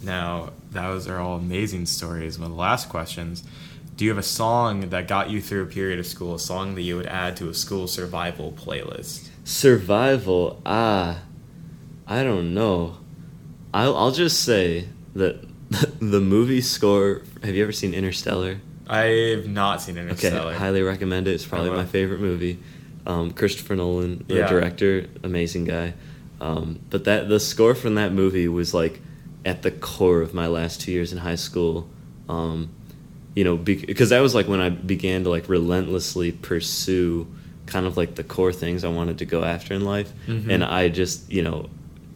Now 0.00 0.52
those 0.70 1.08
are 1.08 1.18
all 1.18 1.38
amazing 1.38 1.86
stories. 1.86 2.38
One 2.38 2.52
of 2.52 2.56
the 2.56 2.60
last 2.60 2.88
questions. 2.88 3.42
Do 3.96 4.04
you 4.04 4.10
have 4.10 4.18
a 4.18 4.22
song 4.22 4.90
that 4.90 5.06
got 5.06 5.30
you 5.30 5.40
through 5.40 5.62
a 5.62 5.66
period 5.66 5.98
of 6.00 6.06
school, 6.06 6.34
a 6.34 6.38
song 6.38 6.74
that 6.74 6.82
you 6.82 6.96
would 6.96 7.06
add 7.06 7.36
to 7.36 7.48
a 7.48 7.54
school 7.54 7.86
survival 7.86 8.52
playlist? 8.52 9.28
Survival, 9.44 10.60
ah, 10.66 11.20
I 12.06 12.24
don't 12.24 12.54
know. 12.54 12.96
I'll, 13.72 13.96
I'll 13.96 14.10
just 14.10 14.42
say 14.42 14.88
that 15.14 15.46
the 16.00 16.20
movie 16.20 16.60
score. 16.60 17.22
Have 17.44 17.54
you 17.54 17.62
ever 17.62 17.72
seen 17.72 17.94
Interstellar? 17.94 18.58
I've 18.88 19.46
not 19.46 19.80
seen 19.80 19.96
Interstellar. 19.96 20.50
Okay, 20.50 20.58
highly 20.58 20.82
recommend 20.82 21.28
it. 21.28 21.32
It's 21.32 21.46
probably 21.46 21.70
my 21.70 21.84
favorite 21.86 22.20
movie. 22.20 22.58
Um, 23.06 23.30
Christopher 23.32 23.76
Nolan, 23.76 24.24
the 24.28 24.34
Yeah. 24.36 24.48
director, 24.48 25.06
amazing 25.22 25.66
guy. 25.66 25.94
Um, 26.40 26.80
but 26.90 27.04
that 27.04 27.28
the 27.28 27.38
score 27.38 27.74
from 27.74 27.94
that 27.94 28.12
movie 28.12 28.48
was 28.48 28.74
like 28.74 29.00
at 29.44 29.62
the 29.62 29.70
core 29.70 30.20
of 30.20 30.34
my 30.34 30.48
last 30.48 30.80
two 30.80 30.90
years 30.90 31.12
in 31.12 31.18
high 31.18 31.34
school. 31.36 31.88
Um, 32.28 32.70
you 33.34 33.42
know, 33.44 33.56
because 33.56 34.10
that 34.10 34.20
was 34.20 34.34
like 34.34 34.46
when 34.48 34.60
I 34.60 34.70
began 34.70 35.24
to 35.24 35.30
like 35.30 35.48
relentlessly 35.48 36.30
pursue 36.32 37.26
kind 37.66 37.86
of 37.86 37.96
like 37.96 38.14
the 38.14 38.22
core 38.24 38.52
things 38.52 38.84
I 38.84 38.88
wanted 38.88 39.18
to 39.18 39.24
go 39.24 39.42
after 39.42 39.74
in 39.74 39.84
life, 39.84 40.12
Mhm. 40.28 40.48
and 40.50 40.62
I 40.64 40.88
just 40.88 41.30
you 41.32 41.42
know, 41.42 41.68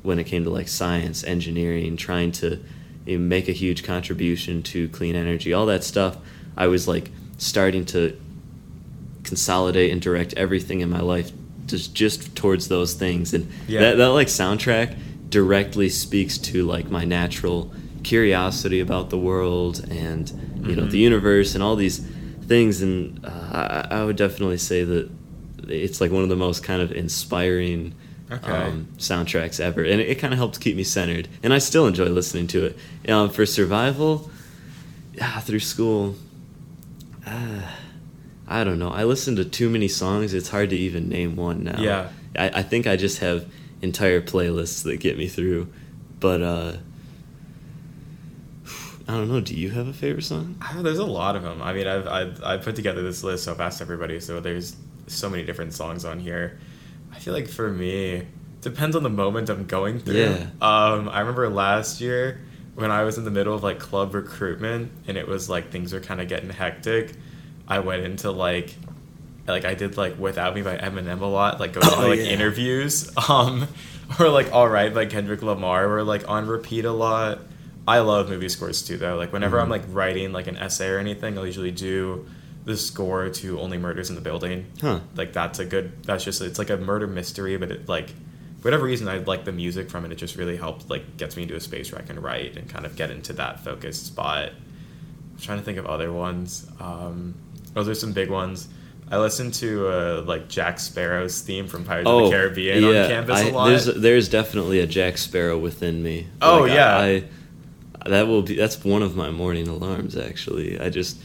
when 0.03 0.19
it 0.19 0.25
came 0.25 0.45
to 0.45 0.51
like 0.51 0.69
science, 0.69 1.25
engineering, 1.25 1.97
trying 1.97 2.33
to 2.33 2.59
you 3.07 3.19
know, 3.19 3.25
make 3.25 3.49
a 3.49 3.53
huge 3.53 3.83
contribution 3.83 4.63
to 4.65 4.89
clean 4.91 5.17
energy, 5.17 5.53
all 5.53 5.67
that 5.67 5.83
stuff, 5.85 6.17
I 6.57 6.67
was 6.69 6.87
like 6.87 7.11
starting 7.39 7.85
to 7.87 8.17
consolidate 9.25 9.93
and 9.93 10.01
direct 10.01 10.35
everything 10.35 10.81
in 10.81 10.89
my 10.91 11.01
life 11.01 11.31
just 11.67 11.95
just 11.95 12.35
towards 12.35 12.69
those 12.69 12.95
things 12.95 13.35
and 13.35 13.47
Yeah. 13.67 13.81
that, 13.81 13.97
that 13.99 14.07
like 14.09 14.29
soundtrack 14.29 14.95
directly 15.29 15.89
speaks 15.91 16.39
to 16.39 16.65
like 16.65 16.91
my 16.91 17.05
natural 17.05 17.71
curiosity 18.03 18.81
about 18.81 19.11
the 19.11 19.19
world 19.19 19.85
and 19.91 20.33
you 20.69 20.77
know 20.77 20.87
the 20.87 20.99
universe 20.99 21.55
and 21.55 21.63
all 21.65 21.77
these 21.77 21.99
things 22.47 22.83
and 22.83 23.25
uh, 23.25 23.87
I, 23.91 23.99
I 24.01 24.05
would 24.05 24.17
definitely 24.17 24.59
say 24.59 24.85
that 24.85 25.11
it's 25.69 26.01
like 26.01 26.11
one 26.11 26.23
of 26.23 26.29
the 26.29 26.37
most 26.37 26.63
kind 26.63 26.83
of 26.83 26.93
inspiring 26.93 27.95
Okay. 28.31 28.53
um, 28.53 28.87
soundtracks 28.99 29.59
ever 29.59 29.83
and 29.83 30.03
it, 30.03 30.09
it 30.11 30.15
kind 30.17 30.35
of 30.35 30.39
helps 30.39 30.59
keep 30.59 30.77
me 30.77 30.85
centered 30.85 31.29
and 31.43 31.55
i 31.55 31.59
still 31.59 31.87
enjoy 31.87 32.05
listening 32.09 32.47
to 32.49 32.67
it 32.67 32.77
um, 33.11 33.31
for 33.31 33.47
survival 33.47 34.31
yeah, 35.15 35.41
through 35.41 35.61
school 35.61 36.15
uh, 37.27 37.63
I 38.47 38.65
don't 38.65 38.79
know. 38.79 38.89
I 38.91 39.05
listen 39.05 39.37
to 39.37 39.45
too 39.45 39.69
many 39.69 39.89
songs. 39.89 40.33
It's 40.33 40.49
hard 40.49 40.71
to 40.71 40.77
even 40.77 41.09
name 41.09 41.37
one 41.37 41.65
now. 41.65 41.79
Yeah. 41.81 42.09
I, 42.35 42.61
I 42.61 42.63
think 42.63 42.87
I 42.87 42.97
just 42.97 43.19
have 43.19 43.45
entire 43.83 44.23
playlists 44.23 44.83
that 44.85 45.01
get 45.01 45.19
me 45.19 45.29
through. 45.29 45.69
But 46.21 46.41
uh, 46.41 46.73
I 49.09 49.13
don't 49.13 49.29
know. 49.29 49.41
Do 49.41 49.55
you 49.55 49.71
have 49.71 49.89
a 49.89 49.93
favorite 49.93 50.23
song? 50.25 50.63
There's 50.77 50.99
a 50.99 51.05
lot 51.07 51.35
of 51.35 51.43
them. 51.43 51.63
I 51.63 51.73
mean, 51.73 51.87
I've, 51.87 52.07
I've 52.07 52.43
I 52.45 52.57
put 52.59 52.77
together 52.77 53.03
this 53.03 53.25
list 53.25 53.45
so 53.45 53.55
fast, 53.55 53.81
everybody. 53.81 54.21
So 54.21 54.39
there's 54.41 54.77
so 55.07 55.31
many 55.31 55.45
different 55.45 55.73
songs 55.73 56.05
on 56.05 56.21
here. 56.21 56.59
I 57.13 57.19
feel 57.19 57.33
like 57.33 57.49
for 57.49 57.71
me, 57.71 58.27
depends 58.61 58.95
on 58.95 59.03
the 59.03 59.09
moment 59.11 59.49
I'm 59.49 59.65
going 59.67 59.99
through. 59.99 60.17
Yeah. 60.17 60.47
Um, 60.61 61.09
I 61.09 61.21
remember 61.21 61.49
last 61.49 62.01
year 62.03 62.43
when 62.75 62.91
I 62.91 63.03
was 63.05 63.17
in 63.19 63.25
the 63.25 63.31
middle 63.31 63.55
of 63.55 63.63
like 63.63 63.79
club 63.79 64.15
recruitment 64.15 64.93
and 65.07 65.17
it 65.17 65.27
was 65.27 65.49
like 65.49 65.71
things 65.71 65.93
were 65.95 66.01
kind 66.01 66.21
of 66.21 66.29
getting 66.29 66.51
hectic. 66.51 67.15
I 67.67 67.79
went 67.81 68.05
into 68.05 68.31
like 68.31 68.77
like 69.47 69.65
I 69.65 69.73
did 69.73 69.97
like 69.97 70.19
Without 70.19 70.55
Me 70.55 70.61
by 70.61 70.77
Eminem 70.77 71.23
a 71.23 71.27
lot, 71.27 71.59
like 71.61 71.73
going 71.73 71.87
Oh, 71.91 72.03
to 72.03 72.09
like 72.09 72.19
yeah. 72.21 72.27
interviews. 72.27 73.11
Um 73.31 73.67
or 74.19 74.29
like 74.29 74.53
All 74.53 74.69
Right 74.69 74.93
by 74.93 75.07
Kendrick 75.07 75.43
Lamar 75.43 75.89
were 75.89 76.03
like 76.03 76.29
on 76.29 76.47
repeat 76.47 76.85
a 76.85 76.93
lot. 76.93 77.41
I 77.89 78.01
love 78.01 78.29
movie 78.29 78.49
scores 78.49 78.83
too 78.83 78.97
though. 78.99 79.17
Like 79.17 79.33
whenever 79.33 79.59
I'm 79.61 79.69
Mhm. 79.69 79.71
like 79.71 79.83
writing 79.91 80.33
like 80.33 80.47
an 80.47 80.57
essay 80.57 80.89
or 80.89 80.99
anything, 80.99 81.39
I'll 81.39 81.47
usually 81.47 81.71
do 81.71 82.27
the 82.65 82.77
score 82.77 83.31
to 83.31 83.59
Only 83.59 83.79
Murders 83.79 84.11
in 84.11 84.15
the 84.15 84.21
Building. 84.21 84.67
Huh. 84.81 85.01
Like 85.17 85.33
that's 85.33 85.59
a 85.59 85.65
good 85.65 85.93
that's 86.05 86.23
just 86.25 86.41
it's 86.43 86.59
like 86.59 86.71
a 86.71 86.77
murder 86.77 87.07
mystery, 87.07 87.57
but 87.57 87.71
it 87.73 87.89
like 87.89 88.11
for 88.61 88.65
whatever 88.65 88.85
reason 88.85 89.09
I 89.09 89.19
like 89.19 89.45
the 89.45 89.53
music 89.53 89.89
from 89.91 90.05
it, 90.05 90.13
it 90.13 90.17
just 90.19 90.37
really 90.37 90.57
helps. 90.57 90.89
like 90.91 91.17
gets 91.17 91.37
me 91.37 91.45
into 91.45 91.55
a 91.57 91.61
space 91.61 91.91
where 91.93 92.01
I 92.03 92.05
can 92.05 92.21
write 92.21 92.57
and 92.57 92.69
kind 92.69 92.85
of 92.85 92.95
get 92.97 93.11
into 93.11 93.33
that 93.35 93.65
focused 93.65 94.07
spot. 94.07 94.51
I'm 94.51 95.41
trying 95.41 95.59
to 95.59 95.65
think 95.65 95.79
of 95.79 95.87
other 95.87 96.13
ones. 96.13 96.67
Um, 96.81 97.35
those 97.75 97.89
are 97.89 97.95
some 97.95 98.13
big 98.13 98.29
ones. 98.31 98.69
I 99.11 99.17
listened 99.19 99.55
to 99.55 99.89
uh, 99.89 100.25
like 100.27 100.49
Jack 100.49 100.79
Sparrow's 100.79 101.41
theme 101.41 101.67
from 101.69 101.85
Pirates 101.85 102.07
of 102.11 102.25
the 102.25 102.31
Caribbean 102.31 102.85
on 102.85 102.93
campus 103.09 103.39
Oh, 103.41 103.47
I- 103.47 103.49
a 103.49 103.53
lot. 103.55 103.69
There's 103.69 103.87
there's 103.87 104.29
definitely 104.29 104.81
a 104.81 104.87
Jack 104.87 105.17
Sparrow 105.17 105.57
within 105.57 106.03
me. 106.03 106.27
Oh, 106.43 106.61
Like, 106.63 106.73
I- 106.73 106.75
yeah. 106.75 106.99
I, 106.99 107.25
that 108.07 108.27
will 108.27 108.43
be 108.43 108.55
that's 108.57 108.83
one 108.85 109.03
of 109.03 109.17
my 109.17 109.31
morning 109.31 109.69
alarms. 109.69 110.17
Actually, 110.17 110.79
I 110.81 110.89
just 110.91 111.19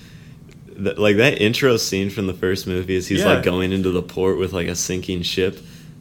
th- 0.75 0.97
like 0.97 1.17
that 1.17 1.41
intro 1.41 1.77
scene 1.77 2.09
from 2.09 2.27
the 2.27 2.33
first 2.33 2.67
movie 2.67 2.95
is 2.95 3.07
he's 3.07 3.19
Yeah. 3.19 3.33
like 3.36 3.43
going 3.43 3.71
into 3.71 3.91
the 3.91 4.01
port 4.01 4.38
with 4.38 4.53
like 4.53 4.67
a 4.67 4.75
sinking 4.75 5.21
ship. 5.23 5.57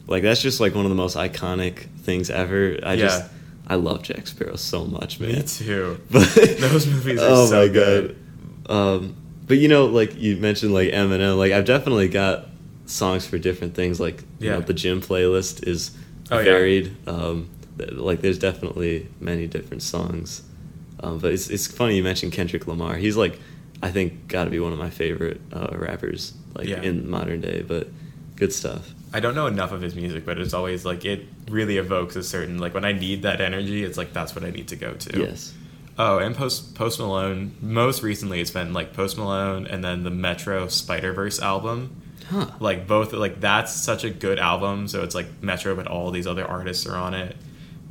Like 0.07 0.23
that's 0.23 0.41
just 0.41 0.59
like 0.59 0.75
one 0.75 0.85
of 0.85 0.89
the 0.89 0.95
most 0.95 1.15
iconic 1.15 1.85
things 2.01 2.29
ever. 2.29 2.77
I 2.83 2.95
just 2.95 3.23
I 3.67 3.75
love 3.75 4.03
Jack 4.03 4.27
Sparrow 4.27 4.57
so 4.57 4.83
much, 4.85 5.19
man. 5.19 5.35
Me 5.35 5.41
too. 5.43 5.99
But 6.11 6.27
Those 6.59 6.85
movies 6.87 7.21
are 7.21 7.27
oh 7.29 7.45
so 7.45 7.67
my 7.67 7.73
good. 7.73 8.17
god. 8.67 8.71
Um, 8.75 9.15
but 9.47 9.57
you 9.57 9.67
know, 9.67 9.85
like 9.85 10.19
you 10.19 10.37
mentioned, 10.37 10.73
like 10.73 10.89
Eminem. 10.89 11.37
Like 11.37 11.51
I've 11.53 11.65
definitely 11.65 12.07
got 12.09 12.47
songs 12.85 13.25
for 13.25 13.37
different 13.37 13.75
things. 13.75 13.99
Like 13.99 14.21
you 14.39 14.47
Yeah. 14.49 14.53
know, 14.55 14.61
the 14.61 14.73
gym 14.73 15.01
playlist 15.01 15.65
is 15.67 15.91
Oh, 16.31 16.37
yeah. 16.39 16.43
varied. 16.45 16.95
Um, 17.07 17.49
th- 17.77 17.91
like 17.91 18.21
there's 18.21 18.39
definitely 18.39 19.07
many 19.21 19.47
different 19.47 19.83
songs. 19.83 20.41
Um, 21.03 21.19
but 21.19 21.33
it's 21.33 21.49
it's 21.49 21.67
funny 21.67 21.97
you 21.97 22.03
mentioned 22.03 22.31
Kendrick 22.33 22.65
Lamar. 22.67 22.95
He's 22.95 23.17
like, 23.17 23.39
I 23.81 23.91
think, 23.91 24.27
got 24.27 24.45
to 24.45 24.49
be 24.49 24.59
one 24.59 24.71
of 24.73 24.79
my 24.79 24.89
favorite 24.89 25.41
uh, 25.51 25.67
rappers, 25.73 26.33
like 26.55 26.67
Yeah. 26.67 26.81
in 26.81 27.09
modern 27.09 27.41
day. 27.41 27.61
But 27.61 27.89
good 28.37 28.53
stuff. 28.53 28.93
I 29.13 29.19
don't 29.19 29.35
know 29.35 29.45
enough 29.47 29.71
of 29.71 29.81
his 29.81 29.93
music, 29.95 30.25
but 30.25 30.39
it's 30.39 30.53
always 30.53 30.85
like 30.85 31.05
it 31.05 31.25
really 31.49 31.77
evokes 31.77 32.15
a 32.15 32.23
certain 32.23 32.57
like 32.57 32.73
when 32.73 32.85
I 32.85 32.93
need 32.93 33.21
that 33.23 33.41
energy, 33.41 33.83
it's 33.83 33.97
like 33.97 34.13
that's 34.13 34.33
what 34.33 34.43
I 34.43 34.49
need 34.49 34.69
to 34.69 34.75
go 34.75 34.93
to. 34.93 35.19
Yes. 35.19 35.53
Oh, 35.99 36.17
and 36.17 36.35
Post 36.35 36.73
Post 36.73 36.99
Malone. 36.99 37.55
Most 37.61 38.01
recently, 38.01 38.39
it's 38.41 38.49
been 38.49 38.73
like 38.73 38.93
Post 38.93 39.17
Malone 39.17 39.67
and 39.67 39.83
then 39.83 40.03
the 40.03 40.09
Metro 40.09 40.67
Spider 40.67 41.13
Verse 41.13 41.39
album. 41.39 42.01
Huh. 42.29 42.47
Like 42.59 42.87
both, 42.87 43.11
like 43.13 43.41
that's 43.41 43.73
such 43.73 44.03
a 44.05 44.09
good 44.09 44.39
album. 44.39 44.87
So 44.87 45.03
it's 45.03 45.13
like 45.13 45.27
Metro, 45.43 45.75
but 45.75 45.85
all 45.87 46.09
these 46.09 46.25
other 46.25 46.45
artists 46.45 46.87
are 46.87 46.95
on 46.95 47.13
it. 47.13 47.35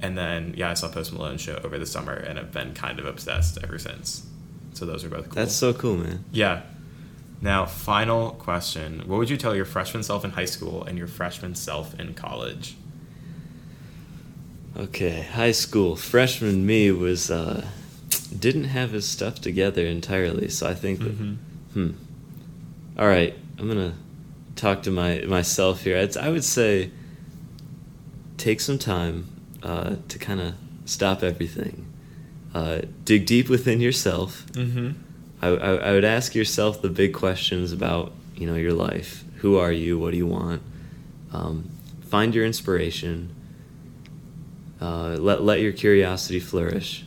And 0.02 0.18
then 0.18 0.54
yeah, 0.56 0.70
I 0.70 0.74
saw 0.74 0.88
Post 0.88 1.12
Malone 1.12 1.38
show 1.38 1.60
over 1.64 1.78
the 1.78 1.86
summer, 1.86 2.12
and 2.14 2.38
I've 2.38 2.50
been 2.52 2.74
kind 2.74 2.98
of 2.98 3.06
obsessed 3.06 3.56
ever 3.62 3.78
since. 3.78 4.26
So 4.74 4.84
those 4.84 5.04
are 5.04 5.08
both 5.08 5.26
cool. 5.30 5.34
That's 5.36 5.54
so 5.54 5.72
cool, 5.72 5.96
man. 5.96 6.24
yeah. 6.32 6.62
Now, 7.40 7.66
final 7.66 8.30
question: 8.32 9.00
What 9.06 9.18
would 9.18 9.30
you 9.30 9.36
tell 9.36 9.54
your 9.54 9.64
freshman 9.64 10.02
self 10.02 10.24
in 10.24 10.32
high 10.32 10.44
school 10.44 10.84
and 10.84 10.98
your 10.98 11.06
freshman 11.08 11.54
self 11.54 11.98
in 11.98 12.14
college? 12.14 12.76
Okay, 14.76 15.22
high 15.22 15.52
school 15.52 15.96
freshman 15.96 16.64
me 16.64 16.90
was 16.90 17.30
uh, 17.30 17.66
didn't 18.36 18.64
have 18.64 18.92
his 18.92 19.06
stuff 19.08 19.40
together 19.40 19.84
entirely, 19.86 20.48
so 20.48 20.66
I 20.68 20.74
think 20.74 21.00
that 21.00 21.18
Mhm. 21.20 21.36
hmm. 21.74 21.90
All 22.98 23.06
right, 23.06 23.34
I'm 23.58 23.68
gonna 23.68 23.94
talk 24.56 24.82
to 24.84 24.90
my 24.90 25.20
myself 25.26 25.82
here. 25.84 25.98
I'd, 25.98 26.16
I 26.16 26.28
would 26.30 26.44
say 26.44 26.90
take 28.38 28.60
some 28.60 28.78
time 28.78 29.26
uh, 29.62 29.96
to 30.08 30.18
kind 30.18 30.40
of 30.40 30.54
stop 30.84 31.22
everything, 31.22 31.86
uh, 32.54 32.82
dig 33.04 33.26
deep 33.26 33.48
within 33.48 33.80
yourself. 33.80 34.46
Mm-hmm. 34.52 34.92
I, 35.40 35.48
I, 35.48 35.74
I 35.74 35.92
would 35.92 36.04
ask 36.04 36.34
yourself 36.34 36.82
the 36.82 36.88
big 36.88 37.14
questions 37.14 37.72
about 37.72 38.12
you 38.36 38.46
know 38.46 38.54
your 38.54 38.72
life. 38.72 39.24
Who 39.36 39.56
are 39.58 39.72
you? 39.72 39.98
What 39.98 40.12
do 40.12 40.16
you 40.16 40.26
want? 40.26 40.62
Um, 41.32 41.70
find 42.08 42.34
your 42.34 42.44
inspiration. 42.44 43.34
Uh, 44.80 45.16
let 45.18 45.42
let 45.42 45.60
your 45.60 45.72
curiosity 45.72 46.40
flourish. 46.40 47.04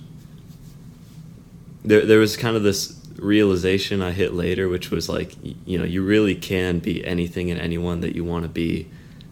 There 1.83 2.05
there 2.05 2.19
was 2.19 2.37
kind 2.37 2.55
of 2.55 2.63
this 2.63 2.99
realization 3.17 4.01
I 4.01 4.11
hit 4.11 4.33
later, 4.33 4.67
which 4.67 4.91
was 4.91 5.07
like 5.07 5.35
you 5.65 5.77
know 5.77 5.85
you 5.85 6.03
really 6.03 6.35
can 6.35 6.79
be 6.79 7.05
anything 7.05 7.51
and 7.51 7.59
anyone 7.59 8.01
that 8.01 8.15
you 8.15 8.23
want 8.23 8.43
to 8.43 8.49
be. 8.49 8.87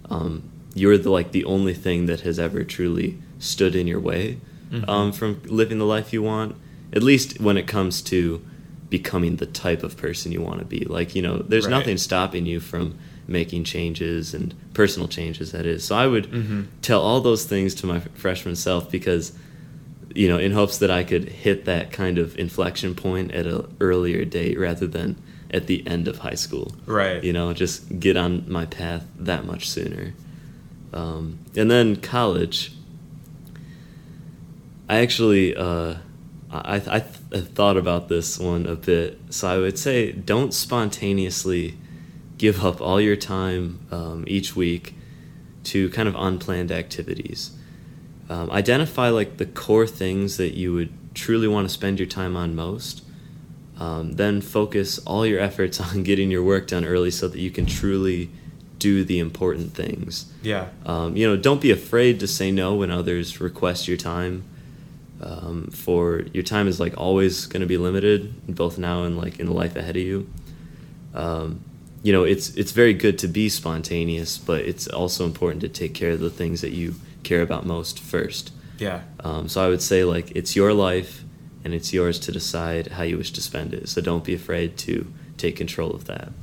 Um, 0.09 0.43
you're 0.73 0.97
the 0.97 1.09
like 1.11 1.31
the 1.31 1.45
only 1.45 1.73
thing 1.73 2.05
that 2.07 2.21
has 2.21 2.39
ever 2.39 2.63
truly 2.63 3.17
stood 3.39 3.75
in 3.75 3.87
your 3.87 3.99
way 3.99 4.37
Mhm. 4.71 4.89
um, 4.89 5.11
from 5.11 5.39
living 5.45 5.77
the 5.77 5.85
life 5.85 6.11
you 6.13 6.23
want, 6.23 6.55
at 6.93 7.03
least 7.03 7.39
when 7.39 7.57
it 7.57 7.67
comes 7.67 8.01
to 8.01 8.41
becoming 8.89 9.35
the 9.35 9.45
type 9.45 9.83
of 9.83 9.95
person 9.97 10.31
you 10.31 10.41
want 10.41 10.59
to 10.59 10.65
be. 10.65 10.83
Like, 10.85 11.15
you 11.15 11.21
know, 11.21 11.37
there's 11.47 11.65
Right. 11.65 11.71
nothing 11.77 11.97
stopping 11.97 12.45
you 12.47 12.59
from 12.59 12.95
making 13.27 13.63
changes 13.65 14.33
and 14.33 14.53
personal 14.73 15.07
changes, 15.07 15.51
that 15.51 15.65
is. 15.65 15.83
So 15.83 15.95
I 15.95 16.07
would 16.07 16.29
Mhm. 16.31 16.65
tell 16.81 17.01
all 17.01 17.21
those 17.21 17.43
things 17.45 17.73
to 17.75 17.85
my 17.87 18.01
freshman 18.15 18.55
self 18.55 18.91
because, 18.91 19.33
you 20.15 20.27
know, 20.27 20.37
in 20.37 20.51
hopes 20.51 20.77
that 20.79 20.91
I 20.91 21.03
could 21.03 21.29
hit 21.29 21.65
that 21.65 21.91
kind 21.91 22.17
of 22.17 22.37
inflection 22.37 22.93
point 22.95 23.31
at 23.31 23.45
an 23.47 23.63
earlier 23.79 24.25
date 24.25 24.59
rather 24.59 24.87
than 24.87 25.15
at 25.51 25.67
the 25.67 25.85
end 25.87 26.07
of 26.07 26.19
high 26.19 26.33
school. 26.35 26.73
Right. 26.85 27.23
You 27.23 27.31
know, 27.33 27.53
just 27.53 27.99
get 27.99 28.17
on 28.17 28.43
my 28.47 28.65
path 28.65 29.05
that 29.19 29.45
much 29.45 29.69
sooner. 29.69 30.13
Um, 30.93 31.39
and 31.55 31.69
then 31.69 31.95
college. 31.97 32.73
I 34.89 34.99
actually, 34.99 35.55
uh, 35.55 35.95
I, 36.51 36.75
I, 36.75 36.95
I 36.97 37.39
thought 37.39 37.77
about 37.77 38.09
this 38.09 38.37
one 38.37 38.65
a 38.65 38.75
bit. 38.75 39.19
So 39.29 39.47
I 39.47 39.57
would 39.57 39.79
say 39.79 40.11
don't 40.11 40.53
spontaneously 40.53 41.77
give 42.37 42.63
up 42.63 42.81
all 42.81 42.99
your 42.99 43.15
time 43.15 43.79
um, 43.91 44.23
each 44.27 44.55
week 44.55 44.95
to 45.65 45.89
kind 45.89 46.07
of 46.07 46.15
unplanned 46.15 46.71
activities. 46.71 47.57
Um, 48.29 48.51
identify 48.51 49.09
like 49.09 49.37
the 49.37 49.45
core 49.45 49.87
things 49.87 50.37
that 50.37 50.55
you 50.55 50.73
would 50.73 50.91
truly 51.13 51.47
want 51.47 51.67
to 51.67 51.73
spend 51.73 51.99
your 51.99 52.07
time 52.07 52.35
on 52.35 52.55
most. 52.55 53.03
Um, 53.79 54.13
then 54.13 54.41
focus 54.41 54.99
all 54.99 55.25
your 55.25 55.39
efforts 55.39 55.79
on 55.93 56.03
getting 56.03 56.31
your 56.31 56.43
work 56.43 56.67
done 56.67 56.85
early 56.85 57.11
so 57.11 57.27
that 57.27 57.39
you 57.39 57.51
can 57.51 57.65
truly 57.65 58.29
do 58.83 59.05
the 59.05 59.19
important 59.19 59.73
things. 59.73 60.25
Yeah. 60.41 60.67
Um, 60.85 61.15
you 61.15 61.25
know, 61.25 61.37
don't 61.37 61.61
be 61.61 61.71
afraid 61.71 62.19
to 62.19 62.27
say 62.27 62.51
no 62.51 62.75
when 62.75 62.91
others 62.91 63.39
request 63.39 63.87
your 63.87 63.95
time. 63.95 64.43
Um, 65.21 65.67
for 65.71 66.23
your 66.33 66.43
time 66.43 66.67
is 66.67 66.81
like 66.81 66.97
always 66.97 67.45
going 67.45 67.61
to 67.61 67.71
be 67.75 67.77
limited, 67.77 68.19
both 68.45 68.77
now 68.77 69.03
and 69.05 69.17
like 69.17 69.39
in 69.39 69.45
the 69.45 69.53
life 69.53 69.77
ahead 69.77 69.95
of 69.95 70.03
you. 70.03 70.29
Um, 71.13 71.61
you 72.01 72.11
know, 72.11 72.25
it's 72.25 72.49
it's 72.61 72.73
very 72.73 72.93
good 72.93 73.17
to 73.19 73.27
be 73.29 73.47
spontaneous, 73.47 74.37
but 74.37 74.59
it's 74.71 74.87
also 74.89 75.23
important 75.25 75.61
to 75.61 75.69
take 75.69 75.93
care 75.93 76.11
of 76.11 76.19
the 76.19 76.29
things 76.29 76.59
that 76.59 76.71
you 76.71 76.95
care 77.23 77.41
about 77.41 77.65
most 77.65 77.99
first. 77.99 78.51
Yeah. 78.79 78.99
Um, 79.23 79.47
so 79.47 79.63
I 79.65 79.69
would 79.69 79.81
say 79.81 80.03
like 80.03 80.35
it's 80.35 80.57
your 80.57 80.73
life, 80.73 81.23
and 81.63 81.73
it's 81.73 81.93
yours 81.93 82.19
to 82.19 82.31
decide 82.33 82.87
how 82.87 83.03
you 83.03 83.17
wish 83.17 83.31
to 83.31 83.41
spend 83.41 83.73
it. 83.73 83.87
So 83.87 84.01
don't 84.01 84.25
be 84.25 84.33
afraid 84.33 84.77
to 84.79 85.07
take 85.37 85.55
control 85.55 85.91
of 85.91 86.03
that. 86.05 86.33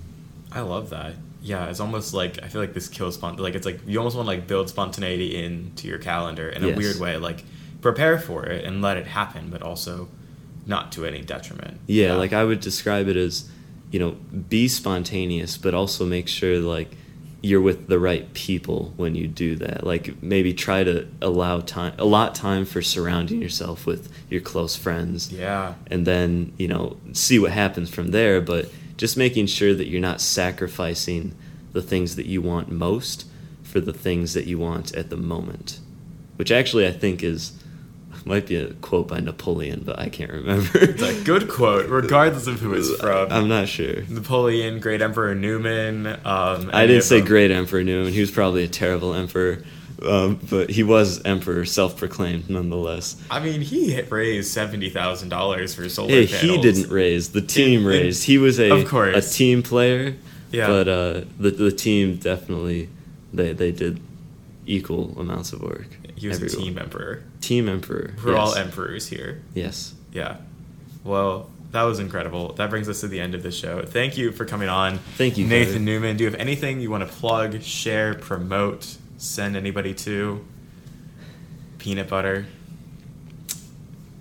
I 0.51 0.62
love 0.62 0.88
that. 0.88 1.12
Yeah, 1.43 1.66
it's 1.70 1.80
almost 1.80 2.12
like 2.14 2.43
I 2.43 2.49
feel 2.49 2.61
like 2.61 2.74
this 2.74 2.88
kills 2.88 3.16
spont. 3.16 3.38
Like 3.38 3.55
it's 3.55 3.66
like 3.66 3.80
you 3.86 3.99
almost 3.99 4.16
want 4.16 4.26
to 4.26 4.30
like 4.36 4.47
build 4.47 4.68
spontaneity 4.68 5.43
into 5.43 5.88
your 5.88 5.99
calendar 5.99 6.49
in 6.49 6.62
a 6.64 6.68
Yes. 6.68 6.76
weird 6.76 7.01
way. 7.01 7.16
Like 7.16 7.45
prepare 7.80 8.18
for 8.18 8.45
it 8.47 8.64
and 8.64 8.82
let 8.82 8.97
it 8.97 9.07
happen, 9.07 9.49
but 9.51 9.62
also 9.62 10.09
not 10.66 10.93
to 10.93 11.07
any 11.07 11.22
detriment. 11.22 11.78
Yeah, 11.86 12.14
like 12.14 12.32
I 12.34 12.45
would 12.45 12.61
describe 12.61 13.09
it 13.09 13.16
as, 13.16 13.49
you 13.91 13.99
know, 13.99 14.11
be 14.49 14.68
spontaneous, 14.68 15.57
but 15.57 15.72
also 15.74 16.05
make 16.05 16.28
sure 16.28 16.59
like 16.59 16.95
you're 17.43 17.62
with 17.62 17.86
the 17.88 17.99
right 17.99 18.30
people 18.34 18.93
when 18.99 19.14
you 19.14 19.26
do 19.26 19.57
that. 19.57 19.86
Like 19.86 20.22
maybe 20.22 20.53
try 20.53 20.84
to 20.84 21.09
allow 21.22 21.61
time, 21.61 21.95
a 21.99 22.05
lot 22.05 22.34
time 22.34 22.66
for 22.66 22.82
surrounding 22.82 23.41
yourself 23.41 23.86
with 23.86 24.12
your 24.28 24.43
close 24.43 24.76
friends, 24.76 25.32
Yeah. 25.32 25.72
and 25.86 26.07
then 26.07 26.53
you 26.59 26.68
know 26.68 26.99
see 27.14 27.38
what 27.38 27.53
happens 27.53 27.88
from 27.88 28.09
there. 28.11 28.43
But 28.43 28.70
just 29.01 29.16
making 29.16 29.46
sure 29.46 29.72
that 29.72 29.88
you're 29.88 29.98
not 29.98 30.20
sacrificing 30.20 31.34
the 31.72 31.80
things 31.80 32.16
that 32.16 32.26
you 32.26 32.42
want 32.42 32.70
most 32.70 33.24
for 33.62 33.80
the 33.80 33.94
things 33.94 34.34
that 34.34 34.44
you 34.44 34.59
want 34.59 34.94
at 34.94 35.09
the 35.09 35.16
moment, 35.16 35.80
which 36.36 36.53
actually 36.53 36.86
I 36.86 36.92
think 36.92 37.22
is 37.22 37.53
might 38.26 38.46
be 38.46 38.57
a 38.57 38.74
quote 38.74 39.09
by 39.09 39.18
Napoleon, 39.18 39.82
but 39.86 39.98
I 39.98 40.11
can't 40.11 40.30
remember. 40.30 40.68
It's 40.82 41.01
a 41.01 41.24
good 41.24 41.48
quote, 41.48 41.88
regardless 41.88 42.46
of 42.46 42.61
who 42.61 42.74
it's 42.74 42.94
from. 42.96 43.32
I'm 43.32 43.48
not 43.48 43.68
sure. 43.68 44.03
Napoleon, 44.03 44.80
Great 44.80 45.01
Emperor 45.01 45.34
Newman. 45.34 46.07
Um, 46.07 46.68
I 46.70 46.86
didn't 46.86 47.05
say 47.05 47.22
great 47.22 47.51
Emperor 47.51 47.82
Newman. 47.82 48.12
He 48.12 48.20
was 48.20 48.30
probably 48.30 48.64
a 48.64 48.68
terrible 48.68 49.14
emperor, 49.14 49.62
um, 50.07 50.40
but 50.48 50.70
he 50.70 50.82
was 50.82 51.22
emperor, 51.24 51.64
self-proclaimed 51.64 52.48
nonetheless. 52.51 53.16
I 53.30 53.40
mean, 53.40 53.61
he 53.61 53.90
hit- 53.92 54.11
raised 54.11 54.51
seventy 54.53 54.90
thousand 54.90 55.28
dollars 55.28 55.74
for 55.74 55.88
solar 55.88 56.11
Hey, 56.11 56.26
panels. 56.26 56.42
he 56.42 56.61
didn't 56.61 56.90
raise. 56.90 57.30
The 57.30 57.42
team 57.42 57.80
In- 57.80 57.86
raised. 57.86 58.24
He 58.24 58.38
was 58.38 58.59
a 58.59 58.70
Of 58.70 58.88
course. 58.88 59.16
a 59.32 59.36
team 59.36 59.62
player. 59.62 60.16
Yeah. 60.53 60.66
But 60.66 60.88
uh, 60.88 61.20
the 61.38 61.51
the 61.51 61.72
team 61.72 62.16
definitely 62.16 62.88
they 63.32 63.53
they 63.53 63.72
did 63.72 64.01
equal 64.66 65.14
amounts 65.18 65.53
of 65.53 65.62
work. 65.62 65.86
He 66.16 66.28
was 66.28 66.36
Everyone. 66.42 66.59
a 66.61 66.64
team 66.64 66.78
emperor. 66.78 67.22
Team 67.40 67.68
emperor. 67.68 68.14
We're 68.24 68.36
all 68.36 68.55
emperors 68.55 69.09
here. 69.09 69.40
Yes. 69.55 69.94
Yeah. 70.12 70.36
Well, 71.05 71.48
that 71.72 71.84
was 71.84 71.98
incredible. 71.98 72.53
That 72.55 72.68
brings 72.68 72.88
us 72.88 73.01
to 73.01 73.09
the 73.09 73.20
end 73.20 73.34
of 73.34 73.42
the 73.42 73.51
show. 73.53 73.82
Thank 73.82 74.18
you 74.18 74.32
for 74.32 74.44
coming 74.44 74.68
on. 74.68 74.98
Thank 75.16 75.38
you, 75.38 75.46
Nathan. 75.46 75.84
Newman. 75.84 76.16
Do 76.16 76.24
you 76.24 76.30
have 76.30 76.38
anything 76.38 76.80
you 76.80 76.90
want 76.90 77.09
to 77.09 77.12
plug, 77.14 77.62
share, 77.62 78.14
promote, 78.14 78.96
send 79.21 79.55
anybody 79.55 79.93
to? 79.93 80.45
Peanut 81.79 82.09
butter. 82.09 82.47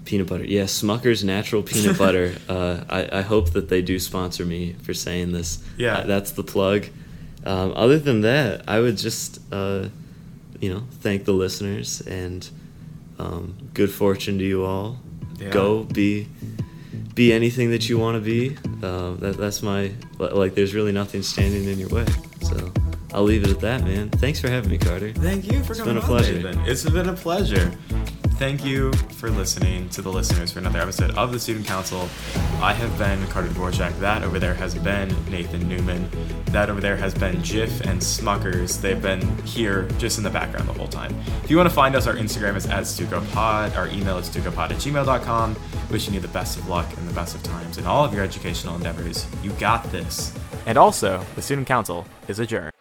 Peanut 0.05 0.27
butter. 0.27 0.43
Yeah, 0.43 0.63
Smucker's 0.63 1.23
natural 1.23 1.63
peanut 1.63 1.97
butter. 1.97 2.35
Uh, 2.47 2.83
I, 2.89 3.19
I 3.19 3.21
hope 3.21 3.51
that 3.51 3.69
they 3.69 3.81
do 3.81 3.97
sponsor 3.97 4.45
me 4.45 4.73
for 4.83 4.93
saying 4.93 5.31
this. 5.31 5.63
Yeah. 5.77 5.99
Uh, 5.99 6.05
that's 6.05 6.31
the 6.31 6.43
plug. 6.43 6.87
Um, 7.45 7.73
other 7.75 7.97
than 7.97 8.21
that, 8.21 8.63
I 8.67 8.79
would 8.81 8.97
just, 8.97 9.39
uh, 9.53 9.87
you 10.59 10.73
know, 10.73 10.83
thank 10.99 11.23
the 11.23 11.31
listeners 11.31 12.01
and 12.01 12.47
um, 13.17 13.55
good 13.73 13.91
fortune 13.91 14.37
to 14.39 14.43
you 14.43 14.65
all. 14.65 14.99
Yeah. 15.39 15.49
Go 15.49 15.83
be 15.83 16.27
be 17.15 17.31
anything 17.31 17.71
that 17.71 17.87
you 17.87 17.97
want 17.97 18.15
to 18.15 18.21
be. 18.21 18.57
Uh, 18.83 19.11
that, 19.15 19.37
that's 19.37 19.61
my 19.63 19.93
like. 20.17 20.55
There's 20.55 20.73
really 20.73 20.91
nothing 20.91 21.21
standing 21.23 21.63
in 21.63 21.79
your 21.79 21.87
way. 21.87 22.05
So 22.49 22.71
I'll 23.13 23.23
leave 23.23 23.43
it 23.43 23.49
at 23.49 23.59
that, 23.61 23.83
man. 23.83 24.09
Thanks 24.09 24.39
for 24.39 24.49
having 24.49 24.69
me, 24.69 24.77
Carter. 24.77 25.11
Thank 25.13 25.51
you 25.51 25.63
for 25.63 25.73
It's 25.73 25.81
coming 25.81 25.97
It's 25.97 26.07
been 26.07 26.15
a 26.15 26.19
pleasure. 26.19 26.33
Nathan. 26.33 26.65
It's 26.65 26.89
been 26.89 27.09
a 27.09 27.13
pleasure. 27.13 27.71
Thank 28.39 28.63
you 28.63 28.93
for 28.93 29.29
listening 29.29 29.89
to 29.89 30.01
the 30.01 30.09
listeners 30.09 30.53
for 30.53 30.59
another 30.59 30.79
episode 30.79 31.11
of 31.17 31.33
the 31.33 31.39
Student 31.41 31.67
Counsel. 31.67 32.07
I 32.61 32.71
have 32.71 32.97
been 32.97 33.27
Carter 33.27 33.49
Dvorak. 33.49 33.99
That 33.99 34.23
over 34.23 34.39
there 34.39 34.53
has 34.53 34.75
been 34.75 35.09
Nathan 35.29 35.67
Newman. 35.67 36.09
That 36.45 36.69
over 36.69 36.79
there 36.79 36.95
has 36.95 37.13
been 37.13 37.35
Jif 37.37 37.81
and 37.81 37.99
Smuckers. 37.99 38.79
They've 38.79 39.01
been 39.01 39.37
here 39.39 39.89
just 39.97 40.17
in 40.19 40.23
the 40.23 40.29
background 40.29 40.69
the 40.69 40.73
whole 40.73 40.87
time. 40.87 41.13
If 41.43 41.51
you 41.51 41.57
want 41.57 41.67
to 41.67 41.75
find 41.75 41.97
us, 41.97 42.07
our 42.07 42.15
Instagram 42.15 42.55
is 42.55 42.65
at 42.67 42.83
StucoPod. 42.83 43.75
Our 43.75 43.89
email 43.89 44.17
is 44.17 44.29
StucoPod 44.29 44.71
at 44.71 44.77
gmail.com. 44.77 45.57
Wishing 45.91 46.13
you 46.13 46.21
the 46.21 46.29
best 46.29 46.57
of 46.57 46.69
luck 46.69 46.87
and 46.97 47.09
the 47.09 47.13
best 47.13 47.35
of 47.35 47.43
times 47.43 47.77
in 47.77 47.85
all 47.85 48.05
of 48.05 48.13
your 48.13 48.23
educational 48.23 48.75
endeavors. 48.75 49.27
You 49.43 49.51
got 49.53 49.83
this. 49.91 50.33
And 50.69 50.77
also, 50.77 51.25
the 51.33 51.41
Student 51.41 51.65
Counsel 51.65 52.05
is 52.27 52.37
adjourned. 52.37 52.73